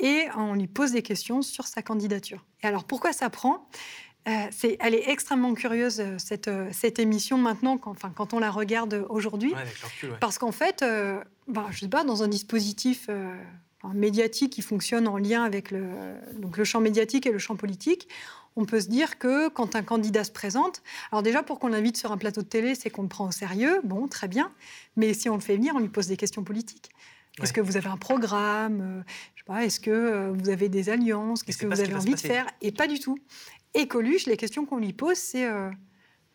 et 0.04 0.28
on 0.36 0.54
lui 0.54 0.68
pose 0.68 0.92
des 0.92 1.02
questions 1.02 1.42
sur 1.42 1.66
sa 1.66 1.82
candidature. 1.82 2.44
Et 2.62 2.66
alors 2.66 2.84
pourquoi 2.84 3.12
ça 3.12 3.30
prend? 3.30 3.66
Euh, 4.28 4.76
elle 4.80 4.94
est 4.94 5.10
extrêmement 5.10 5.52
curieuse, 5.54 6.00
euh, 6.00 6.16
cette, 6.18 6.48
euh, 6.48 6.68
cette 6.72 6.98
émission, 6.98 7.36
maintenant, 7.36 7.76
quand, 7.76 7.90
enfin, 7.90 8.10
quand 8.14 8.32
on 8.32 8.38
la 8.38 8.50
regarde 8.50 9.06
aujourd'hui. 9.10 9.52
Parce 10.20 10.38
qu'en 10.38 10.52
fait, 10.52 10.84
bah, 11.48 11.66
je 11.70 11.80
sais 11.80 11.88
pas, 11.88 12.04
dans 12.04 12.22
un 12.22 12.28
dispositif 12.28 13.08
médiatique 13.92 14.52
qui 14.52 14.62
fonctionne 14.62 15.08
en 15.08 15.18
lien 15.18 15.42
avec 15.44 15.70
le, 15.70 15.88
donc 16.38 16.56
le 16.56 16.64
champ 16.64 16.80
médiatique 16.80 17.26
et 17.26 17.32
le 17.32 17.38
champ 17.38 17.56
politique, 17.56 18.08
on 18.56 18.64
peut 18.64 18.80
se 18.80 18.88
dire 18.88 19.18
que 19.18 19.48
quand 19.48 19.74
un 19.76 19.82
candidat 19.82 20.24
se 20.24 20.30
présente, 20.30 20.82
alors 21.12 21.22
déjà 21.22 21.42
pour 21.42 21.58
qu'on 21.58 21.68
l'invite 21.68 21.96
sur 21.96 22.12
un 22.12 22.16
plateau 22.16 22.42
de 22.42 22.46
télé, 22.46 22.74
c'est 22.74 22.88
qu'on 22.88 23.02
le 23.02 23.08
prend 23.08 23.28
au 23.28 23.32
sérieux, 23.32 23.80
bon, 23.84 24.06
très 24.08 24.28
bien, 24.28 24.52
mais 24.96 25.12
si 25.12 25.28
on 25.28 25.34
le 25.34 25.40
fait 25.40 25.56
venir, 25.56 25.74
on 25.76 25.80
lui 25.80 25.88
pose 25.88 26.06
des 26.06 26.16
questions 26.16 26.44
politiques. 26.44 26.90
Est-ce 27.42 27.52
que 27.52 27.60
vous 27.60 27.76
avez 27.76 27.88
un 27.88 27.96
programme 27.96 28.80
euh, 28.80 29.02
Je 29.34 29.40
sais 29.40 29.44
pas. 29.46 29.64
Est-ce 29.64 29.80
que 29.80 29.90
euh, 29.90 30.32
vous 30.32 30.48
avez 30.48 30.68
des 30.68 30.88
alliances 30.88 31.42
Qu'est-ce 31.42 31.58
que 31.58 31.66
vous 31.66 31.80
avez 31.80 31.94
envie 31.94 32.14
de 32.14 32.20
faire 32.20 32.46
Et 32.60 32.72
pas 32.72 32.86
du 32.86 33.00
tout. 33.00 33.18
Et 33.74 33.88
Coluche, 33.88 34.26
les 34.26 34.36
questions 34.36 34.66
qu'on 34.66 34.78
lui 34.78 34.92
pose, 34.92 35.16
c'est 35.16 35.46
euh, 35.46 35.70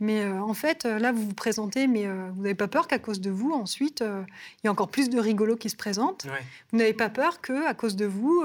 mais 0.02 0.26
en 0.26 0.54
fait, 0.54 0.86
là, 0.86 1.12
vous 1.12 1.26
vous 1.26 1.34
présentez, 1.34 1.86
mais 1.86 2.08
vous 2.08 2.42
n'avez 2.42 2.56
pas 2.56 2.70
peur 2.70 2.88
qu'à 2.88 3.00
cause 3.00 3.20
de 3.20 3.30
vous, 3.30 3.52
ensuite, 3.52 4.02
il 4.02 4.66
y 4.66 4.70
a 4.70 4.72
encore 4.72 4.88
plus 4.88 5.10
de 5.10 5.20
rigolos 5.20 5.58
qui 5.58 5.70
se 5.70 5.76
présentent. 5.76 6.26
Vous 6.72 6.78
n'avez 6.78 6.94
pas 6.94 7.10
peur 7.10 7.42
qu'à 7.42 7.74
cause 7.74 7.98
de 7.98 8.06
vous, 8.06 8.42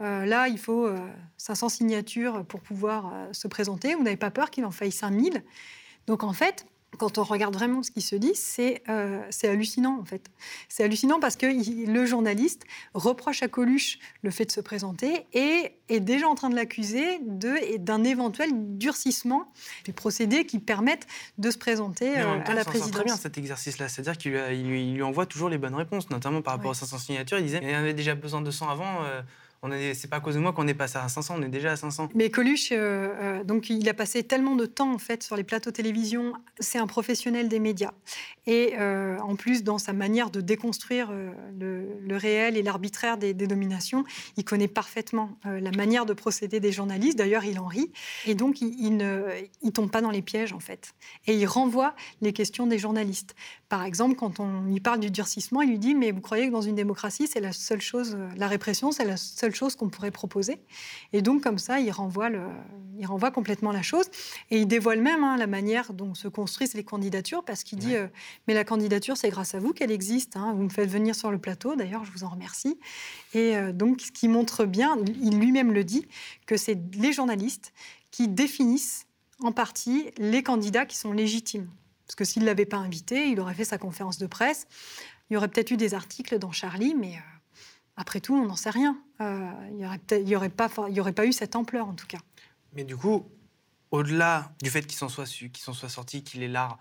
là, 0.00 0.48
il 0.48 0.58
faut 0.58 0.88
500 1.36 1.68
signatures 1.68 2.46
pour 2.46 2.62
pouvoir 2.62 3.12
se 3.32 3.46
présenter. 3.46 3.94
Vous 3.94 4.04
n'avez 4.04 4.16
pas 4.16 4.30
peur 4.30 4.48
qu'il 4.48 4.64
en 4.64 4.70
faille 4.70 4.90
5000. 4.90 5.44
Donc, 6.06 6.24
en 6.24 6.32
fait, 6.32 6.64
quand 6.98 7.18
on 7.18 7.24
regarde 7.24 7.54
vraiment 7.54 7.82
ce 7.82 7.90
qui 7.90 8.00
se 8.00 8.16
dit, 8.16 8.32
euh, 8.88 9.22
c'est 9.30 9.48
hallucinant 9.48 9.98
en 10.00 10.04
fait. 10.04 10.30
C'est 10.68 10.84
hallucinant 10.84 11.20
parce 11.20 11.36
que 11.36 11.46
le 11.46 12.06
journaliste 12.06 12.64
reproche 12.94 13.42
à 13.42 13.48
Coluche 13.48 13.98
le 14.22 14.30
fait 14.30 14.46
de 14.46 14.52
se 14.52 14.60
présenter 14.60 15.26
et 15.32 15.74
est 15.88 16.00
déjà 16.00 16.26
en 16.26 16.34
train 16.34 16.48
de 16.48 16.54
l'accuser 16.54 17.20
d'un 17.20 18.04
éventuel 18.04 18.50
durcissement 18.54 19.52
des 19.84 19.92
procédés 19.92 20.46
qui 20.46 20.58
permettent 20.58 21.06
de 21.38 21.50
se 21.50 21.58
présenter 21.58 22.18
euh, 22.18 22.40
à 22.44 22.54
la 22.54 22.64
présidence. 22.64 22.90
très 22.90 23.04
bien 23.04 23.16
cet 23.16 23.38
exercice-là, 23.38 23.88
c'est-à-dire 23.88 24.16
qu'il 24.16 24.32
lui, 24.32 24.92
lui, 24.92 25.02
envoie 25.02 25.26
toujours 25.26 25.48
les 25.48 25.58
bonnes 25.58 25.74
réponses, 25.74 26.10
notamment 26.10 26.42
par 26.42 26.54
rapport 26.54 26.70
aux 26.70 26.74
500 26.74 26.98
signatures. 26.98 27.38
Il 27.38 27.44
disait 27.44 27.60
il 27.62 27.74
avait 27.74 27.94
déjà 27.94 28.14
besoin 28.14 28.40
de 28.40 28.50
100 28.50 28.68
avant. 28.68 29.04
Euh, 29.04 29.22
c'est 29.94 30.08
pas 30.08 30.16
à 30.16 30.20
cause 30.20 30.34
de 30.34 30.40
moi 30.40 30.52
qu'on 30.52 30.68
est 30.68 30.74
passé 30.74 30.98
à 30.98 31.08
500, 31.08 31.36
on 31.38 31.42
est 31.42 31.48
déjà 31.48 31.72
à 31.72 31.76
500. 31.76 32.10
Mais 32.14 32.30
Coluche, 32.30 32.70
euh, 32.72 32.76
euh, 33.20 33.44
donc 33.44 33.70
il 33.70 33.88
a 33.88 33.94
passé 33.94 34.22
tellement 34.22 34.56
de 34.56 34.66
temps 34.66 34.92
en 34.92 34.98
fait 34.98 35.22
sur 35.22 35.36
les 35.36 35.44
plateaux 35.44 35.70
télévision. 35.70 36.32
C'est 36.60 36.78
un 36.78 36.86
professionnel 36.86 37.48
des 37.48 37.58
médias 37.58 37.92
Et 38.46 38.74
euh, 38.78 39.18
en 39.18 39.36
plus, 39.36 39.64
dans 39.64 39.78
sa 39.78 39.92
manière 39.92 40.30
de 40.30 40.40
déconstruire 40.40 41.12
le, 41.12 42.16
réel 42.16 42.56
et 42.56 42.62
l'arbitraire 42.62 43.18
des, 43.18 43.34
dominations, 43.34 44.04
il 44.36 44.44
connaît 44.44 44.68
parfaitement 44.68 45.38
la 45.44 45.70
manière 45.70 46.06
de 46.06 46.14
procéder 46.14 46.60
des 46.60 46.72
journalistes. 46.72 47.18
D'ailleurs, 47.18 47.44
il 47.44 47.58
en 47.58 47.66
rit. 47.66 47.92
Et 48.26 48.34
donc, 48.34 48.62
il, 48.62 48.96
ne 48.96 49.22
il 49.62 49.72
tombe 49.72 49.90
pas 49.90 50.00
dans 50.00 50.10
les 50.10 50.22
pièges, 50.22 50.54
en 50.54 50.60
fait. 50.60 50.94
Et 51.26 51.34
il 51.34 51.46
renvoie 51.46 51.94
les 52.22 52.32
questions 52.32 52.66
des 52.66 52.78
journalistes. 52.78 53.34
Par 53.68 53.84
exemple, 53.84 54.14
quand 54.14 54.40
on 54.40 54.62
lui 54.62 54.80
parle 54.80 55.00
du 55.00 55.10
durcissement, 55.10 55.60
il 55.60 55.70
lui 55.70 55.78
dit 55.78 55.94
Mais 55.94 56.10
vous 56.10 56.20
croyez 56.22 56.46
que 56.46 56.52
dans 56.52 56.62
une 56.62 56.76
démocratie, 56.76 57.26
c'est 57.26 57.40
la 57.40 57.52
seule 57.52 57.82
chose, 57.82 58.16
la 58.36 58.48
répression, 58.48 58.92
c'est 58.92 59.04
la 59.04 59.16
seule 59.16 59.45
chose 59.54 59.76
qu'on 59.76 59.88
pourrait 59.88 60.10
proposer 60.10 60.58
Et 61.12 61.22
donc, 61.22 61.42
comme 61.42 61.58
ça, 61.58 61.78
il 61.80 61.90
renvoie, 61.90 62.28
le, 62.28 62.42
il 62.98 63.06
renvoie 63.06 63.30
complètement 63.30 63.72
la 63.72 63.82
chose. 63.82 64.06
Et 64.50 64.58
il 64.58 64.66
dévoile 64.66 65.00
même 65.00 65.22
hein, 65.22 65.36
la 65.36 65.46
manière 65.46 65.92
dont 65.92 66.14
se 66.14 66.28
construisent 66.28 66.74
les 66.74 66.84
candidatures, 66.84 67.44
parce 67.44 67.62
qu'il 67.62 67.78
dit 67.78 67.94
mais 68.46 68.54
la 68.54 68.64
candidature, 68.64 69.16
c'est 69.16 69.30
grâce 69.30 69.54
à 69.54 69.60
vous 69.60 69.72
qu'elle 69.72 69.90
existe. 69.90 70.36
Hein. 70.36 70.54
Vous 70.54 70.62
me 70.62 70.68
faites 70.68 70.90
venir 70.90 71.14
sur 71.14 71.30
le 71.30 71.38
plateau, 71.38 71.76
d'ailleurs, 71.76 72.04
je 72.04 72.12
vous 72.12 72.24
en 72.24 72.28
remercie. 72.28 72.78
Et 73.34 73.56
euh, 73.56 73.72
donc, 73.72 74.00
ce 74.00 74.12
qui 74.12 74.28
montre 74.28 74.64
bien, 74.64 74.98
il 75.20 75.38
lui-même 75.38 75.72
le 75.72 75.84
dit, 75.84 76.06
que 76.46 76.56
c'est 76.56 76.78
les 76.94 77.12
journalistes 77.12 77.72
qui 78.10 78.28
définissent 78.28 79.06
en 79.40 79.52
partie 79.52 80.10
les 80.16 80.42
candidats 80.42 80.86
qui 80.86 80.96
sont 80.96 81.12
légitimes. 81.12 81.68
Parce 82.06 82.14
que 82.14 82.24
s'il 82.24 82.42
ne 82.42 82.46
l'avait 82.46 82.66
pas 82.66 82.76
invité, 82.76 83.28
il 83.28 83.40
aurait 83.40 83.54
fait 83.54 83.64
sa 83.64 83.78
conférence 83.78 84.18
de 84.18 84.26
presse. 84.26 84.66
Il 85.28 85.34
y 85.34 85.36
aurait 85.36 85.48
peut-être 85.48 85.72
eu 85.72 85.76
des 85.76 85.94
articles 85.94 86.38
dans 86.38 86.52
Charlie, 86.52 86.94
mais 86.94 87.16
euh, 87.16 87.35
après 87.96 88.20
tout, 88.20 88.34
on 88.34 88.46
n'en 88.46 88.56
sait 88.56 88.70
rien. 88.70 88.98
Euh, 89.20 89.50
il 89.70 89.76
n'y 89.76 89.86
aurait, 89.86 90.36
aurait, 90.36 90.48
pas, 90.48 90.68
aurait 90.76 91.12
pas 91.12 91.26
eu 91.26 91.32
cette 91.32 91.56
ampleur, 91.56 91.88
en 91.88 91.94
tout 91.94 92.06
cas. 92.06 92.18
Mais 92.74 92.84
du 92.84 92.96
coup, 92.96 93.26
au-delà 93.90 94.52
du 94.62 94.70
fait 94.70 94.82
qu'il 94.82 94.98
s'en 94.98 95.08
soit, 95.08 95.26
soit 95.26 95.88
sorti, 95.88 96.22
qu'il 96.22 96.42
est 96.42 96.48
là 96.48 96.78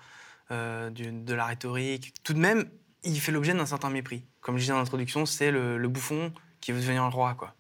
euh, 0.52 0.90
de 0.92 1.34
la 1.34 1.46
rhétorique. 1.46 2.14
Tout 2.24 2.34
de 2.34 2.40
même, 2.40 2.70
il 3.04 3.20
fait 3.20 3.32
l'objet 3.32 3.54
d'un 3.54 3.66
certain 3.66 3.90
mépris. 3.90 4.26
Comme 4.42 4.58
je 4.58 4.62
disais 4.62 4.74
en 4.74 4.80
introduction, 4.80 5.26
c'est 5.26 5.52
le, 5.52 5.88
bouffon 5.88 6.34
qui 6.62 6.72
veut 6.72 6.80
devenir 6.80 7.04
le 7.04 7.10
roi. 7.10 7.34
Quoi. 7.36 7.56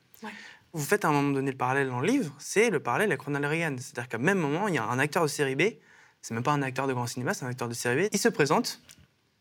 Vous 0.73 0.83
faites 0.83 1.05
à 1.05 1.07
un 1.07 1.11
moment 1.11 1.31
donné 1.31 1.51
le 1.51 1.57
parallèle 1.57 1.87
dans 1.87 1.99
le 1.99 2.07
livre, 2.07 2.35
c'est 2.37 2.69
le 2.69 2.79
parallèle 2.79 3.09
avec 3.09 3.21
Ronald 3.21 3.45
Reagan. 3.45 3.75
C'est-à-dire 3.79 4.09
qu'à 4.09 4.17
même 4.17 4.37
moment, 4.37 4.67
il 4.67 4.75
y 4.75 4.77
a 4.77 4.83
un 4.83 4.99
acteur 4.99 5.23
de 5.23 5.27
série 5.27 5.55
B, 5.55 5.63
c'est 6.21 6.33
même 6.33 6.43
pas 6.43 6.51
un 6.51 6.61
acteur 6.61 6.87
de 6.87 6.93
grand 6.93 7.07
cinéma, 7.07 7.33
c'est 7.33 7.45
un 7.45 7.49
acteur 7.49 7.69
de 7.69 7.73
série 7.73 8.03
B, 8.03 8.09
il 8.11 8.19
se 8.19 8.29
présente, 8.29 8.81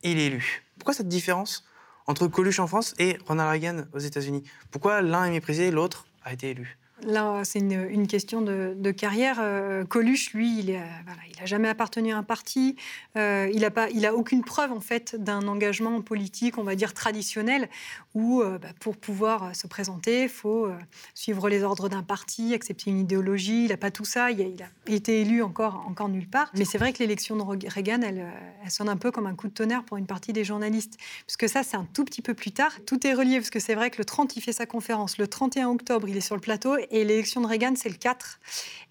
il 0.02 0.18
est 0.18 0.26
élu. 0.26 0.62
Pourquoi 0.78 0.94
cette 0.94 1.08
différence? 1.08 1.66
Entre 2.06 2.26
Coluche 2.26 2.58
en 2.58 2.66
France 2.66 2.94
et 2.98 3.18
Ronald 3.26 3.50
Reagan 3.50 3.84
aux 3.92 3.98
États-Unis. 3.98 4.44
Pourquoi 4.70 5.02
l'un 5.02 5.24
est 5.24 5.30
méprisé, 5.30 5.70
l'autre 5.70 6.06
a 6.24 6.32
été 6.32 6.50
élu? 6.50 6.78
Là, 7.02 7.42
c'est 7.44 7.58
une, 7.58 8.06
question 8.06 8.40
de, 8.40 8.90
carrière. 8.92 9.38
Euh, 9.40 9.84
Coluche, 9.84 10.32
lui, 10.32 10.60
il 10.60 10.72
n'a 10.72 11.44
jamais 11.44 11.68
appartenu 11.68 12.12
à 12.12 12.18
un 12.18 12.22
parti. 12.22 12.76
Euh, 13.16 13.50
il 13.52 14.00
n'a 14.00 14.14
aucune 14.14 14.44
preuve 14.44 14.72
en 14.72 14.80
fait 14.80 15.16
d'un 15.16 15.48
engagement 15.48 16.00
politique, 16.02 16.56
on 16.56 16.62
va 16.62 16.76
dire 16.76 16.94
traditionnel, 16.94 17.68
où 18.14 18.42
euh, 18.42 18.58
bah, 18.58 18.68
pour 18.78 18.96
pouvoir 18.96 19.54
se 19.56 19.66
présenter, 19.66 20.24
il 20.24 20.28
faut 20.28 20.68
suivre 21.14 21.48
les 21.48 21.64
ordres 21.64 21.88
d'un 21.88 22.04
parti, 22.04 22.54
accepter 22.54 22.90
une 22.90 23.00
idéologie. 23.00 23.64
Il 23.64 23.70
n'a 23.70 23.76
pas 23.76 23.90
tout 23.90 24.04
ça. 24.04 24.30
Il 24.30 24.40
a, 24.40 24.92
été 24.92 25.20
élu 25.20 25.42
encore, 25.42 25.84
encore 25.88 26.08
nulle 26.08 26.28
part. 26.28 26.50
Mais 26.54 26.64
c'est 26.64 26.78
vrai 26.78 26.92
que 26.92 27.00
l'élection 27.00 27.36
de 27.36 27.68
Reagan, 27.68 28.02
elle, 28.02 28.24
elle, 28.62 28.70
sonne 28.70 28.88
un 28.88 28.96
peu 28.96 29.10
comme 29.10 29.26
un 29.26 29.34
coup 29.34 29.48
de 29.48 29.52
tonnerre 29.52 29.82
pour 29.82 29.96
une 29.96 30.06
partie 30.06 30.32
des 30.32 30.44
journalistes, 30.44 30.96
parce 31.26 31.36
que 31.36 31.48
ça, 31.48 31.64
c'est 31.64 31.76
un 31.76 31.86
tout 31.92 32.04
petit 32.04 32.22
peu 32.22 32.34
plus 32.34 32.52
tard. 32.52 32.72
Tout 32.86 33.04
est 33.04 33.14
relié, 33.14 33.38
parce 33.38 33.50
que 33.50 33.60
c'est 33.60 33.74
vrai 33.74 33.90
que 33.90 33.98
le 33.98 34.04
30, 34.04 34.36
il 34.36 34.40
fait 34.40 34.52
sa 34.52 34.66
conférence. 34.66 35.18
Le 35.18 35.26
31 35.26 35.68
octobre, 35.70 36.08
il 36.08 36.16
est 36.16 36.20
sur 36.20 36.36
le 36.36 36.40
plateau 36.40 36.76
et 36.90 37.04
l'élection 37.04 37.40
de 37.40 37.46
Reagan, 37.46 37.74
c'est 37.76 37.88
le 37.88 37.96
4. 37.96 38.40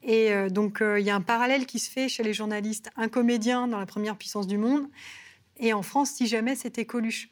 Et 0.04 0.32
euh, 0.32 0.50
donc, 0.50 0.82
euh, 0.82 1.00
il 1.00 1.06
y 1.06 1.10
a 1.10 1.16
un 1.16 1.22
parallèle 1.22 1.66
qui 1.66 1.80
se 1.80 1.90
fait 1.90 2.10
chez 2.10 2.24
les 2.24 2.34
journalistes. 2.34 2.90
Un 2.98 3.08
comédien 3.08 3.68
dans 3.68 3.80
la 3.80 3.86
première 3.86 4.16
puissance 4.16 4.48
du 4.48 4.58
monde. 4.58 4.88
Et 5.58 5.72
en 5.72 5.84
France, 5.84 6.12
si 6.12 6.26
jamais 6.26 6.56
c'était 6.56 6.86
Coluche. 6.86 7.30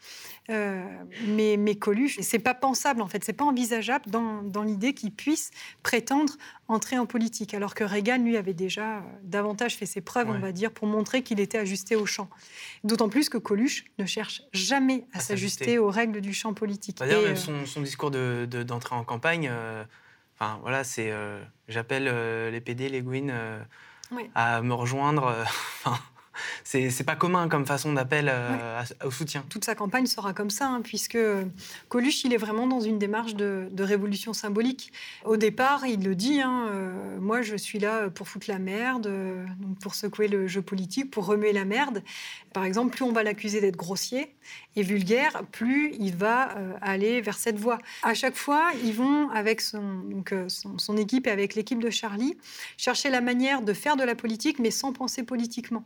Euh, 0.50 0.84
mais, 1.28 1.58
mais 1.58 1.76
Coluche, 1.76 2.20
c'est 2.22 2.40
pas 2.40 2.54
pensable 2.54 3.02
en 3.02 3.08
fait, 3.08 3.24
c'est 3.24 3.34
pas 3.34 3.46
envisageable 3.46 4.10
dans, 4.10 4.44
dans 4.44 4.64
l'idée 4.64 4.94
qu'il 4.94 5.12
puisse 5.12 5.50
prétendre 5.82 6.34
entrer 6.68 6.98
en 6.98 7.06
politique, 7.06 7.54
alors 7.54 7.74
que 7.74 7.84
Reagan, 7.84 8.20
lui, 8.20 8.38
avait 8.38 8.54
déjà 8.54 9.04
davantage 9.24 9.76
fait 9.76 9.86
ses 9.86 10.02
preuves, 10.02 10.30
on 10.30 10.40
va 10.40 10.52
dire, 10.52 10.72
pour 10.72 10.88
montrer 10.88 11.24
qu'il 11.24 11.40
était 11.40 11.58
ajusté 11.58 11.96
au 11.96 12.06
champ. 12.06 12.30
D'autant 12.84 13.10
plus 13.10 13.28
que 13.28 13.38
Coluche 13.38 13.86
ne 13.98 14.06
cherche 14.06 14.44
jamais 14.54 15.06
à, 15.14 15.20
s'ajuster 15.20 15.78
aux 15.78 15.90
règles 15.90 16.22
du 16.22 16.34
champ 16.34 16.54
politique. 16.54 16.98
D'ailleurs, 17.00 17.24
même 17.24 17.36
son, 17.36 17.66
son, 17.66 17.82
discours 17.82 18.12
d'entrée 18.12 18.48
de, 18.48 18.64
d'entrée 18.64 18.96
en 18.96 19.04
campagne, 19.04 19.52
Enfin, 20.42 20.58
voilà, 20.64 20.84
c'est. 20.84 21.12
Euh, 21.12 21.40
j'appelle 21.68 22.08
euh, 22.08 22.50
les 22.50 22.62
PD, 22.62 22.90
les 22.90 23.04
Gwyn 23.04 23.30
euh, 23.30 23.62
à 24.34 24.64
me 24.64 24.74
rejoindre. 24.74 25.36
c'est 26.64 27.04
pas 27.06 27.16
commun 27.16 27.48
comme 27.48 27.66
façon 27.66 27.94
d'appel 27.94 28.30
euh, 28.32 28.84
au 29.04 29.12
soutien. 29.12 29.44
Toute 29.50 29.66
sa 29.66 29.76
campagne 29.76 30.06
sera 30.06 30.34
comme 30.34 30.50
ça, 30.50 30.68
hein, 30.68 30.82
puisque 30.82 31.18
Coluche, 31.90 32.24
il 32.24 32.34
est 32.34 32.38
vraiment 32.38 32.68
dans 32.68 32.80
une 32.80 33.00
démarche 33.00 33.36
de, 33.36 33.70
révolution 33.80 34.34
symbolique. 34.34 34.92
Au 35.26 35.38
départ, 35.38 35.86
il 35.86 36.04
le 36.04 36.16
dit, 36.16 36.40
hein, 36.40 36.68
euh, 36.70 37.20
moi 37.20 37.42
je 37.42 37.56
suis 37.56 37.80
là 37.80 38.10
pour 38.10 38.28
foutre 38.28 38.50
la 38.50 38.60
merde, 38.60 39.08
euh, 39.08 39.46
pour 39.82 39.96
secouer 39.96 40.28
le 40.28 40.48
jeu 40.48 40.62
politique, 40.62 41.10
pour 41.10 41.26
remuer 41.26 41.52
la 41.52 41.66
merde. 41.66 42.04
Par 42.54 42.64
exemple, 42.64 42.96
plus 42.96 43.04
on 43.04 43.12
va 43.12 43.24
l'accuser 43.24 43.60
d'être 43.60 43.78
grossier 43.78 44.36
et 44.76 44.84
vulgaire, 44.84 45.44
plus 45.52 45.94
il 46.00 46.16
va 46.16 46.56
aller 46.82 47.22
vers 47.22 47.38
cette 47.38 47.58
voie. 47.58 47.78
À 48.04 48.14
chaque 48.14 48.36
fois, 48.36 48.70
ils 48.84 48.94
vont, 48.94 49.30
avec 49.30 49.62
son, 49.62 50.04
son, 50.48 50.78
son 50.78 50.98
équipe 50.98 51.28
et 51.28 51.32
avec 51.32 51.56
l'équipe 51.56 51.80
de 51.80 51.90
Charlie, 51.90 52.38
chercher 52.78 53.10
la 53.10 53.22
manière 53.22 53.62
de 53.62 53.74
faire 53.74 53.98
de 53.98 54.04
la 54.04 54.16
politique, 54.16 54.60
mais 54.60 54.72
sans 54.72 54.94
penser 54.94 55.24
politiquement. 55.24 55.84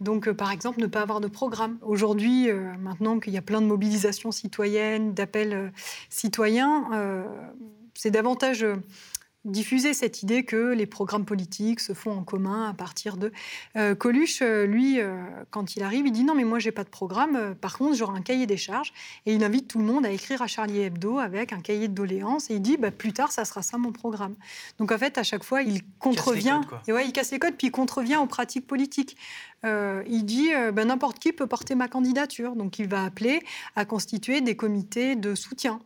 Donc, 0.00 0.28
euh, 0.28 0.34
par 0.34 0.50
exemple, 0.50 0.80
ne 0.80 0.86
pas 0.86 1.02
avoir 1.02 1.20
de 1.20 1.28
programme. 1.28 1.78
Aujourd'hui, 1.82 2.50
euh, 2.50 2.72
maintenant 2.78 3.18
qu'il 3.20 3.32
y 3.32 3.38
a 3.38 3.42
plein 3.42 3.60
de 3.60 3.66
mobilisations 3.66 4.30
citoyennes, 4.30 5.14
d'appels 5.14 5.52
euh, 5.52 5.68
citoyens, 6.08 6.88
c'est 7.94 8.10
davantage 8.10 8.64
diffuser 9.48 9.94
cette 9.94 10.22
idée 10.22 10.44
que 10.44 10.72
les 10.72 10.86
programmes 10.86 11.24
politiques 11.24 11.80
se 11.80 11.92
font 11.92 12.12
en 12.12 12.22
commun 12.22 12.68
à 12.68 12.74
partir 12.74 13.16
de... 13.16 13.32
Euh, 13.76 13.94
Coluche, 13.94 14.40
euh, 14.42 14.66
lui, 14.66 15.00
euh, 15.00 15.16
quand 15.50 15.76
il 15.76 15.82
arrive, 15.82 16.06
il 16.06 16.12
dit 16.12 16.24
non 16.24 16.34
mais 16.34 16.44
moi 16.44 16.58
j'ai 16.58 16.72
pas 16.72 16.84
de 16.84 16.88
programme, 16.88 17.54
par 17.60 17.78
contre 17.78 17.96
j'aurai 17.96 18.18
un 18.18 18.22
cahier 18.22 18.46
des 18.46 18.56
charges 18.56 18.92
et 19.26 19.34
il 19.34 19.42
invite 19.44 19.68
tout 19.68 19.78
le 19.78 19.84
monde 19.84 20.06
à 20.06 20.10
écrire 20.10 20.42
à 20.42 20.46
Charlie 20.46 20.80
Hebdo 20.80 21.18
avec 21.18 21.52
un 21.52 21.60
cahier 21.60 21.88
de 21.88 21.94
doléances 21.94 22.50
et 22.50 22.54
il 22.54 22.62
dit 22.62 22.76
bah, 22.76 22.90
plus 22.90 23.12
tard 23.12 23.32
ça 23.32 23.44
sera 23.44 23.62
ça 23.62 23.78
mon 23.78 23.92
programme. 23.92 24.34
Donc 24.78 24.92
en 24.92 24.98
fait 24.98 25.18
à 25.18 25.22
chaque 25.22 25.44
fois 25.44 25.62
il 25.62 25.82
contrevient, 25.98 26.60
et 26.86 26.92
ouais, 26.92 27.06
il 27.06 27.12
casse 27.12 27.30
les 27.32 27.38
codes 27.38 27.54
puis 27.56 27.68
il 27.68 27.72
contrevient 27.72 28.16
aux 28.16 28.26
pratiques 28.26 28.66
politiques. 28.66 29.16
Il 29.64 30.22
dit 30.24 30.50
bah, 30.72 30.84
n'importe 30.84 31.18
qui 31.18 31.32
peut 31.32 31.46
porter 31.46 31.74
ma 31.74 31.88
candidature, 31.88 32.56
donc 32.56 32.78
il 32.78 32.88
va 32.88 33.04
appeler 33.04 33.40
à 33.76 33.84
constituer 33.84 34.40
des 34.40 34.56
comités 34.56 35.16
de 35.16 35.34
soutien. 35.34 35.80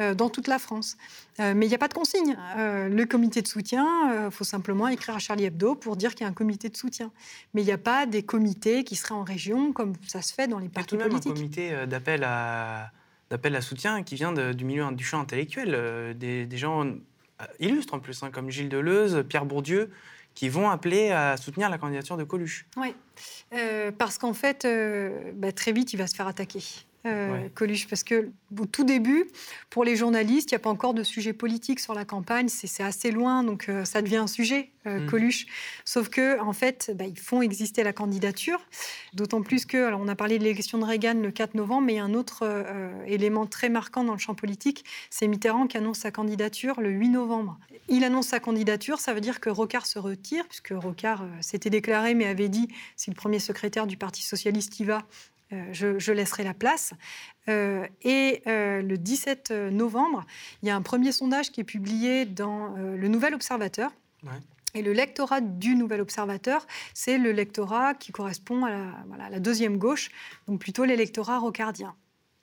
Euh, 0.00 0.14
dans 0.14 0.28
toute 0.28 0.46
la 0.46 0.58
France. 0.58 0.96
Euh, 1.40 1.54
mais 1.56 1.64
il 1.66 1.68
n'y 1.70 1.74
a 1.74 1.78
pas 1.78 1.88
de 1.88 1.94
consigne. 1.94 2.36
Euh, 2.58 2.88
le 2.88 3.06
comité 3.06 3.40
de 3.40 3.46
soutien, 3.46 4.26
il 4.26 4.30
faut 4.30 4.44
simplement 4.44 4.88
écrire 4.88 5.16
à 5.16 5.18
Charlie 5.18 5.44
Hebdo 5.44 5.74
pour 5.74 5.96
dire 5.96 6.14
qu'il 6.14 6.22
y 6.22 6.24
a 6.24 6.28
un 6.28 6.34
comité 6.34 6.68
de 6.68 6.76
soutien. 6.76 7.10
Mais 7.54 7.62
il 7.62 7.64
n'y 7.64 7.72
a 7.72 7.78
pas 7.78 8.04
des 8.04 8.22
comités 8.22 8.84
qui 8.84 8.94
seraient 8.94 9.14
en 9.14 9.24
région 9.24 9.72
comme 9.72 9.94
ça 10.06 10.20
se 10.20 10.34
fait 10.34 10.48
dans 10.48 10.58
les 10.58 10.68
partis 10.68 10.96
politiques. 10.96 11.00
Il 11.00 11.14
y 11.14 11.16
a 11.16 11.20
tout 11.20 11.24
de 11.24 11.30
même 11.30 11.34
un 11.34 11.40
comité 11.40 11.86
d'appel 11.86 12.24
à, 12.24 12.90
d'appel 13.30 13.56
à 13.56 13.62
soutien 13.62 14.02
qui 14.02 14.16
vient 14.16 14.32
du 14.32 14.64
milieu 14.64 14.84
du 14.92 15.04
champ 15.04 15.20
intellectuel, 15.20 16.14
des, 16.18 16.48
gens 16.58 16.84
illustres 17.58 17.94
en 17.94 18.00
plus, 18.00 18.22
hein, 18.22 18.30
comme 18.30 18.50
Gilles 18.50 18.68
Deleuze, 18.68 19.24
Pierre 19.28 19.46
Bourdieu, 19.46 19.90
qui 20.36 20.48
vont 20.48 20.70
appeler 20.70 21.10
à 21.10 21.36
soutenir 21.36 21.68
la 21.68 21.78
candidature 21.78 22.16
de 22.16 22.22
Coluche. 22.22 22.66
Oui, 22.76 22.94
parce 23.98 24.18
qu'en 24.18 24.34
fait, 24.34 24.68
bah, 25.34 25.50
très 25.50 25.72
vite, 25.72 25.92
il 25.92 25.96
va 25.96 26.06
se 26.06 26.14
faire 26.14 26.28
attaquer. 26.28 26.62
Euh, 27.06 27.48
Coluche, 27.54 27.86
parce 27.88 28.02
que 28.02 28.30
au 28.58 28.66
tout 28.66 28.84
début, 28.84 29.26
pour 29.70 29.84
les 29.84 29.96
journalistes, 29.96 30.50
il 30.50 30.54
n'y 30.54 30.56
a 30.56 30.60
pas 30.60 30.70
encore 30.70 30.92
de 30.92 31.02
sujet 31.02 31.32
politique 31.32 31.78
sur 31.78 31.94
la 31.94 32.04
campagne, 32.04 32.48
c'est 32.48 32.82
assez 32.82 33.10
loin, 33.10 33.44
donc 33.44 33.68
euh, 33.68 33.84
ça 33.84 34.02
devient 34.02 34.16
un 34.16 34.26
sujet, 34.26 34.70
euh, 34.86 35.00
mm. 35.00 35.06
Coluche. 35.06 35.46
Sauf 35.84 36.08
que, 36.08 36.40
en 36.40 36.52
fait, 36.52 36.90
bah, 36.94 37.04
ils 37.04 37.18
font 37.18 37.42
exister 37.42 37.84
la 37.84 37.92
candidature, 37.92 38.60
d'autant 39.14 39.42
plus 39.42 39.66
que, 39.66 39.76
alors 39.76 40.00
on 40.00 40.08
a 40.08 40.16
parlé 40.16 40.38
de 40.38 40.44
l'élection 40.44 40.78
de 40.78 40.84
Reagan 40.84 41.14
le 41.14 41.30
4 41.30 41.54
novembre, 41.54 41.86
mais 41.86 41.94
il 41.94 41.96
y 41.96 42.00
a 42.00 42.04
un 42.04 42.14
autre 42.14 42.44
élément 43.06 43.46
très 43.46 43.68
marquant 43.68 44.02
dans 44.02 44.12
le 44.12 44.18
champ 44.18 44.34
politique, 44.34 44.84
c'est 45.10 45.28
Mitterrand 45.28 45.66
qui 45.66 45.76
annonce 45.76 45.98
sa 45.98 46.10
candidature 46.10 46.80
le 46.80 46.90
8 46.90 47.10
novembre. 47.10 47.58
Il 47.88 48.04
annonce 48.04 48.28
sa 48.28 48.40
candidature, 48.40 48.98
ça 48.98 49.14
veut 49.14 49.20
dire 49.20 49.40
que 49.40 49.50
Rocard 49.50 49.86
se 49.86 49.98
retire, 49.98 50.46
puisque 50.48 50.72
Rocard 50.74 51.24
s'était 51.40 51.70
déclaré, 51.70 52.14
mais 52.14 52.26
avait 52.26 52.48
dit, 52.48 52.68
si 52.96 53.10
le 53.10 53.16
premier 53.16 53.38
secrétaire 53.38 53.86
du 53.86 53.96
Parti 53.96 54.22
socialiste 54.22 54.80
y 54.80 54.84
va, 54.84 55.06
euh, 55.52 55.72
je, 55.72 56.12
laisserai 56.12 56.42
la 56.42 56.54
place. 56.54 56.92
Euh, 57.48 57.86
et 58.02 58.42
euh, 58.48 58.82
le 58.82 58.98
17 58.98 59.52
novembre, 59.70 60.24
il 60.62 60.68
y 60.68 60.70
a 60.70 60.76
un 60.76 60.82
premier 60.82 61.12
sondage 61.12 61.52
qui 61.52 61.60
est 61.60 61.64
publié 61.64 62.24
dans 62.24 62.74
le 62.76 63.08
Nouvel 63.08 63.34
Observateur. 63.34 63.92
Et 64.74 64.82
le 64.82 64.92
lectorat 64.92 65.40
du 65.40 65.76
Nouvel 65.76 66.00
Observateur, 66.00 66.66
c'est 66.92 67.16
le 67.16 67.32
lectorat 67.32 67.94
qui 67.94 68.12
correspond 68.12 68.64
à 68.66 69.30
la, 69.30 69.40
deuxième 69.40 69.78
gauche, 69.78 70.10
donc 70.48 70.60
plutôt 70.60 70.84
l'électorat 70.84 71.38
rocardien. 71.38 71.94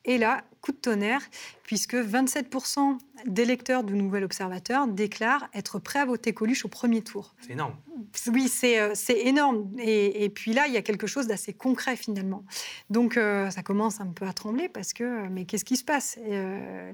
Et 0.05 0.17
là, 0.17 0.43
coup 0.63 0.71
de 0.71 0.77
tonnerre, 0.77 1.21
puisque 1.63 1.93
27% 1.93 2.97
des 3.25 3.45
lecteurs 3.45 3.83
du 3.83 3.93
Nouvel 3.93 4.23
Observateur 4.23 4.87
déclarent 4.87 5.47
être 5.53 5.77
prêts 5.77 5.99
à 5.99 6.05
voter 6.05 6.33
Coluche 6.33 6.63
au 6.65 6.69
premier 6.69 7.01
tour. 7.01 7.35
C'est 7.41 7.51
énorme. 7.51 7.75
Oui, 8.31 8.47
c'est 8.47 8.79
euh, 8.79 8.93
énorme. 9.09 9.69
Et, 9.77 10.23
et 10.23 10.29
puis 10.29 10.53
là, 10.53 10.67
il 10.67 10.73
y 10.73 10.77
a 10.77 10.81
quelque 10.81 11.05
chose 11.05 11.27
d'assez 11.27 11.53
concret 11.53 11.95
finalement. 11.97 12.43
Donc 12.89 13.17
euh, 13.17 13.49
ça 13.49 13.61
commence 13.61 13.99
un 13.99 14.07
peu 14.07 14.25
à 14.25 14.33
trembler 14.33 14.69
parce 14.69 14.93
que, 14.93 15.03
euh, 15.03 15.27
mais 15.29 15.45
qu'est-ce 15.45 15.65
qui 15.65 15.75
se 15.77 15.83
passe? 15.83 16.17
Euh, 16.25 16.91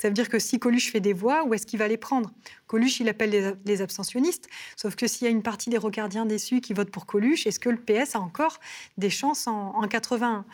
Ça 0.00 0.08
veut 0.08 0.14
dire 0.14 0.28
que 0.28 0.38
si 0.38 0.58
Coluche 0.58 0.90
fait 0.90 1.00
des 1.00 1.12
voix, 1.12 1.44
où 1.44 1.54
est-ce 1.54 1.64
qu'il 1.66 1.78
va 1.78 1.86
les 1.88 1.96
prendre? 1.96 2.30
Coluche, 2.66 3.00
il 3.00 3.08
appelle 3.08 3.30
les, 3.30 3.52
les 3.64 3.82
abstentionnistes. 3.82 4.48
Sauf 4.76 4.96
que 4.96 5.06
s'il 5.06 5.26
y 5.26 5.28
a 5.28 5.30
une 5.30 5.42
partie 5.42 5.70
des 5.70 5.78
rocardiens 5.78 6.26
déçus 6.26 6.60
qui 6.60 6.74
votent 6.74 6.90
pour 6.90 7.06
Coluche, 7.06 7.46
est-ce 7.46 7.60
que 7.60 7.68
le 7.70 7.76
PS 7.78 8.16
a 8.16 8.20
encore 8.20 8.58
des 8.98 9.10
chances 9.10 9.46
en, 9.46 9.74
en 9.76 9.86
81 9.88 10.44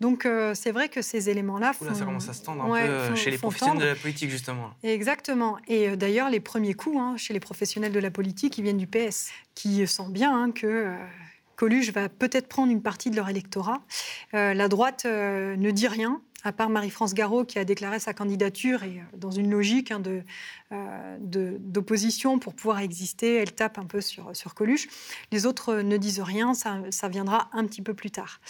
Donc 0.00 0.26
euh, 0.26 0.54
c'est 0.54 0.72
vrai 0.72 0.88
que 0.88 1.02
ces 1.02 1.28
éléments-là 1.30 1.72
font... 1.72 1.86
Ça 2.20 2.32
se 2.32 2.42
tendre 2.42 2.64
un 2.64 2.68
Ouais, 2.70 2.86
peu 2.86 2.92
euh, 2.92 3.14
chez 3.16 3.30
les 3.30 3.38
professionnels 3.38 3.74
tendre. 3.74 3.84
de 3.86 3.90
la 3.90 3.96
politique, 3.96 4.30
justement. 4.30 4.70
Exactement. 4.82 5.58
Et 5.68 5.88
euh, 5.90 5.96
d'ailleurs, 5.96 6.30
les 6.30 6.40
premiers 6.40 6.74
coups 6.74 6.96
hein, 6.98 7.14
chez 7.16 7.32
les 7.34 7.40
professionnels 7.40 7.92
de 7.92 8.00
la 8.00 8.10
politique, 8.10 8.58
ils 8.58 8.62
viennent 8.62 8.78
du 8.78 8.86
PS, 8.86 9.30
qui 9.54 9.86
sent 9.86 10.08
bien 10.10 10.34
hein, 10.36 10.50
que 10.52 10.66
euh, 10.66 10.94
Coluche 11.56 11.90
va 11.90 12.08
peut-être 12.08 12.48
prendre 12.48 12.70
une 12.72 12.82
partie 12.82 13.10
de 13.10 13.16
leur 13.16 13.28
électorat. 13.28 13.80
Euh, 14.34 14.52
la 14.54 14.68
droite 14.68 15.04
euh, 15.06 15.56
ne 15.56 15.70
dit 15.70 15.88
rien, 15.88 16.20
à 16.44 16.52
part 16.52 16.68
Marie-France 16.68 17.14
Garot 17.14 17.44
qui 17.44 17.58
a 17.58 17.64
déclaré 17.64 17.98
sa 17.98 18.12
candidature 18.14 18.82
et 18.84 19.00
dans 19.16 19.30
une 19.30 19.50
logique 19.50 19.90
hein, 19.90 19.98
de- 20.00 20.22
d'opposition 21.20 22.38
pour 22.38 22.54
pouvoir 22.54 22.80
exister, 22.80 23.36
elle 23.36 23.52
tape 23.52 23.78
un 23.78 23.84
peu 23.86 24.00
sur, 24.00 24.34
sur 24.34 24.54
Coluche. 24.54 24.88
Les 25.32 25.46
autres 25.46 25.74
euh, 25.74 25.82
ne 25.82 25.96
disent 25.96 26.20
rien, 26.20 26.54
ça, 26.54 26.78
ça 26.90 27.08
viendra 27.08 27.48
un 27.52 27.64
petit 27.66 27.82
peu 27.82 27.94
plus 27.94 28.10
tard. 28.10 28.40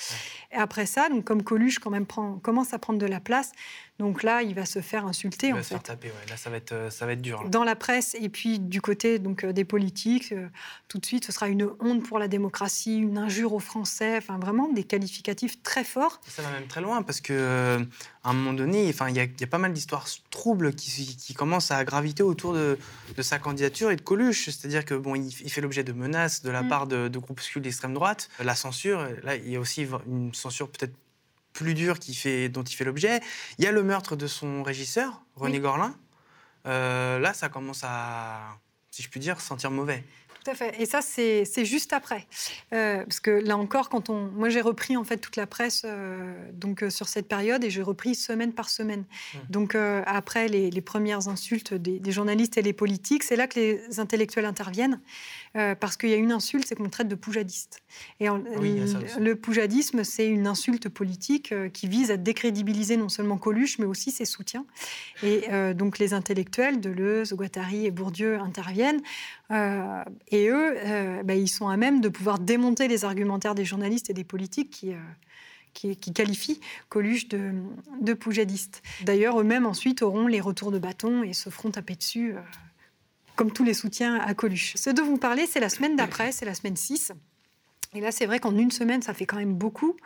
Et 0.53 0.57
après 0.57 0.87
ça, 0.87 1.09
donc, 1.09 1.25
comme 1.25 1.43
Coluche 1.43 1.79
quand 1.79 1.91
même 1.91 2.07
prend, 2.07 2.39
commence 2.39 2.73
à 2.75 2.79
prendre 2.79 2.99
de 2.99 3.07
la 3.07 3.21
place, 3.21 3.53
donc 3.99 4.23
là, 4.23 4.43
il 4.43 4.55
va 4.55 4.67
se 4.67 4.81
faire 4.83 5.07
insulter 5.07 5.49
Il 5.49 5.53
en 5.55 5.57
va 5.57 5.63
se 5.63 5.69
fait 5.69 5.75
faire 5.77 5.83
taper, 5.83 6.09
ouais. 6.09 6.31
Là, 6.31 6.37
ça 6.37 6.51
va 6.51 6.57
être, 6.59 6.73
euh, 6.73 6.91
ça 6.91 7.07
va 7.07 7.13
être 7.13 7.23
dur. 7.23 7.43
là. 7.43 7.49
dans 7.49 7.65
la 7.65 7.77
presse 7.77 8.15
et 8.21 8.29
puis 8.29 8.59
du 8.59 8.83
côté 8.83 9.19
donc 9.19 9.43
euh, 9.45 9.53
des 9.55 9.65
politiques, 9.65 10.33
euh, 10.33 10.49
tout 10.89 10.99
de 10.99 11.07
suite, 11.07 11.25
ce 11.25 11.33
sera 11.33 11.49
une 11.49 11.71
honte 11.81 12.03
pour 12.07 12.19
la 12.19 12.29
démocratie, 12.29 12.99
une 12.99 13.17
injure 13.17 13.55
aux 13.55 13.59
Français, 13.61 14.17
enfin 14.19 14.39
vraiment 14.39 14.69
des 14.73 14.85
qualificatifs 14.85 15.63
très 15.63 15.83
forts. 15.85 16.21
Ça 16.29 16.43
va 16.43 16.51
même 16.51 16.67
très 16.67 16.83
loin 16.83 17.03
parce 17.03 17.21
que 17.23 17.33
euh, 17.33 17.79
à 18.23 18.31
un 18.31 18.33
moment 18.35 18.53
donné, 18.53 18.83
il 18.89 18.95
y, 19.17 19.21
a- 19.21 19.25
il 19.25 19.41
y 19.41 19.45
a 19.45 19.47
pas 19.47 19.59
mal 19.59 19.73
d'histoires 19.73 20.07
troubles 20.31 20.75
qui, 20.75 21.17
qui 21.17 21.33
commencent 21.33 21.71
à 21.71 21.83
autour 22.23 22.53
de, 22.55 22.79
de 23.17 23.23
sa 23.23 23.39
candidature 23.39 23.91
et 23.91 23.97
de 23.97 24.01
Coluche. 24.01 24.47
C'est-à-dire 24.47 24.85
que 24.85 24.95
bon, 24.95 25.15
il, 25.15 25.29
il 25.29 25.51
fait 25.51 25.61
l'objet 25.61 25.85
de 25.85 25.93
menaces 25.93 26.43
de 26.43 26.51
la 26.51 26.63
Mm. 26.63 26.69
part 26.69 26.87
de, 26.87 27.09
de 27.09 27.19
groupuscules 27.19 27.63
d'extrême 27.63 27.95
droite. 27.95 28.29
La 28.43 28.55
censure, 28.55 29.07
là, 29.23 29.37
il 29.37 29.49
y 29.51 29.57
a 29.57 29.61
aussi 29.61 29.87
une 30.07 30.33
censure 30.35 30.69
peut-être 30.71 30.95
plus 31.53 31.75
dure 31.75 31.99
qui 31.99 32.15
fait, 32.15 32.49
dont 32.49 32.63
il 32.63 32.75
fait 32.75 32.85
l'objet. 32.85 33.21
Il 33.59 33.65
y 33.65 33.67
a 33.69 33.73
le 33.73 33.83
meurtre 33.83 34.15
de 34.17 34.27
son 34.27 34.63
régisseur, 34.63 35.23
René 35.37 35.57
Oui. 35.57 35.61
Gorlin. 35.63 35.95
Euh, 36.67 37.19
là, 37.19 37.33
ça 37.33 37.49
commence 37.49 37.83
à, 37.85 38.59
si 38.91 39.03
je 39.03 39.09
puis 39.09 39.21
dire, 39.21 39.41
sentir 39.41 39.71
mauvais. 39.71 40.05
Tout 40.47 40.53
à 40.53 40.55
fait. 40.55 40.81
Et 40.81 40.87
ça, 40.87 41.01
c'est 41.03 41.65
juste 41.65 41.93
après. 41.93 42.25
Euh, 42.73 43.03
parce 43.03 43.19
que 43.19 43.33
là 43.33 43.57
encore, 43.57 43.89
quand 43.89 44.11
on. 44.11 44.29
Moi, 44.29 44.49
j'ai 44.49 44.61
repris 44.61 44.97
en 44.97 45.03
fait 45.03 45.17
toute 45.17 45.35
la 45.35 45.47
presse 45.49 45.83
euh, 45.85 46.33
donc, 46.53 46.85
euh, 46.85 46.91
sur 46.91 47.09
cette 47.09 47.27
période 47.27 47.65
et 47.65 47.71
j'ai 47.71 47.83
repris 47.83 48.15
semaine 48.15 48.53
par 48.53 48.69
semaine. 48.69 49.07
Mm. 49.35 49.39
Donc, 49.51 49.75
après 49.75 50.47
les, 50.47 50.71
les 50.71 50.81
premières 50.81 51.27
insultes 51.27 51.75
des, 51.75 51.99
des 51.99 52.13
journalistes 52.13 52.57
et 52.59 52.63
les 52.63 52.73
politiques, 52.73 53.25
c'est 53.25 53.35
là 53.35 53.49
que 53.49 53.59
les 53.59 53.99
intellectuels 53.99 54.45
interviennent. 54.45 55.01
Euh, 55.57 55.75
parce 55.75 55.97
qu'il 55.97 56.11
y 56.11 56.13
a 56.13 56.17
une 56.17 56.33
insulte, 56.33 56.67
c'est 56.69 56.75
qu'on 56.75 56.89
traite 56.89 57.09
de 57.09 57.15
poujadiste. 57.15 57.81
Et 58.21 58.29
en- 58.29 58.43
Oui, 58.59 58.79
le 59.19 59.35
poujadisme, 59.37 60.05
c'est 60.05 60.29
une 60.29 60.47
insulte 60.47 60.89
politique 60.89 61.53
euh, 61.53 61.69
qui 61.69 61.89
vise 61.89 62.11
à 62.11 62.17
décrédibiliser 62.17 62.97
non 62.97 63.09
seulement 63.09 63.39
Coluche, 63.39 63.79
mais 63.79 63.87
aussi 63.87 64.11
ses 64.11 64.25
soutiens. 64.27 64.67
Et 65.23 65.45
euh, 65.51 65.73
donc, 65.75 65.99
les 65.99 66.13
intellectuels, 66.15 66.81
Deleuze, 66.81 67.33
Guattari 67.33 67.87
et 67.87 67.91
Bourdieu 67.91 68.39
interviennent. 68.39 69.01
Et 69.51 70.49
eux, 70.49 70.75
bah, 71.25 71.35
ils 71.35 71.49
sont 71.49 71.69
à 71.69 71.77
même 71.77 72.01
de 72.01 72.09
pouvoir 72.09 72.39
démonter 72.39 72.89
les 72.89 73.05
argumentaires 73.05 73.55
des 73.55 73.65
journalistes 73.65 74.11
et 74.11 74.13
des 74.13 74.25
politiques 74.25 74.71
qui, 74.71 74.93
qui, 75.73 75.97
qui 75.97 76.13
qualifient 76.13 76.61
Coluche 76.89 77.29
de, 77.29 77.53
de 78.01 78.13
poujadiste. 78.15 78.83
D'ailleurs, 79.05 79.41
eux-mêmes 79.41 79.67
ensuite 79.67 80.03
auront 80.03 80.27
les 80.27 80.41
retours 80.41 80.73
de 80.73 80.79
bâton 80.79 81.23
et 81.23 81.33
se 81.33 81.49
feront 81.51 81.71
taper 81.71 81.95
dessus, 81.95 82.35
comme 83.37 83.53
tous 83.53 83.65
les 83.65 83.75
soutiens 83.75 84.17
à 84.17 84.35
Coluche. 84.35 84.75
Ce 84.77 84.91
dont 84.91 85.05
vous 85.05 85.19
parlez, 85.19 85.47
c'est 85.47 85.61
la 85.61 85.69
semaine 85.69 85.95
d'après, 85.97 86.33
c'est 86.33 86.45
la 86.45 86.55
semaine 86.55 86.77
6. 86.77 87.13
Et 87.95 88.01
là, 88.01 88.11
c'est 88.11 88.27
vrai 88.27 88.41
qu'en 88.41 88.57
une 88.57 88.71
semaine, 88.71 89.03
ça 89.03 89.15
fait 89.15 89.27
quand 89.27 89.37
même 89.37 89.55
beaucoup. 89.55 89.97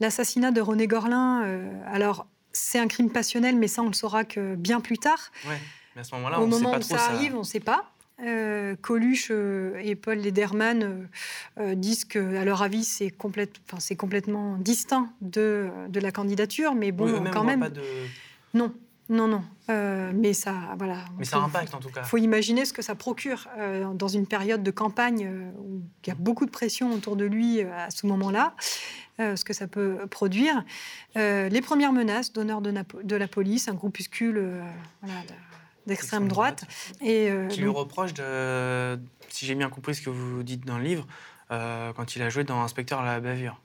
L'assassinat 0.00 0.50
de 0.50 0.60
René 0.60 0.86
Gorlin, 0.86 1.44
euh, 1.44 1.72
alors 1.86 2.26
c'est 2.52 2.78
un 2.78 2.88
crime 2.88 3.10
passionnel, 3.10 3.56
mais 3.56 3.68
ça, 3.68 3.82
on 3.82 3.86
le 3.86 3.94
saura 3.94 4.24
que 4.24 4.54
bien 4.54 4.80
plus 4.80 4.98
tard. 4.98 5.32
Ouais. 5.48 5.58
Mais 5.94 6.02
à 6.02 6.04
ce 6.04 6.14
moment-là, 6.16 6.40
Au 6.40 6.44
on 6.44 6.46
ne 6.46 6.52
sait 6.52 6.58
moment 6.58 6.72
pas 6.72 6.78
où 6.78 6.82
trop 6.82 6.96
ça 6.96 7.04
arrive, 7.06 7.34
on 7.34 7.40
ne 7.40 7.44
sait 7.44 7.60
pas. 7.60 7.92
Euh, 8.24 8.76
Coluche 8.80 9.28
euh, 9.30 9.76
et 9.82 9.96
Paul 9.96 10.18
Lederman 10.18 11.08
euh, 11.58 11.74
disent 11.74 12.04
que, 12.04 12.36
à 12.36 12.44
leur 12.44 12.62
avis, 12.62 12.84
c'est 12.84 13.10
complète, 13.10 13.60
complètement 13.98 14.58
distinct 14.58 15.10
de, 15.20 15.70
de 15.88 16.00
la 16.00 16.12
candidature, 16.12 16.74
mais 16.74 16.92
bon, 16.92 17.10
Oui, 17.12 17.30
quand 17.32 17.42
même, 17.42 17.60
pas 17.60 17.70
de... 17.70 17.82
non, 18.54 18.72
non, 19.12 19.28
non. 19.28 19.44
Euh, 19.68 20.10
mais 20.14 20.32
ça, 20.32 20.54
voilà. 20.78 21.04
Mais 21.18 21.24
ça 21.24 21.36
impacte 21.36 21.74
en 21.74 21.80
tout 21.80 21.90
cas. 21.90 22.00
il 22.02 22.06
faut 22.06 22.16
imaginer 22.16 22.64
ce 22.64 22.72
que 22.72 22.80
ça 22.80 22.94
procure 22.94 23.46
euh, 23.58 23.92
dans 23.92 24.08
une 24.08 24.26
période 24.26 24.62
de 24.62 24.70
campagne 24.70 25.26
euh, 25.26 25.50
où 25.58 25.82
il 26.04 26.08
y 26.08 26.10
a 26.10 26.14
beaucoup 26.14 26.46
de 26.46 26.50
pression 26.50 26.92
autour 26.92 27.16
de 27.16 27.26
lui 27.26 27.60
à 27.60 27.90
ce 27.90 28.06
moment-là, 28.06 28.54
ce 29.18 29.44
que 29.44 29.52
ça 29.52 29.68
peut 29.68 29.98
produire. 30.10 30.64
Les 31.14 31.60
premières 31.62 31.92
menaces 31.92 32.32
d'honneur 32.32 32.60
de, 32.60 33.16
la 33.16 33.28
police, 33.28 33.68
un 33.68 33.74
groupuscule 33.74 34.62
voilà, 35.02 35.20
d'extrême 35.86 36.24
Extrême 36.24 36.28
droite. 36.28 36.64
Et, 37.00 37.30
qui 37.50 37.60
lui 37.60 37.68
reproche 37.68 38.14
de, 38.14 38.98
si 39.28 39.46
j'ai 39.46 39.54
bien 39.54 39.68
compris 39.68 39.94
ce 39.94 40.02
que 40.02 40.10
vous 40.10 40.42
dites 40.42 40.64
dans 40.64 40.78
le 40.78 40.84
livre, 40.84 41.06
quand 41.50 42.16
il 42.16 42.22
a 42.22 42.30
joué 42.30 42.42
dans 42.42 42.62
Inspecteur 42.62 43.00
à 43.00 43.04
la 43.04 43.20
bavure. 43.20 43.60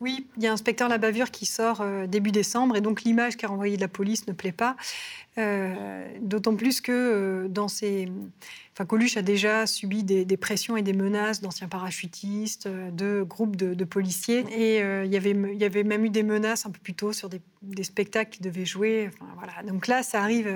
Oui, 0.00 0.26
il 0.36 0.42
y 0.42 0.46
a 0.46 0.52
Inspecteur 0.52 0.88
la 0.88 0.98
bavure 0.98 1.30
qui 1.30 1.46
sort 1.46 1.80
euh, 1.80 2.06
début 2.06 2.30
décembre 2.30 2.76
et 2.76 2.80
donc 2.80 3.02
l'image 3.02 3.36
qu'a 3.36 3.48
renvoyée 3.48 3.76
de 3.76 3.80
la 3.80 3.88
police 3.88 4.26
ne 4.26 4.32
plaît 4.32 4.52
pas. 4.52 4.76
Euh, 5.38 6.06
D'autant 6.20 6.54
plus 6.54 6.80
que 6.80 6.92
euh, 6.92 7.48
dans 7.48 7.68
ces... 7.68 8.10
Enfin, 8.74 8.84
Coluche 8.84 9.16
a 9.16 9.22
déjà 9.22 9.66
subi 9.66 10.02
des, 10.02 10.36
pressions 10.36 10.76
et 10.76 10.82
des 10.82 10.92
menaces 10.92 11.40
d'anciens 11.40 11.68
parachutistes, 11.68 12.68
de 12.68 13.22
groupes 13.22 13.56
de, 13.56 13.84
policiers. 13.84 14.44
Et 14.50 14.80
il 14.80 15.10
y 15.10 15.16
avait, 15.16 15.32
y 15.32 15.64
avait 15.64 15.82
même 15.82 16.04
eu 16.04 16.10
des 16.10 16.22
menaces 16.22 16.66
un 16.66 16.70
peu 16.70 16.78
plus 16.80 16.92
tôt 16.92 17.14
sur 17.14 17.30
des, 17.30 17.40
des 17.62 17.84
spectacles 17.84 18.32
qu'il 18.32 18.44
devait 18.44 18.66
jouer. 18.66 19.08
Enfin, 19.08 19.32
voilà. 19.38 19.62
Donc 19.62 19.86
là, 19.86 20.02
ça 20.02 20.20
arrive 20.20 20.54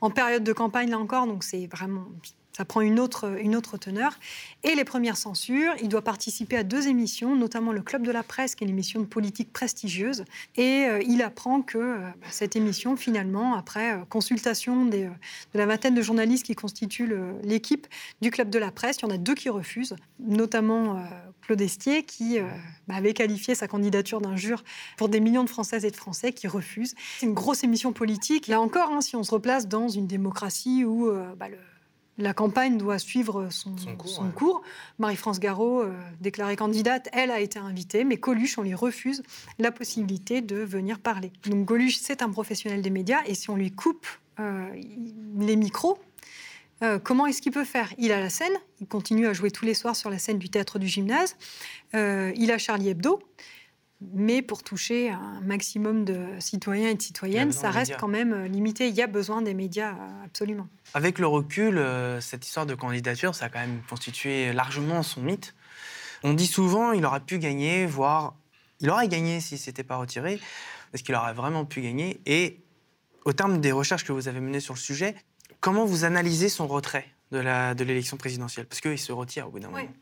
en 0.00 0.10
période 0.10 0.42
de 0.42 0.52
campagne, 0.52 0.90
là 0.90 0.98
encore. 0.98 1.28
Donc 1.28 1.44
c'est 1.44 1.68
vraiment... 1.68 2.08
Ça 2.56 2.66
prend 2.66 2.82
une 2.82 3.00
autre, 3.00 3.38
une 3.40 3.56
autre 3.56 3.78
teneur. 3.78 4.18
Et 4.62 4.74
les 4.74 4.84
premières 4.84 5.16
censures, 5.16 5.72
il 5.80 5.88
doit 5.88 6.02
participer 6.02 6.56
à 6.58 6.64
deux 6.64 6.86
émissions, 6.86 7.34
notamment 7.34 7.72
le 7.72 7.80
Club 7.80 8.02
de 8.02 8.10
la 8.10 8.22
Presse, 8.22 8.54
qui 8.54 8.64
est 8.64 8.66
une 8.66 8.72
émission 8.72 9.00
de 9.00 9.06
politique 9.06 9.52
prestigieuse. 9.52 10.24
Et 10.56 10.84
euh, 10.84 11.00
il 11.06 11.22
apprend 11.22 11.62
que 11.62 11.78
euh, 11.78 11.98
bah, 11.98 12.26
cette 12.30 12.54
émission, 12.54 12.96
finalement, 12.96 13.54
après 13.54 13.94
euh, 13.94 14.04
consultation 14.04 14.84
de 14.84 15.08
la 15.54 15.64
vingtaine 15.66 15.94
de 15.94 16.02
journalistes 16.02 16.44
qui 16.44 16.54
constituent 16.54 17.10
l'équipe 17.42 17.86
du 18.20 18.30
Club 18.30 18.50
de 18.50 18.58
la 18.58 18.70
Presse, 18.70 18.98
il 18.98 19.02
y 19.02 19.04
en 19.06 19.14
a 19.14 19.18
deux 19.18 19.34
qui 19.34 19.48
refusent, 19.48 19.96
notamment 20.20 21.02
Claude 21.40 21.60
Estier, 21.60 22.02
qui 22.02 22.38
bah, 22.86 22.94
avait 22.94 23.14
qualifié 23.14 23.54
sa 23.54 23.66
candidature 23.66 24.20
d'injure 24.20 24.62
pour 24.96 25.08
des 25.08 25.20
millions 25.20 25.44
de 25.44 25.50
Françaises 25.50 25.84
et 25.84 25.90
de 25.90 25.96
Français 25.96 26.32
qui 26.32 26.48
refusent. 26.48 26.94
C'est 27.18 27.26
une 27.26 27.34
grosse 27.34 27.64
émission 27.64 27.92
politique. 27.92 28.46
Là 28.46 28.60
encore, 28.60 28.90
hein, 28.92 29.00
si 29.00 29.16
on 29.16 29.22
se 29.22 29.30
replace 29.30 29.68
dans 29.68 29.88
une 29.88 30.06
démocratie 30.06 30.84
où 30.84 31.10
bah, 31.38 31.48
le- 31.48 31.56
la 32.18 32.34
campagne 32.34 32.76
doit 32.76 32.98
suivre 32.98 33.48
son, 33.50 33.76
Son 33.78 33.96
cours, 33.96 34.10
son 34.10 34.26
ouais. 34.26 34.32
cours. 34.32 34.62
Marie-France 34.98 35.40
Garot, 35.40 35.82
euh, 35.82 35.92
déclarée 36.20 36.56
candidate, 36.56 37.08
elle 37.12 37.30
a 37.30 37.40
été 37.40 37.58
invitée, 37.58 38.04
mais 38.04 38.18
Coluche, 38.18 38.58
on 38.58 38.62
lui 38.62 38.74
refuse 38.74 39.22
la 39.58 39.72
possibilité 39.72 40.40
de 40.40 40.56
venir 40.56 40.98
parler. 40.98 41.32
Donc 41.46 41.66
Coluche, 41.66 41.98
c'est 41.98 42.22
un 42.22 42.30
professionnel 42.30 42.82
des 42.82 42.90
médias, 42.90 43.20
et 43.26 43.34
si 43.34 43.50
on 43.50 43.56
lui 43.56 43.72
coupe 43.72 44.06
euh, 44.40 44.68
les 45.38 45.56
micros, 45.56 45.98
euh, 46.82 46.98
comment 46.98 47.26
est-ce 47.26 47.40
qu'il 47.40 47.52
peut 47.52 47.64
faire? 47.64 47.92
Il 47.96 48.12
a 48.12 48.20
la 48.20 48.30
scène, 48.30 48.52
il 48.80 48.86
continue 48.86 49.26
à 49.26 49.32
jouer 49.32 49.50
tous 49.50 49.64
les 49.64 49.74
soirs 49.74 49.96
sur 49.96 50.10
la 50.10 50.18
scène 50.18 50.38
du 50.38 50.48
théâtre 50.48 50.78
du 50.78 50.88
gymnase, 50.88 51.36
il 51.94 52.50
a 52.50 52.58
Charlie 52.58 52.88
Hebdo, 52.88 53.20
mais 54.12 54.42
pour 54.42 54.62
toucher 54.62 55.10
un 55.10 55.40
maximum 55.42 56.04
de 56.04 56.26
citoyens 56.38 56.90
et 56.90 56.94
de 56.94 57.02
citoyennes, 57.02 57.52
ça 57.52 57.70
reste 57.70 57.96
quand 57.98 58.08
même 58.08 58.32
euh, 58.32 58.48
limité. 58.48 58.88
Il 58.88 58.94
y 58.94 59.02
a 59.02 59.06
besoin 59.06 59.42
des 59.42 59.54
médias, 59.54 59.92
euh, 59.92 60.24
absolument. 60.24 60.68
Avec 60.94 61.18
le 61.18 61.26
recul, 61.26 61.78
euh, 61.78 62.20
cette 62.20 62.46
histoire 62.46 62.66
de 62.66 62.74
candidature, 62.74 63.34
ça 63.34 63.46
a 63.46 63.48
quand 63.48 63.60
même 63.60 63.80
constitué 63.88 64.52
largement 64.52 65.02
son 65.02 65.22
mythe. 65.22 65.54
On 66.22 66.34
dit 66.34 66.46
souvent 66.46 66.92
il 66.92 67.04
aurait 67.04 67.20
pu 67.20 67.38
gagner, 67.38 67.86
voire 67.86 68.36
il 68.80 68.90
aurait 68.90 69.08
gagné 69.08 69.40
s'il 69.40 69.56
ne 69.56 69.62
s'était 69.62 69.84
pas 69.84 69.96
retiré, 69.96 70.40
parce 70.90 71.02
qu'il 71.02 71.14
aurait 71.14 71.34
vraiment 71.34 71.64
pu 71.64 71.80
gagner. 71.80 72.20
Et 72.26 72.60
au 73.24 73.32
terme 73.32 73.60
des 73.60 73.72
recherches 73.72 74.04
que 74.04 74.12
vous 74.12 74.28
avez 74.28 74.40
menées 74.40 74.60
sur 74.60 74.74
le 74.74 74.80
sujet, 74.80 75.14
comment 75.60 75.84
vous 75.84 76.04
analysez 76.04 76.48
son 76.48 76.66
retrait? 76.66 77.06
De 77.32 77.84
l'élection 77.84 78.16
présidentielle, 78.16 78.66
parce 78.66 78.80
qu'il 78.80 78.98
se 78.98 79.12
retire 79.12 79.48
au 79.48 79.50
bout 79.50 79.60
d'un 79.60 79.68
Oui. 79.68 79.82
moment. 79.82 79.94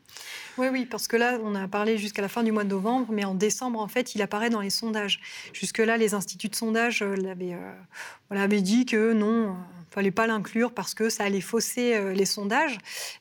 Oui, 0.57 0.67
oui, 0.71 0.85
parce 0.85 1.07
que 1.07 1.15
là, 1.15 1.39
on 1.43 1.55
a 1.55 1.67
parlé 1.67 1.97
jusqu'à 1.97 2.21
la 2.21 2.27
fin 2.27 2.43
du 2.43 2.51
mois 2.51 2.63
de 2.65 2.69
novembre, 2.69 3.07
mais 3.11 3.23
en 3.23 3.33
décembre, 3.35 3.79
en 3.79 3.87
fait, 3.87 4.15
il 4.15 4.21
apparaît 4.21 4.49
dans 4.49 4.59
les 4.61 4.69
sondages. 4.69 5.21
Jusque-là, 5.53 5.97
les 5.97 6.13
instituts 6.13 6.49
de 6.49 6.55
sondage 6.55 7.01
euh, 7.01 7.15
l'avaient 7.15 7.53
euh, 7.55 8.61
dit 8.61 8.85
que 8.85 9.13
non, 9.13 9.55
il 9.89 9.93
fallait 9.93 10.11
pas 10.11 10.27
l'inclure 10.27 10.73
parce 10.73 10.93
que 10.93 11.09
ça 11.09 11.23
allait 11.25 11.41
fausser 11.41 11.95
euh, 11.95 12.13
les 12.13 12.25
sondages. 12.25 12.77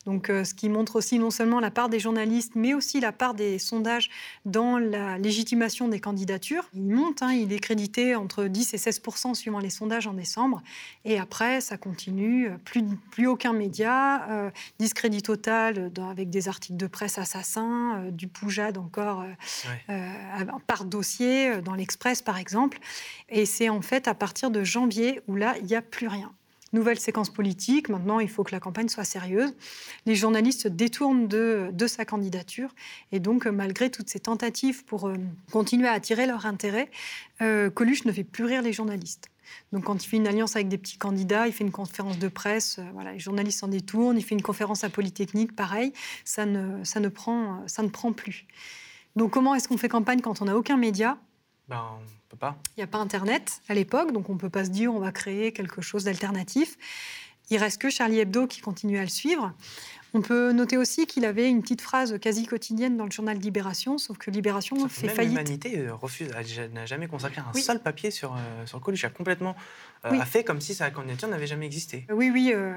Donc, 0.07 0.29
euh, 0.31 0.45
ce 0.45 0.55
qui 0.55 0.69
montre 0.69 0.97
aussi 0.97 1.19
non 1.19 1.31
seulement 1.31 1.61
la 1.61 1.71
part 1.71 1.89
des 1.89 1.99
journalistes, 2.01 2.53
mais 2.57 2.75
aussi 2.75 3.01
la 3.01 3.13
part 3.13 3.35
des 3.35 3.59
sondages 3.59 4.11
dans 4.45 4.79
la 4.79 5.19
légitimation 5.19 5.89
des 5.89 6.01
candidatures. 6.01 6.69
Il 6.75 6.83
monte, 6.83 7.23
hein, 7.23 7.33
il 7.33 7.53
est 7.53 7.59
crédité 7.61 8.15
entre 8.17 8.45
10 8.45 8.75
et 8.75 8.77
16% 8.77 9.35
suivant 9.35 9.59
les 9.61 9.71
sondages 9.71 10.07
en 10.09 10.15
décembre. 10.15 10.63
Et 11.05 11.19
après, 11.19 11.61
ça 11.61 11.77
continue. 11.77 12.51
Plus, 12.65 12.85
plus 13.11 13.27
aucun 13.27 13.53
média, 13.53 14.00
euh, 14.31 14.51
discrédit 14.79 15.23
total 15.23 15.93
dans- 15.93 16.09
avec 16.11 16.31
des 16.31 16.49
articles 16.49 16.77
de 16.77 16.87
presse 16.87 17.19
assassins, 17.19 17.99
euh, 17.99 18.11
du 18.11 18.27
poujade 18.29 18.79
encore 18.79 19.25
euh, 19.91 20.45
par 20.67 20.85
dossier, 20.85 21.61
dans 21.63 21.75
l'Express 21.75 22.23
par 22.23 22.39
exemple. 22.39 22.79
Et 23.29 23.47
c'est 23.47 23.69
en 23.69 23.83
fait 23.83 24.09
à 24.09 24.15
partir 24.15 24.51
de 24.51 24.65
janvier 24.65 25.21
où 25.29 25.37
là, 25.37 25.55
il 25.61 25.67
n'y 25.67 25.75
a 25.75 25.83
plus 25.83 26.09
rien. 26.09 26.33
Nouvelle 26.73 27.01
séquence 27.01 27.31
politique, 27.31 27.89
maintenant 27.89 28.21
il 28.21 28.29
faut 28.29 28.45
que 28.45 28.53
la 28.53 28.61
campagne 28.61 28.89
soit 28.89 29.03
sérieuse. 29.03 29.53
Les 30.07 30.15
journalistes 30.15 30.63
se 30.63 30.69
détournent 30.69 31.27
de, 31.27 31.71
de 31.73 31.87
sa 31.89 32.05
candidature 32.05 32.73
et 33.11 33.19
donc 33.19 33.47
malgré 33.47 33.91
toutes 33.91 34.09
ces 34.09 34.21
tentatives 34.21 34.85
pour 34.85 35.09
euh, 35.09 35.17
continuer 35.51 35.89
à 35.89 35.93
attirer 35.95 36.27
leur 36.27 36.47
intérêt, 36.47 36.89
euh, 37.43 37.71
Coluche 37.71 38.05
ne 38.05 38.13
fait 38.13 38.23
plus 38.23 38.45
rire 38.45 38.63
les 38.63 38.73
journalistes. 38.73 39.31
Donc 39.73 39.85
quand 39.85 40.05
il 40.05 40.09
fait 40.09 40.17
une 40.17 40.27
alliance 40.27 40.57
avec 40.57 40.69
des 40.69 40.79
petits 40.79 40.99
candidats, 40.99 41.47
il 41.47 41.53
fait 41.53 41.65
une 41.65 41.71
conférence 41.71 42.19
de 42.19 42.29
presse, 42.29 42.79
euh, 42.79 42.85
voilà, 42.93 43.13
les 43.13 43.19
journalistes 43.19 43.61
s'en 43.61 43.69
détournent, 43.69 44.19
il 44.19 44.25
fait 44.25 44.35
une 44.35 44.43
conférence 44.43 44.85
à 44.85 44.91
Polytechnique, 44.91 45.55
pareil, 45.55 45.93
ça 46.25 46.47
ne, 46.47 46.83
ça 46.85 47.01
ne, 47.01 47.09
prend, 47.09 47.63
ça 47.67 47.83
ne 47.83 47.89
prend 47.89 48.13
plus. 48.13 48.47
Donc 49.17 49.33
comment 49.33 49.55
est-ce 49.55 49.69
qu'on 49.69 49.79
fait 49.79 49.89
campagne 49.89 50.21
quand 50.21 50.43
on 50.43 50.47
n'a 50.47 50.57
aucun 50.57 50.77
média? 50.77 51.19
Ben, 51.69 51.83
on 51.99 52.29
peut 52.29 52.37
pas. 52.37 52.57
Il 52.77 52.81
n'y 52.81 52.85
a 52.85 52.89
pas 52.89 52.99
Internet 52.99 53.61
à 53.69 53.75
l'époque, 53.75 54.13
donc 54.13 54.29
on 54.29 54.35
ne 54.35 54.39
peut 54.39 54.51
pas 54.51 54.65
se 54.65 54.71
dire 54.71 54.93
on 54.95 55.01
va 55.01 55.13
créer 55.13 55.53
quelque 55.53 55.83
chose 55.83 56.05
d'alternatif. 56.05 56.77
Il 57.51 57.59
reste 57.59 57.81
que 57.81 57.91
Charlie 57.91 58.21
Hebdo 58.21 58.47
qui 58.47 58.61
continue 58.61 58.99
à 58.99 59.03
le 59.03 59.09
suivre. 59.09 59.53
On 60.13 60.23
peut 60.23 60.51
noter 60.53 60.77
aussi 60.77 61.07
qu'il 61.07 61.25
avait 61.25 61.49
une 61.49 61.63
petite 61.63 61.81
phrase 61.81 62.19
quasi 62.21 62.45
quotidienne 62.45 62.97
dans 62.97 63.05
le 63.05 63.13
journal 63.13 63.39
Libération, 63.39 63.97
sauf 63.97 64.19
que 64.19 64.33
Libération 64.33 64.77
Sauf 64.77 64.91
fait 64.93 65.07
même 65.07 65.15
faillite. 65.17 65.31
l'humanité 65.39 65.79
euh, 65.79 65.95
refuse, 65.95 66.31
n'a 66.75 66.85
jamais 66.85 67.07
consacré 67.07 67.41
un 67.41 67.51
Oui. 67.55 67.63
seul 67.63 67.81
papier 67.81 68.11
sur, 68.11 68.35
euh, 68.35 68.67
sur 68.67 68.81
Coluche. 68.81 69.05
A 69.05 69.11
complètement 69.11 69.55
euh, 70.05 70.09
Oui. 70.11 70.19
a 70.21 70.25
fait 70.25 70.43
comme 70.43 70.61
si 70.61 70.75
sa 70.75 70.91
candidature 70.91 71.29
n'avait 71.29 71.47
jamais 71.47 71.67
existé. 71.67 72.07
Oui, 72.13 72.29
oui, 72.33 72.51
euh, 72.53 72.75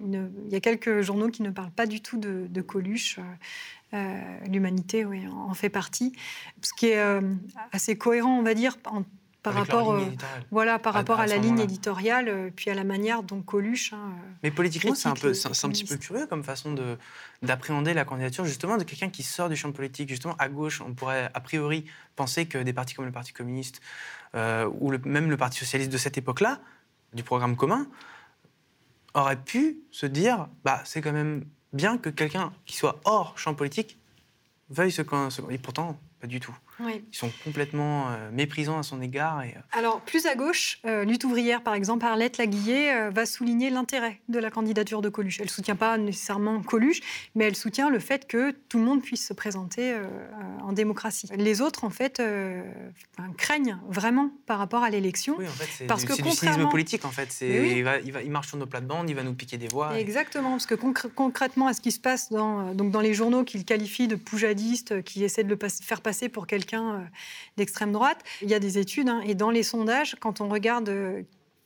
il 0.00 0.52
y 0.52 0.54
a 0.56 0.60
quelques 0.60 1.00
journaux 1.00 1.30
qui 1.30 1.42
ne 1.42 1.50
parlent 1.50 1.72
pas 1.72 1.86
du 1.86 2.00
tout 2.00 2.16
de, 2.18 2.46
de 2.48 2.60
Coluche. 2.62 3.18
L'humanité, 4.46 5.04
oui, 5.04 5.22
en 5.26 5.54
fait 5.54 5.70
partie. 5.70 6.12
Ce 6.62 6.72
qui 6.74 6.86
est 6.88 7.02
assez 7.72 7.96
cohérent, 7.98 8.38
on 8.38 8.42
va 8.42 8.54
dire, 8.54 8.76
en- 8.84 9.02
par 9.48 9.56
avec 9.58 9.70
rapport, 9.72 9.92
euh, 9.94 10.04
voilà, 10.50 10.78
par 10.78 10.94
à- 10.94 10.98
rapport 11.00 11.20
à 11.20 11.26
la 11.26 11.36
ligne 11.36 11.60
éditoriale, 11.60 12.28
euh, 12.28 12.50
puis 12.54 12.70
à 12.70 12.74
la 12.74 12.84
manière 12.84 13.22
dont 13.22 13.42
Coluche. 13.42 13.92
hein, 13.92 14.10
euh, 14.12 14.28
Mais 14.42 14.50
politiquement, 14.50 14.94
c'est 14.94 15.08
un, 15.08 15.14
peu, 15.14 15.34
c'est 15.34 15.48
un 15.48 15.70
petit 15.70 15.84
peu 15.84 15.96
curieux 15.96 16.26
comme 16.26 16.42
façon 16.44 16.72
de- 16.72 16.96
d'appréhender 17.42 17.94
la 17.94 18.04
candidature 18.04 18.44
justement 18.44 18.76
de 18.76 18.84
quelqu'un 18.84 19.08
qui 19.10 19.22
sort 19.22 19.48
du 19.48 19.56
champ 19.56 19.72
politique. 19.72 20.08
Justement, 20.08 20.34
à 20.38 20.48
gauche, 20.48 20.80
on 20.80 20.94
pourrait 20.94 21.30
a 21.34 21.40
priori 21.40 21.84
penser 22.16 22.46
que 22.46 22.58
des 22.58 22.72
partis 22.72 22.94
comme 22.94 23.04
le 23.06 23.12
Parti 23.12 23.32
communiste 23.32 23.80
euh, 24.34 24.68
ou 24.80 24.90
le- 24.90 24.98
même 25.04 25.30
le 25.30 25.36
Parti 25.36 25.58
socialiste 25.58 25.90
de 25.92 25.98
cette 25.98 26.18
époque-là, 26.18 26.60
du 27.14 27.22
programme 27.22 27.56
commun, 27.56 27.86
auraient 29.14 29.36
pu 29.42 29.78
se 29.90 30.06
dire 30.06 30.48
bah, 30.64 30.82
c'est 30.84 31.00
quand 31.00 31.12
même 31.12 31.44
bien 31.72 31.98
que 31.98 32.10
quelqu'un 32.10 32.52
qui 32.66 32.76
soit 32.76 33.00
hors 33.04 33.38
champ 33.38 33.54
politique 33.54 33.98
veuille 34.70 34.92
se- 34.92 35.02
Et 35.50 35.58
pourtant, 35.58 35.98
pas 36.20 36.26
du 36.26 36.40
tout. 36.40 36.56
Oui. 36.80 37.02
Ils 37.12 37.16
sont 37.16 37.30
complètement 37.44 38.08
euh, 38.10 38.30
méprisants 38.32 38.78
à 38.78 38.82
son 38.82 39.00
égard. 39.02 39.42
Et, 39.42 39.48
euh, 39.56 39.60
Alors, 39.78 40.00
plus 40.00 40.26
à 40.26 40.34
gauche, 40.34 40.80
euh, 40.84 41.04
Lutte 41.04 41.24
ouvrière, 41.24 41.62
par 41.62 41.74
exemple, 41.74 42.04
Arlette 42.04 42.38
Laguillet, 42.38 43.10
va 43.10 43.26
souligner 43.26 43.70
l'intérêt 43.70 44.20
de 44.28 44.38
la 44.38 44.50
candidature 44.50 45.02
de 45.02 45.08
Coluche. 45.08 45.38
Elle 45.40 45.46
ne 45.46 45.50
soutient 45.50 45.76
pas 45.76 45.98
nécessairement 45.98 46.60
Coluche, 46.62 47.00
mais 47.34 47.44
elle 47.44 47.56
soutient 47.56 47.90
le 47.90 47.98
fait 47.98 48.26
que 48.26 48.52
tout 48.68 48.78
le 48.78 48.84
monde 48.84 49.02
puisse 49.02 49.26
se 49.26 49.32
présenter 49.32 49.94
en 50.62 50.72
démocratie. 50.72 51.28
Les 51.36 51.60
autres, 51.60 51.84
en 51.84 51.90
fait, 51.90 52.20
craignent 53.36 53.78
vraiment 53.88 54.30
par 54.46 54.58
rapport 54.58 54.82
à 54.82 54.90
l'élection. 54.90 55.34
oui, 55.38 55.46
en 55.46 55.50
fait, 55.50 55.68
c'est 55.76 55.86
Parce 55.86 56.02
du, 56.02 56.08
que 56.08 56.14
du 56.58 56.68
politique. 56.68 57.04
En 57.04 57.10
fait, 57.10 57.28
oui. 57.42 57.74
il, 57.78 57.84
va, 57.84 57.98
il, 57.98 58.12
va- 58.12 58.22
il 58.22 58.30
marche 58.30 58.48
sur 58.48 58.56
nos 58.56 58.66
plates-bandes, 58.66 59.08
il 59.10 59.16
va 59.16 59.22
nous 59.22 59.34
piquer 59.34 59.56
des 59.58 59.68
voix. 59.68 59.96
et- 59.98 60.00
Exactement, 60.00 60.50
parce 60.52 60.66
que 60.66 60.74
concr- 60.74 61.08
concrètement, 61.14 61.66
à 61.66 61.72
ce 61.74 61.80
qui 61.80 61.92
se 61.92 62.00
passe 62.00 62.30
dans, 62.30 62.74
donc 62.74 62.90
dans 62.90 63.00
les 63.00 63.14
journaux 63.14 63.44
qu'il 63.44 63.64
qualifie 63.64 64.08
de 64.08 64.16
poujadiste, 64.16 65.02
qui 65.02 65.24
essaie 65.24 65.44
de 65.44 65.48
le 65.48 65.56
pas- 65.56 65.68
faire 65.68 66.00
passer 66.00 66.28
pour 66.28 66.46
quelqu'un 66.46 66.67
euh, 66.76 67.04
d'extrême 67.56 67.92
droite, 67.92 68.22
il 68.42 68.48
y 68.48 68.54
a 68.54 68.58
des 68.58 68.78
études, 68.78 69.08
hein, 69.08 69.20
et 69.24 69.34
dans 69.34 69.50
les 69.50 69.62
sondages, 69.62 70.16
quand 70.20 70.40
on 70.40 70.48
regarde 70.48 70.88
euh, 70.88 71.22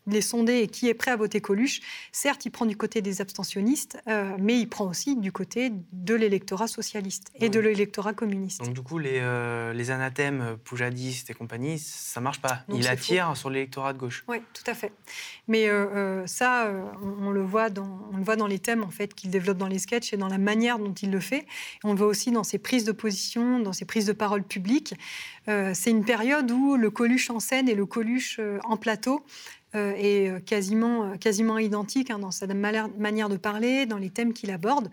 les 0.06 0.20
sondés 0.20 0.60
et 0.60 0.68
qui 0.68 0.88
est 0.88 0.94
prêt 0.94 1.10
à 1.10 1.16
voter 1.16 1.40
Coluche, 1.40 1.80
certes, 2.10 2.44
il 2.44 2.50
prend 2.50 2.66
du 2.66 2.76
côté 2.76 3.02
des 3.02 3.20
abstentionnistes, 3.20 3.98
euh, 4.08 4.34
mais 4.38 4.58
il 4.58 4.68
prend 4.68 4.86
aussi 4.86 5.16
du 5.16 5.32
côté 5.32 5.72
de 5.92 6.14
l'électorat 6.14 6.66
socialiste 6.66 7.30
et 7.40 7.48
de 7.48 7.60
l'électorat 7.60 8.12
communiste. 8.12 8.62
Donc 8.64 8.74
du 8.74 8.82
coup, 8.82 8.98
les, 8.98 9.18
euh, 9.20 9.72
les 9.72 9.90
anathèmes 9.90 10.56
poujadistes 10.64 11.30
et 11.30 11.34
compagnie, 11.34 11.78
ça 11.78 12.20
marche 12.20 12.40
pas. 12.40 12.64
Il 12.68 12.88
attire 12.88 13.36
sur 13.36 13.50
l'électorat 13.50 13.92
de 13.92 13.98
gauche. 13.98 14.24
Oui, 14.28 14.38
tout 14.52 14.68
à 14.68 14.74
fait. 14.74 14.92
Mais 15.48 15.68
euh, 15.68 16.26
ça, 16.26 16.72
on, 17.02 17.28
on 17.28 17.30
le 17.30 17.42
voit 17.42 17.70
dans, 17.70 18.08
on 18.12 18.16
le 18.16 18.24
voit 18.24 18.36
dans 18.36 18.46
les 18.46 18.58
thèmes 18.58 18.82
en 18.82 18.90
fait 18.90 19.14
qu'il 19.14 19.30
développe 19.30 19.58
dans 19.58 19.68
les 19.68 19.78
sketchs 19.78 20.12
et 20.12 20.16
dans 20.16 20.28
la 20.28 20.38
manière 20.38 20.78
dont 20.78 20.94
il 20.94 21.10
le 21.10 21.20
fait. 21.20 21.46
On 21.84 21.92
le 21.92 21.98
voit 21.98 22.08
aussi 22.08 22.30
dans 22.30 22.44
ses 22.44 22.58
prises 22.58 22.84
de 22.84 22.92
position, 22.92 23.60
dans 23.60 23.72
ses 23.72 23.84
prises 23.84 24.06
de 24.06 24.12
parole 24.12 24.42
publiques. 24.42 24.94
C'est 25.46 25.90
une 25.90 26.04
période 26.04 26.50
où 26.50 26.76
le 26.76 26.90
Coluche 26.90 27.30
en 27.30 27.40
scène 27.40 27.68
et 27.68 27.74
le 27.74 27.86
Coluche 27.86 28.40
en 28.64 28.76
plateau 28.76 29.24
euh, 29.74 29.94
est 29.96 30.28
euh, 30.28 30.38
quasiment, 30.38 31.04
euh, 31.04 31.16
quasiment 31.16 31.56
identique 31.56 32.10
hein, 32.10 32.18
dans 32.18 32.30
sa 32.30 32.46
manière 32.46 33.28
de 33.30 33.38
parler, 33.38 33.86
dans 33.86 33.96
les 33.96 34.10
thèmes 34.10 34.34
qu'il 34.34 34.50
aborde. 34.50 34.90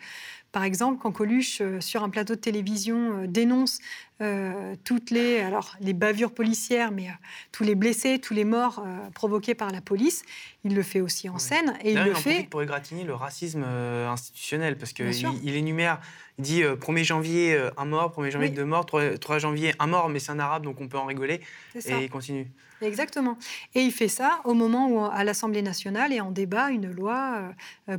Par 0.53 0.63
exemple, 0.63 0.99
quand 1.01 1.11
Coluche, 1.11 1.61
sur 1.81 2.01
un 2.01 2.09
plateau 2.09 2.35
de 2.35 2.39
télévision, 2.39 3.25
dénonce 3.27 3.79
euh, 4.21 4.75
toutes 4.83 5.11
les, 5.11 5.39
alors, 5.39 5.75
les 5.79 5.93
bavures 5.93 6.31
policières, 6.31 6.91
mais 6.91 7.07
euh, 7.07 7.11
tous 7.51 7.63
les 7.63 7.75
blessés, 7.75 8.19
tous 8.19 8.33
les 8.33 8.43
morts 8.43 8.83
euh, 8.85 9.09
provoqués 9.11 9.55
par 9.55 9.71
la 9.71 9.81
police, 9.81 10.23
il 10.63 10.75
le 10.75 10.83
fait 10.83 11.01
aussi 11.01 11.29
en 11.29 11.37
scène 11.37 11.73
et 11.83 11.93
il 11.93 12.03
le 12.03 12.11
en 12.11 12.15
fait. 12.15 12.49
pour 12.49 12.61
égratigner 12.61 13.03
le 13.03 13.13
racisme 13.13 13.63
institutionnel, 13.63 14.77
parce 14.77 14.93
qu'il 14.93 15.11
il 15.43 15.55
énumère, 15.55 15.99
il 16.37 16.43
dit 16.43 16.63
euh, 16.63 16.75
1er 16.75 17.03
janvier, 17.03 17.69
un 17.77 17.85
mort, 17.85 18.11
1er 18.17 18.31
janvier, 18.31 18.49
Oui. 18.49 18.55
deux 18.55 18.65
morts, 18.65 18.85
3, 18.85 19.17
3 19.17 19.39
janvier, 19.39 19.73
un 19.79 19.87
mort, 19.87 20.09
mais 20.09 20.19
c'est 20.19 20.31
un 20.31 20.39
arabe, 20.39 20.63
donc 20.63 20.81
on 20.81 20.87
peut 20.87 20.97
en 20.97 21.05
rigoler, 21.05 21.41
et 21.75 22.03
il 22.03 22.09
continue. 22.09 22.47
Exactement. 22.81 23.37
Et 23.75 23.81
il 23.81 23.91
fait 23.91 24.07
ça 24.07 24.39
au 24.45 24.53
moment 24.53 24.87
où, 24.89 25.03
à 25.03 25.25
l'Assemblée 25.25 25.61
nationale, 25.61 26.13
est 26.13 26.21
en 26.21 26.31
débat 26.31 26.69
une 26.71 26.89
loi 26.89 27.41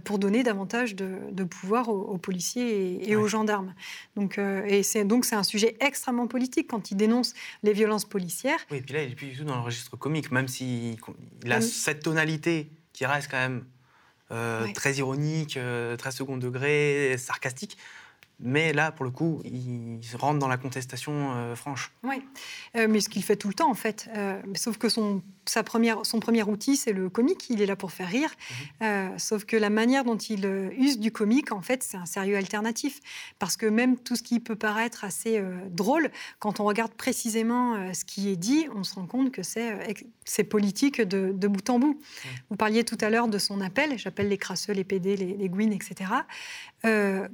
pour 0.05 0.19
donner 0.19 0.43
davantage 0.43 0.95
de, 0.95 1.19
de 1.33 1.45
pouvoir 1.45 1.91
aux, 1.91 2.01
aux 2.01 2.17
policiers 2.17 2.95
et, 2.95 3.11
et 3.11 3.17
Ouais. 3.17 3.23
aux 3.23 3.27
gendarmes. 3.29 3.75
Donc, 4.17 4.39
et 4.39 4.83
c'est 4.83 5.05
donc 5.05 5.27
c'est 5.27 5.37
un 5.37 5.43
sujet 5.43 5.77
extrêmement 5.81 6.10
politique 6.29 6.69
quand 6.69 6.91
il 6.91 6.97
dénonce 6.97 7.35
les 7.63 7.73
violences 7.73 8.05
policières. 8.05 8.59
Oui, 8.71 8.79
et 8.79 8.81
puis 8.83 8.95
là, 8.95 9.03
il 9.03 9.11
n'est 9.11 9.15
plus 9.15 9.29
du 9.29 9.37
tout 9.39 9.45
dans 9.45 9.57
le 9.57 9.63
registre 9.63 9.97
comique, 9.97 10.31
même 10.31 10.49
s'il 10.49 10.97
il 11.45 11.53
a 11.53 11.57
Hum. 11.57 11.63
cette 11.63 12.03
tonalité 12.03 12.71
qui 12.93 13.07
reste 13.07 13.31
quand 13.31 13.39
même 13.39 13.65
euh, 14.33 14.65
Ouais. 14.65 14.73
très 14.73 14.95
ironique, 14.95 15.57
euh, 15.57 15.97
très 15.97 16.13
second 16.13 16.37
degré, 16.37 17.17
sarcastique. 17.19 17.77
Mais 18.39 18.73
là, 18.73 18.91
pour 18.93 19.05
le 19.05 19.11
coup, 19.11 19.43
il 19.45 20.01
rentre 20.17 20.39
dans 20.39 20.49
la 20.49 20.57
contestation 20.57 21.33
euh, 21.35 21.55
franche. 21.57 21.91
Oui, 22.05 22.23
mais 22.75 23.01
ce 23.01 23.09
qu'il 23.11 23.23
fait 23.23 23.37
tout 23.37 23.49
le 23.49 23.55
temps 23.55 23.71
en 23.71 23.75
fait. 23.75 24.09
Sauf 24.55 24.79
que 24.79 24.89
son, 24.89 25.23
sa 25.47 25.63
première, 25.63 26.05
son 26.07 26.21
premier 26.21 26.43
outil, 26.43 26.77
c'est 26.77 26.93
le 26.93 27.09
comique. 27.09 27.49
Il 27.51 27.61
est 27.63 27.67
là 27.67 27.77
pour 27.77 27.93
faire 27.93 28.09
rire. 28.09 28.31
Euh, 28.83 29.09
sauf 29.19 29.45
que 29.45 29.57
la 29.57 29.71
manière 29.71 30.05
dont 30.05 30.17
il 30.17 30.47
euh, 30.47 30.71
use 30.79 30.99
du 30.99 31.11
comique, 31.13 31.53
en 31.53 31.61
fait, 31.63 31.83
c'est 31.83 31.97
un 31.97 32.07
sérieux 32.07 32.37
alternatif. 32.37 33.01
Parce 33.39 33.57
que 33.57 33.67
même 33.67 33.97
tout 33.97 34.17
ce 34.17 34.23
qui 34.23 34.39
peut 34.41 34.57
paraître 34.57 35.05
assez 35.05 35.39
euh, 35.39 35.57
drôle, 35.71 36.11
quand 36.39 36.61
on 36.61 36.65
regarde 36.65 36.93
précisément 36.93 37.75
euh, 37.75 37.93
ce 37.93 38.05
qui 38.05 38.29
est 38.29 38.37
dit, 38.37 38.67
on 38.75 38.85
se 38.85 38.95
rend 38.95 39.07
compte 39.07 39.33
que 39.33 39.43
c'est 39.43 40.45
politique 40.45 41.01
de, 41.01 41.33
de 41.35 41.49
bout 41.49 41.69
en 41.71 41.79
bout. 41.79 41.99
Vous 42.51 42.57
parliez 42.57 42.85
tout 42.85 42.99
à 43.01 43.11
l'heure 43.11 43.29
de 43.29 43.39
son 43.39 43.61
appel. 43.61 43.99
J'appelle 43.99 44.29
les 44.29 44.39
crasseux, 44.39 44.73
les 44.73 44.85
PD, 44.85 45.17
les, 45.17 45.37
les 45.37 45.49
gouines, 45.49 45.73
etc. 45.73 46.11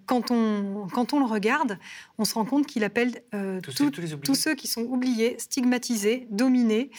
Quand, 0.07 0.31
on, 0.31 0.87
quand 0.93 1.13
on 1.13 1.21
le 1.21 1.25
regarde, 1.27 1.79
on 2.19 2.25
se 2.25 2.35
rend 2.35 2.45
compte 2.45 2.67
qu'il 2.67 2.83
appelle 2.85 3.23
Tous, 3.31 3.61
tout- 3.63 3.71
ceux- 3.73 3.91
tous 3.91 4.01
les 4.01 4.13
oubliés. 4.13 4.23
tous 4.27 4.35
ceux 4.35 4.55
qui 4.55 4.67
sont 4.69 4.83
oubliés, 4.83 5.37
stigmatisés, 5.39 6.27
dominés, 6.31 6.91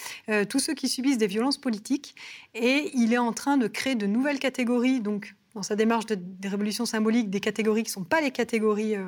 tous 0.49 0.60
ceux 0.60 0.74
qui 0.74 0.88
subissent 0.88 0.97
des 1.16 1.28
violences 1.28 1.58
politiques. 1.58 2.16
Et 2.53 2.91
il 2.93 3.14
est 3.14 3.18
en 3.18 3.32
train 3.32 3.55
de 3.58 3.68
créer 3.68 3.95
de 3.95 4.08
nouvelles 4.08 4.39
catégories, 4.39 4.99
donc 4.99 5.36
dans 5.55 5.64
sa 5.64 5.78
démarche 5.78 6.05
de, 6.08 6.16
des 6.16 6.49
révolutions 6.49 6.86
symboliques, 6.86 7.30
des 7.30 7.39
catégories 7.39 7.84
qui 7.84 7.91
ne 7.91 7.93
sont 7.93 8.03
pas 8.03 8.20
les 8.20 8.32
catégories 8.32 8.95
euh, 8.95 9.05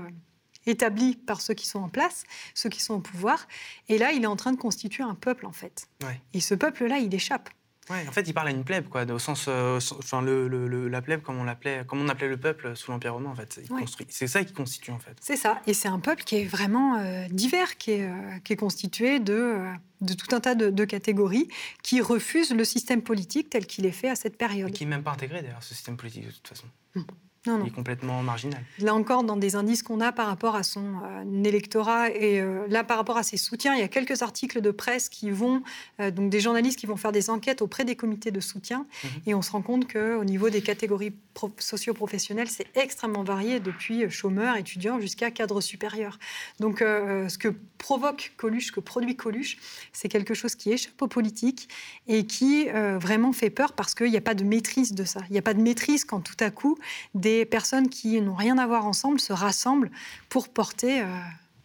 établies 0.66 1.16
par 1.16 1.42
ceux 1.42 1.54
qui 1.54 1.68
sont 1.68 1.80
en 1.80 1.90
place, 1.90 2.24
ceux 2.54 2.70
qui 2.70 2.82
sont 2.82 2.96
au 2.96 3.00
pouvoir. 3.00 3.48
Et 3.90 3.98
là, 3.98 4.12
il 4.14 4.24
est 4.24 4.28
en 4.28 4.36
train 4.36 4.54
de 4.54 4.58
constituer 4.58 5.04
un 5.04 5.16
peuple, 5.16 5.46
en 5.46 5.52
fait. 5.52 5.90
Ouais. 6.04 6.22
Et 6.34 6.40
ce 6.40 6.56
peuple-là, 6.56 7.00
il 7.00 7.14
échappe. 7.14 7.50
Ouais, 7.90 8.08
en 8.08 8.12
fait, 8.12 8.22
il 8.28 8.34
parle 8.34 8.50
à 8.50 8.52
une 8.52 8.64
plèbe, 8.64 8.88
quoi, 8.88 9.04
au 9.06 9.18
sens, 9.20 9.46
euh, 9.48 9.80
enfin, 9.98 10.22
le, 10.22 10.48
le- 10.48 10.68
le- 10.68 10.88
la 10.88 11.02
plèbe 11.02 11.22
comme 11.22 11.38
on 11.40 11.44
l'appelait, 11.44 11.84
comme 11.88 12.00
on 12.02 12.08
appelait 12.10 12.28
le 12.30 12.38
peuple 12.38 12.76
sous 12.76 12.92
l'Empire 12.92 13.14
romain, 13.14 13.32
en 13.32 13.36
fait. 13.36 13.60
Ouais. 13.72 13.84
C'est 14.10 14.28
ça 14.28 14.44
qui 14.44 14.54
constitue, 14.54 14.92
en 14.92 15.00
fait. 15.00 15.18
C'est 15.22 15.36
ça. 15.36 15.60
Et 15.66 15.74
c'est 15.74 15.88
un 15.88 16.00
peuple 16.00 16.24
qui 16.24 16.36
est 16.38 16.46
vraiment 16.46 16.98
euh, 17.00 17.26
divers, 17.32 17.78
qui 17.78 17.92
est, 17.92 18.04
euh, 18.08 18.38
qui 18.44 18.54
est 18.54 18.58
constitué 18.58 19.20
de, 19.20 19.56
de 20.02 20.14
tout 20.14 20.36
un 20.36 20.40
tas 20.40 20.54
de, 20.56 20.70
de 20.70 20.86
catégories 20.86 21.48
qui 21.82 22.00
refusent 22.02 22.54
le 22.54 22.64
système 22.64 23.02
politique 23.02 23.50
tel 23.50 23.66
qu'il 23.66 23.86
est 23.86 23.92
fait 23.92 24.10
à 24.10 24.16
cette 24.16 24.38
période. 24.38 24.72
Qui 24.72 24.86
n'est 24.86 24.92
même 24.92 25.04
pas 25.04 25.12
intégré, 25.12 25.42
d'ailleurs, 25.42 25.64
ce 25.64 25.74
système 25.74 25.98
politique, 25.98 26.28
de 26.28 26.32
toute 26.32 26.48
façon. 26.48 26.68
Non, 27.50 27.58
non. 27.58 27.66
Il 27.66 27.70
est 27.70 27.76
complètement 27.76 28.22
marginal. 28.22 28.62
Là 28.80 28.94
encore, 28.94 29.24
dans 29.24 29.38
des 29.38 29.56
indices 29.56 29.82
qu'on 29.84 30.02
a 30.02 30.12
par 30.12 30.28
rapport 30.28 30.56
à 30.56 30.64
son 30.64 30.84
euh, 31.04 31.44
électorat 31.44 32.10
et 32.12 32.40
euh, 32.40 32.66
là 32.70 32.84
par 32.84 32.98
rapport 32.98 33.18
à 33.18 33.24
ses 33.24 33.38
soutiens, 33.38 33.74
il 33.74 33.80
y 33.80 33.84
a 33.84 33.88
quelques 33.88 34.22
articles 34.22 34.62
de 34.62 34.72
presse 34.72 35.10
qui 35.10 35.32
vont, 35.32 35.64
euh, 36.00 36.12
donc 36.12 36.30
des 36.30 36.40
journalistes 36.40 36.78
qui 36.78 36.86
vont 36.86 36.96
faire 36.98 37.12
des 37.12 37.30
enquêtes 37.30 37.62
auprès 37.62 37.86
des 37.86 37.96
comités 37.96 38.32
de 38.32 38.40
soutien 38.40 38.86
Mhm. 39.04 39.10
et 39.28 39.34
on 39.36 39.42
se 39.42 39.52
rend 39.52 39.62
compte 39.62 39.92
qu'au 39.92 40.24
niveau 40.24 40.50
des 40.50 40.62
catégories 40.62 41.14
pro- 41.34 41.52
socio-professionnelles, 41.58 42.50
c'est 42.50 42.68
extrêmement 42.76 43.24
varié 43.24 43.60
depuis 43.60 44.10
chômeurs, 44.10 44.56
étudiants 44.58 45.00
jusqu'à 45.00 45.32
cadres 45.32 45.62
supérieurs. 45.62 46.20
Donc 46.60 46.80
ce 46.80 47.38
que 47.38 47.50
provoque 47.78 48.34
Coluche, 48.38 48.68
ce 48.68 48.72
que 48.72 48.80
produit 48.80 49.16
Coluche, 49.16 49.58
c'est 49.94 50.10
quelque 50.10 50.34
chose 50.34 50.56
qui 50.56 50.72
échappe 50.72 51.02
aux 51.02 51.08
politiques 51.08 51.70
et 52.08 52.26
qui 52.26 52.68
vraiment 52.70 53.32
fait 53.34 53.50
peur 53.50 53.74
parce 53.74 53.96
qu'il 53.96 54.12
n'y 54.12 54.18
a 54.18 54.22
pas 54.22 54.34
de 54.36 54.44
maîtrise 54.44 54.94
de 54.94 55.04
ça. 55.06 55.22
Il 55.30 55.34
n'y 55.34 55.40
a 55.40 55.42
pas 55.42 55.54
de 55.54 55.62
maîtrise 55.62 56.04
quand 56.06 56.20
tout 56.20 56.36
à 56.40 56.50
coup 56.52 56.78
des 57.16 57.39
personnes 57.46 57.90
qui 57.90 58.20
n'ont 58.22 58.36
rien 58.36 58.58
à 58.58 58.68
voir 58.68 58.86
ensemble 58.86 59.20
se 59.20 59.34
rassemblent 59.34 59.92
pour 60.30 60.50
porter 60.50 61.02
euh, 61.02 61.06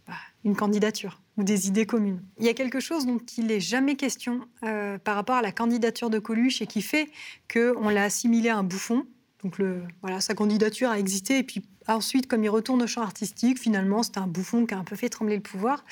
bah, 0.07 0.15
une 0.45 0.57
candidature 0.57 1.21
ou 1.37 1.43
des 1.43 1.69
idées 1.69 1.87
communes. 1.87 2.23
Il 2.39 2.47
y 2.47 2.49
a 2.49 2.55
quelque 2.55 2.81
chose 2.81 3.07
dont 3.07 3.21
il 3.37 3.47
n'est 3.47 3.61
jamais 3.61 3.97
question 3.97 4.41
euh, 4.63 4.99
par 4.99 5.17
rapport 5.17 5.37
à 5.37 5.43
la 5.43 5.53
candidature 5.53 6.11
de 6.11 6.19
Coluche 6.19 6.63
et 6.63 6.67
qui 6.67 6.83
fait 6.83 7.09
qu'on 7.53 7.89
l'a 7.89 8.05
assimilé 8.05 8.51
à 8.51 8.59
un 8.59 8.63
bouffon. 8.63 9.07
Donc 9.43 9.61
voilà, 10.01 10.21
sa 10.21 10.35
candidature 10.35 10.91
a 10.91 10.99
existé 10.99 11.39
et 11.39 11.43
puis 11.43 11.63
ensuite, 11.87 12.27
comme 12.27 12.45
il 12.45 12.49
retourne 12.49 12.83
au 12.83 12.87
champ 12.87 13.03
artistique, 13.03 13.59
finalement, 13.59 14.03
c'était 14.03 14.19
un 14.19 14.27
bouffon 14.27 14.65
qui 14.65 14.75
a 14.75 14.79
un 14.79 14.85
peu 14.85 14.97
fait 14.97 15.09
trembler 15.09 15.37
le 15.37 15.43
pouvoir. 15.43 15.85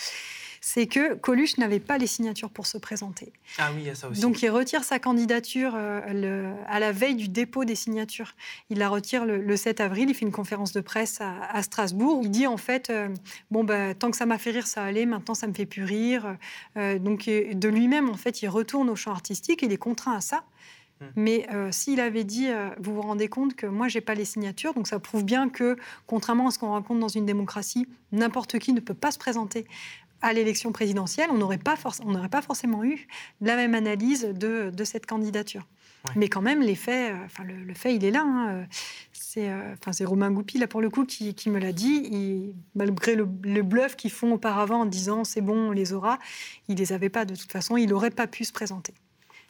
C'est 0.64 0.86
que 0.86 1.14
Coluche 1.14 1.58
n'avait 1.58 1.80
pas 1.80 1.98
les 1.98 2.06
signatures 2.06 2.48
pour 2.50 2.66
se 2.68 2.78
présenter. 2.78 3.32
Ah 3.58 3.70
oui, 3.74 3.80
il 3.82 3.86
y 3.88 3.90
a 3.90 3.96
ça 3.96 4.08
aussi. 4.08 4.20
Donc 4.20 4.42
il 4.42 4.48
retire 4.48 4.84
sa 4.84 5.00
candidature 5.00 5.72
euh, 5.74 6.00
le- 6.12 6.52
à 6.68 6.78
la 6.78 6.92
veille 6.92 7.16
du 7.16 7.26
dépôt 7.26 7.64
des 7.64 7.74
signatures. 7.74 8.36
Il 8.70 8.78
la 8.78 8.88
retire 8.88 9.24
le, 9.24 9.38
le 9.42 9.56
7 9.56 9.80
avril, 9.80 10.08
il 10.08 10.14
fait 10.14 10.24
une 10.24 10.30
conférence 10.30 10.72
de 10.72 10.80
presse 10.80 11.20
à, 11.20 11.32
à 11.50 11.64
Strasbourg. 11.64 12.20
Il 12.22 12.30
dit 12.30 12.46
en 12.46 12.58
fait, 12.58 12.90
euh, 12.90 13.08
bon, 13.50 13.64
bah, 13.64 13.92
tant 13.94 14.12
que 14.12 14.16
ça 14.16 14.24
m'a 14.24 14.38
fait 14.38 14.52
rire, 14.52 14.68
ça 14.68 14.84
allait, 14.84 15.04
maintenant 15.04 15.34
ça 15.34 15.48
me 15.48 15.52
fait 15.52 15.66
plus 15.66 15.82
rire. 15.82 16.36
Euh, 16.76 16.96
donc 17.00 17.24
de 17.26 17.68
lui-même, 17.68 18.08
en 18.08 18.16
fait, 18.16 18.40
il 18.42 18.48
retourne 18.48 18.88
au 18.88 18.94
champ 18.94 19.10
artistique, 19.10 19.62
il 19.62 19.72
est 19.72 19.76
contraint 19.76 20.14
à 20.16 20.20
ça. 20.20 20.44
Hmm. 21.00 21.06
Mais 21.16 21.48
euh, 21.52 21.72
s'il 21.72 21.98
avait 21.98 22.22
dit, 22.22 22.48
euh, 22.48 22.68
vous 22.78 22.94
vous 22.94 23.02
rendez 23.02 23.26
compte 23.26 23.56
que 23.56 23.66
moi, 23.66 23.88
j'ai 23.88 24.00
pas 24.00 24.14
les 24.14 24.24
signatures, 24.24 24.74
donc 24.74 24.86
ça 24.86 25.00
prouve 25.00 25.24
bien 25.24 25.48
que, 25.48 25.76
contrairement 26.06 26.46
à 26.46 26.50
ce 26.52 26.60
qu'on 26.60 26.70
raconte 26.70 27.00
dans 27.00 27.08
une 27.08 27.26
démocratie, 27.26 27.88
n'importe 28.12 28.60
qui 28.60 28.72
ne 28.72 28.78
peut 28.78 28.94
pas 28.94 29.10
se 29.10 29.18
présenter 29.18 29.66
à 30.22 30.32
l'élection 30.32 30.72
présidentielle, 30.72 31.28
on 31.30 31.36
n'aurait 31.38 31.58
pas, 31.58 31.74
forc- 31.74 32.00
forcément 32.42 32.84
eu 32.84 33.06
la 33.40 33.56
même 33.56 33.74
analyse 33.74 34.22
de, 34.24 34.70
de 34.70 34.84
cette 34.84 35.04
candidature. 35.06 35.66
Ouais. 36.06 36.12
Mais 36.16 36.28
quand 36.28 36.42
même, 36.42 36.62
les 36.62 36.74
faits, 36.74 37.12
euh, 37.12 37.24
enfin, 37.26 37.44
le, 37.44 37.54
le 37.54 37.74
fait, 37.74 37.94
il 37.94 38.04
est 38.04 38.10
là. 38.10 38.22
hein, 38.24 38.48
euh, 38.50 38.64
C'est 39.12 39.48
euh, 39.48 39.74
enfin, 39.74 39.92
c'est 39.92 40.04
Romain 40.04 40.30
Goupil, 40.30 40.60
là, 40.60 40.66
pour 40.66 40.80
le 40.80 40.90
coup, 40.90 41.04
qui, 41.04 41.34
qui 41.34 41.48
me 41.50 41.58
l'a 41.60 41.72
dit. 41.72 42.08
Il- 42.10 42.54
malgré 42.74 43.14
le, 43.14 43.28
le 43.44 43.62
bluff 43.62 43.94
qu'ils 43.96 44.10
font 44.10 44.32
auparavant 44.32 44.80
en 44.80 44.86
disant 44.86 45.22
c'est 45.24 45.40
bon, 45.42 45.68
on 45.68 45.70
les 45.70 45.92
aura, 45.92 46.18
il 46.68 46.76
les 46.78 46.92
avait 46.92 47.08
pas 47.08 47.24
de 47.24 47.36
toute 47.36 47.52
façon. 47.52 47.76
Il 47.76 47.88
n'aurait 47.90 48.10
pas 48.10 48.26
pu 48.26 48.44
se 48.44 48.52
présenter. 48.52 48.94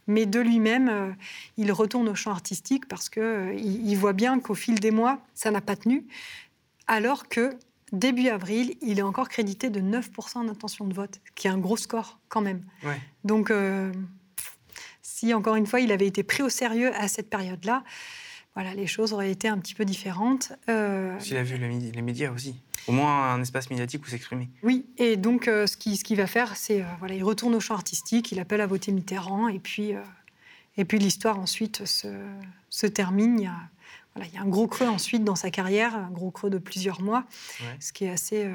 Mais 0.08 0.26
de 0.26 0.40
lui-même, 0.40 1.14
il 1.56 1.70
retourne 1.72 2.08
au 2.08 2.14
champ 2.16 2.32
artistique 2.32 2.86
parce 2.88 3.08
qu'il 3.08 3.54
il 3.56 3.88
il 3.88 3.94
voit 3.96 4.12
bien 4.12 4.40
qu'au 4.40 4.54
fil 4.54 4.80
des 4.80 4.90
mois, 4.90 5.20
ça 5.34 5.50
n'a 5.52 5.60
pas 5.60 5.76
tenu. 5.76 6.04
Alors 6.86 7.28
que 7.28 7.54
début 7.92 8.28
avril, 8.28 8.74
il 8.82 8.98
est 8.98 9.02
encore 9.02 9.28
crédité 9.28 9.70
de 9.70 9.80
9% 9.80 10.46
d'intention 10.46 10.86
de 10.86 10.94
vote, 10.94 11.20
qui 11.34 11.46
est 11.46 11.50
un 11.50 11.58
gros 11.58 11.76
score 11.76 12.18
quand 12.28 12.40
même. 12.40 12.62
Ouais. 12.84 13.00
Donc, 13.24 13.50
euh, 13.50 13.92
si 15.02 15.34
encore 15.34 15.56
une 15.56 15.66
fois, 15.66 15.80
il 15.80 15.92
avait 15.92 16.06
été 16.06 16.22
pris 16.22 16.42
au 16.42 16.48
sérieux 16.48 16.92
à 16.96 17.08
cette 17.08 17.28
période-là, 17.30 17.84
voilà, 18.54 18.74
les 18.74 18.86
choses 18.86 19.12
auraient 19.12 19.30
été 19.30 19.48
un 19.48 19.58
petit 19.58 19.74
peu 19.74 19.84
différentes. 19.84 20.52
Euh, 20.68 21.18
S'il 21.20 21.36
a 21.36 21.42
vu 21.42 21.56
les, 21.56 21.68
midi- 21.68 21.92
les 21.92 22.02
médias 22.02 22.30
aussi. 22.30 22.56
Au 22.88 22.92
moins 22.92 23.32
un 23.34 23.40
espace 23.40 23.70
médiatique 23.70 24.04
où 24.04 24.08
s'exprimer. 24.10 24.50
oui, 24.64 24.84
et 24.98 25.16
donc 25.16 25.46
euh, 25.46 25.68
ce 25.68 25.76
qu'il 25.76 25.96
ce 25.96 26.02
qu'il 26.02 26.16
va 26.16 26.26
faire, 26.26 26.56
c'est 26.56 26.82
euh, 26.82 26.86
voilà, 26.98 27.14
il 27.14 27.22
retourne 27.22 27.54
au 27.54 27.60
champ 27.60 27.74
artistique, 27.74 28.32
il 28.32 28.40
appelle 28.40 28.60
à 28.60 28.66
voter 28.66 28.90
Mitterrand, 28.90 29.46
et 29.46 29.60
puis, 29.60 29.92
et 30.76 30.84
puis 30.84 30.98
l'histoire 30.98 31.38
ensuite 31.38 31.86
se, 31.86 32.08
se 32.70 32.86
termine. 32.88 33.38
Il 33.38 33.44
y, 33.44 33.46
a, 33.46 33.54
voilà, 34.14 34.28
il 34.28 34.34
y 34.34 34.38
a 34.38 34.42
un 34.42 34.48
gros 34.48 34.66
creux 34.68 34.88
ensuite 34.88 35.24
dans 35.24 35.36
sa 35.36 35.50
carrière, 35.50 35.94
un 35.96 36.10
gros 36.10 36.30
creux 36.30 36.50
de 36.50 36.58
plusieurs 36.58 37.00
mois, 37.00 37.24
Ouais. 37.60 37.76
ce 37.80 37.92
qui 37.92 38.04
est 38.04 38.10
assez 38.10 38.44
euh, 38.44 38.54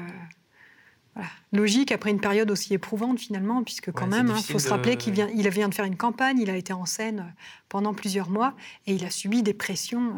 voilà, 1.14 1.28
logique 1.52 1.90
après 1.92 2.10
une 2.10 2.20
période 2.20 2.50
aussi 2.50 2.74
éprouvante 2.74 3.18
finalement, 3.18 3.64
puisque 3.64 3.90
quand 3.90 4.04
Ouais, 4.04 4.10
même, 4.10 4.26
il 4.28 4.32
difficile 4.34 4.52
faut 4.52 4.58
se 4.60 4.68
rappeler 4.68 4.96
qu'il 4.96 5.12
vient, 5.14 5.28
il 5.34 5.48
vient 5.48 5.68
de 5.68 5.74
faire 5.74 5.84
une 5.84 5.96
campagne, 5.96 6.38
il 6.38 6.48
a 6.50 6.56
été 6.56 6.72
en 6.72 6.86
scène 6.86 7.20
euh, 7.20 7.42
pendant 7.68 7.92
plusieurs 7.94 8.30
mois, 8.30 8.54
et 8.86 8.94
il 8.94 9.04
a 9.04 9.10
subi 9.10 9.42
des 9.42 9.54
pressions 9.54 10.16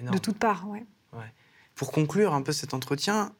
euh, 0.00 0.10
de 0.10 0.18
toutes 0.18 0.38
parts. 0.38 0.68
ouais. 0.68 0.84
Pour 1.76 1.90
conclure 1.90 2.34
un 2.34 2.42
peu 2.42 2.52
cet 2.52 2.72
entretien, 2.72 3.32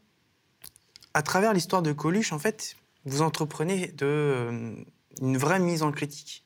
à 1.14 1.22
travers 1.22 1.53
l'histoire 1.53 1.82
de 1.82 1.93
Coluche, 1.93 2.32
en 2.32 2.39
fait, 2.41 2.76
vous 3.05 3.22
entreprenez 3.22 3.89
de, 3.89 4.07
euh, 4.07 4.74
une 5.20 5.37
vraie 5.37 5.61
mise 5.61 5.82
en 5.82 5.93
critique, 5.93 6.45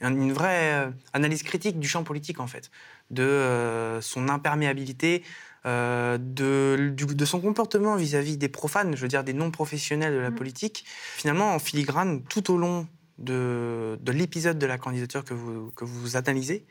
un- 0.00 0.14
une 0.14 0.32
vraie 0.32 0.90
analyse 1.12 1.42
critique 1.42 1.78
du 1.78 1.88
champ 1.88 2.04
politique, 2.04 2.40
en 2.40 2.46
fait, 2.46 2.70
de 3.10 3.22
euh, 3.22 4.00
son 4.00 4.28
imperméabilité, 4.28 5.22
euh, 5.64 6.18
de, 6.18 6.90
du- 6.94 7.06
de 7.14 7.24
son 7.24 7.40
comportement 7.40 7.96
vis-à-vis 7.96 8.36
des 8.36 8.48
profanes, 8.48 8.96
je 8.96 9.02
veux 9.02 9.08
dire 9.08 9.24
des 9.24 9.32
non-professionnels 9.32 10.12
de 10.14 10.18
la 10.18 10.30
Mhm. 10.30 10.36
politique. 10.36 10.84
Finalement, 11.16 11.54
en 11.54 11.58
filigrane, 11.58 12.22
tout 12.24 12.50
au 12.52 12.58
long 12.58 12.86
de, 13.18 13.98
de 14.00 14.12
l'épisode 14.12 14.58
de 14.58 14.66
la 14.66 14.78
candidature 14.78 15.24
que 15.24 15.34
vous, 15.34 15.70
que 15.72 15.84
vous 15.84 16.16
analysez, 16.16 16.66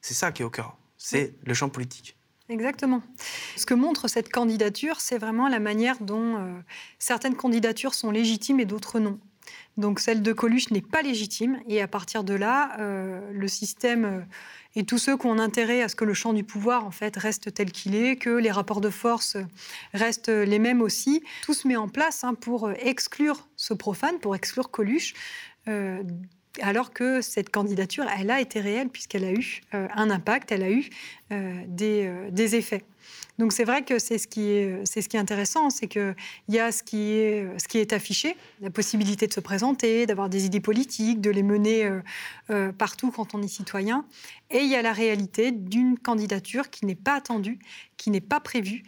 c'est 0.00 0.14
ça 0.14 0.32
qui 0.32 0.42
est 0.42 0.44
au 0.44 0.50
cœur, 0.50 0.76
c'est 0.96 1.34
le 1.44 1.54
champ 1.54 1.68
politique. 1.68 2.16
Exactement. 2.48 3.02
Ce 3.56 3.66
que 3.66 3.74
montre 3.74 4.08
cette 4.08 4.30
candidature, 4.30 5.00
c'est 5.00 5.18
vraiment 5.18 5.48
la 5.48 5.58
manière 5.58 5.96
dont 6.00 6.36
euh, 6.38 6.54
certaines 6.98 7.34
candidatures 7.34 7.92
sont 7.92 8.10
légitimes 8.10 8.60
et 8.60 8.64
d'autres 8.64 9.00
non. 9.00 9.18
Donc 9.76 10.00
celle 10.00 10.22
de 10.22 10.32
Coluche 10.32 10.70
n'est 10.70 10.80
pas 10.80 11.02
légitime 11.02 11.60
et 11.68 11.82
à 11.82 11.88
partir 11.88 12.24
de 12.24 12.32
là, 12.34 12.76
euh, 12.80 13.20
le 13.32 13.48
système 13.48 14.26
et 14.78 14.84
tous 14.84 14.98
ceux 14.98 15.16
qui 15.16 15.26
ont 15.26 15.40
intérêt 15.40 15.82
à 15.82 15.88
ce 15.88 15.96
que 15.96 16.04
le 16.04 16.14
champ 16.14 16.32
du 16.32 16.44
pouvoir 16.44 16.86
en 16.86 16.92
fait 16.92 17.16
reste 17.16 17.52
tel 17.52 17.72
qu'il 17.72 17.96
est, 17.96 18.14
que 18.14 18.30
les 18.30 18.52
rapports 18.52 18.80
de 18.80 18.90
force 18.90 19.36
restent 19.92 20.28
les 20.28 20.60
mêmes 20.60 20.80
aussi, 20.80 21.24
tout 21.42 21.52
se 21.52 21.66
met 21.66 21.74
en 21.74 21.88
place 21.88 22.22
hein, 22.22 22.34
pour 22.34 22.70
exclure 22.70 23.48
ce 23.56 23.74
profane, 23.74 24.20
pour 24.20 24.36
exclure 24.36 24.70
Coluche. 24.70 25.14
euh, 25.66 26.02
alors 26.62 26.92
que 26.92 27.20
cette 27.20 27.50
candidature, 27.50 28.04
elle 28.18 28.30
a 28.30 28.40
été 28.40 28.60
réelle 28.60 28.88
puisqu'elle 28.88 29.24
a 29.24 29.32
eu 29.32 29.60
euh, 29.74 29.88
un 29.94 30.10
impact, 30.10 30.52
elle 30.52 30.62
a 30.62 30.70
eu 30.70 30.88
euh, 31.32 31.62
des, 31.66 32.06
euh, 32.06 32.30
des 32.30 32.56
effets. 32.56 32.84
Donc 33.38 33.52
c'est 33.52 33.64
vrai 33.64 33.82
que 33.82 33.98
c'est 33.98 34.18
ce 34.18 34.26
qui 34.26 34.50
est, 34.50 35.14
intéressant, 35.14 35.70
c'est 35.70 35.86
qu'il 35.86 36.14
y 36.48 36.58
a 36.58 36.72
ce 36.72 36.82
qui, 36.82 37.12
est, 37.12 37.92
affiché, 37.92 38.36
la 38.60 38.70
possibilité 38.70 39.28
de 39.28 39.32
se 39.32 39.38
présenter, 39.38 40.06
d'avoir 40.06 40.28
des 40.28 40.44
idées 40.44 40.60
politiques, 40.60 41.20
de 41.20 41.30
les 41.30 41.44
mener 41.44 41.88
partout 42.78 43.12
quand 43.12 43.36
on 43.36 43.42
est 43.42 43.48
citoyen, 43.48 44.04
et 44.50 44.58
il 44.58 44.68
y 44.68 44.74
a 44.74 44.82
la 44.82 44.92
réalité 44.92 45.52
d'une 45.52 45.96
candidature 45.96 46.68
qui 46.68 46.84
n'est 46.84 46.96
pas 46.96 47.14
attendue, 47.14 47.60
qui 47.96 48.10
n'est 48.10 48.20
pas 48.20 48.40
prévue 48.40 48.82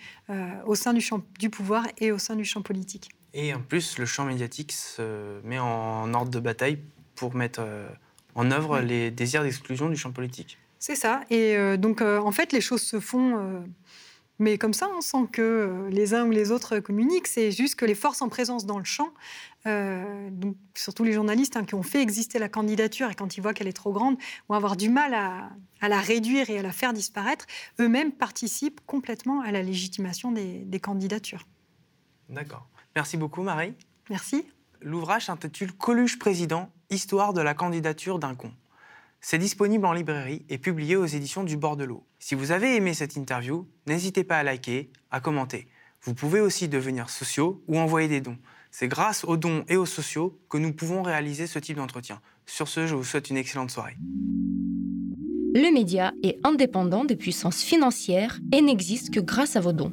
au 0.66 0.75
sein 0.75 0.95
du 0.95 1.01
champ 1.01 1.23
du 1.39 1.49
pouvoir 1.49 1.87
et 1.99 2.11
au 2.11 2.18
sein 2.18 2.35
du 2.35 2.45
champ 2.45 2.61
politique. 2.61 3.09
Et 3.33 3.55
en 3.55 3.61
plus, 3.61 3.99
le 3.99 4.05
champ 4.05 4.25
médiatique 4.25 4.73
se 4.73 5.41
met 5.45 5.61
en 5.61 6.12
ordre 6.12 6.33
de 6.33 6.41
bataille 6.41 6.81
pour 7.21 7.35
mettre 7.37 7.61
euh, 7.62 7.87
en 8.35 8.51
œuvre 8.51 8.81
Oui. 8.81 8.87
les 8.89 9.11
désirs 9.11 9.43
d'exclusion 9.43 9.91
du 9.91 9.97
champ 9.97 10.11
politique. 10.11 10.57
C'est 10.79 10.97
ça. 10.97 11.21
Et 11.29 11.57
euh, 11.59 11.77
donc, 11.77 12.01
euh, 12.01 12.18
en 12.18 12.33
fait, 12.33 12.53
les 12.53 12.62
choses 12.62 12.81
se 12.81 12.99
font, 12.99 13.37
euh, 13.39 13.61
mais 14.39 14.57
comme 14.57 14.73
ça, 14.73 14.87
hein, 14.87 15.03
sans 15.03 15.27
que 15.27 15.87
les 15.91 16.14
uns 16.14 16.25
ou 16.27 16.31
les 16.31 16.51
autres 16.51 16.79
communiquent. 16.79 17.27
C'est 17.27 17.51
juste 17.53 17.75
que 17.75 17.85
les 17.85 17.95
forces 17.95 18.23
en 18.23 18.31
présence 18.31 18.64
dans 18.64 18.79
le 18.79 18.85
champ, 18.87 19.12
donc 19.66 20.57
surtout 20.75 21.05
les 21.05 21.12
journalistes 21.12 21.55
hein, 21.59 21.66
qui 21.66 21.75
ont 21.75 21.83
fait 21.83 22.01
exister 22.01 22.39
la 22.39 22.49
candidature 22.49 23.11
et 23.11 23.14
quand 23.14 23.37
ils 23.37 23.43
voient 23.43 23.53
qu'elle 23.53 23.68
est 23.68 23.75
trop 23.75 23.93
grande, 23.93 24.16
vont 24.49 24.55
avoir 24.55 24.75
du 24.79 24.89
mal 24.89 25.12
à, 25.12 25.51
à 25.83 25.89
la 25.91 26.01
réduire 26.01 26.49
et 26.49 26.59
à 26.59 26.62
la 26.62 26.73
faire 26.73 26.95
disparaître. 26.95 27.45
Eux-mêmes 27.79 28.12
participent 28.12 28.81
complètement 28.87 29.43
à 29.43 29.53
la 29.53 29.62
légitimation 29.62 30.33
des, 30.33 30.61
des 30.64 30.81
candidatures. 30.81 31.45
D'accord. 32.31 32.66
Merci 32.97 33.18
beaucoup, 33.18 33.43
Marie. 33.43 33.75
Merci. 34.09 34.47
L'ouvrage 34.81 35.27
s'intitule 35.27 35.73
Coluche 35.75 36.18
président, 36.18 36.71
histoire 36.91 37.32
de 37.32 37.41
la 37.41 37.55
candidature 37.55 38.18
d'un 38.18 38.34
con. 38.34 38.51
C'est 39.20 39.38
disponible 39.38 39.86
en 39.86 39.93
librairie 39.93 40.45
et 40.49 40.59
publié 40.59 40.97
aux 40.97 41.07
éditions 41.07 41.45
du 41.45 41.57
Bord 41.57 41.76
de 41.76 41.84
l'eau. 41.84 42.05
Si 42.18 42.34
vous 42.34 42.51
avez 42.51 42.74
aimé 42.74 42.95
cette 42.95 43.16
interview, 43.16 43.68
n'hésitez 43.86 44.24
pas 44.24 44.38
à 44.38 44.43
liker, 44.43 44.91
à 45.11 45.20
commenter. 45.20 45.68
Vous 46.03 46.14
pouvez 46.14 46.41
aussi 46.41 46.68
devenir 46.68 47.09
sociaux 47.09 47.62
ou 47.68 47.78
envoyer 47.78 48.09
des 48.09 48.20
dons. 48.20 48.38
C'est 48.72 48.88
grâce 48.88 49.24
aux 49.24 49.36
dons 49.36 49.64
et 49.68 49.76
aux 49.76 49.86
sociaux 49.86 50.38
que 50.49 50.59
nous 50.59 50.72
pouvons 50.72 51.03
réaliser 51.03 51.47
ce 51.47 51.59
type 51.59 51.76
d'entretien. 51.76 52.20
Sur 52.47 52.66
ce, 52.66 52.86
je 52.86 52.95
vous 52.95 53.05
souhaite 53.05 53.30
une 53.30 53.36
excellente 53.36 53.70
soirée. 53.70 53.97
Le 55.55 55.72
média 55.72 56.12
est 56.22 56.38
indépendant 56.45 57.05
des 57.05 57.16
puissances 57.16 57.62
financières 57.62 58.41
et 58.53 58.62
n'existe 58.62 59.12
que 59.12 59.20
grâce 59.20 59.55
à 59.55 59.61
vos 59.61 59.72
dons. 59.72 59.93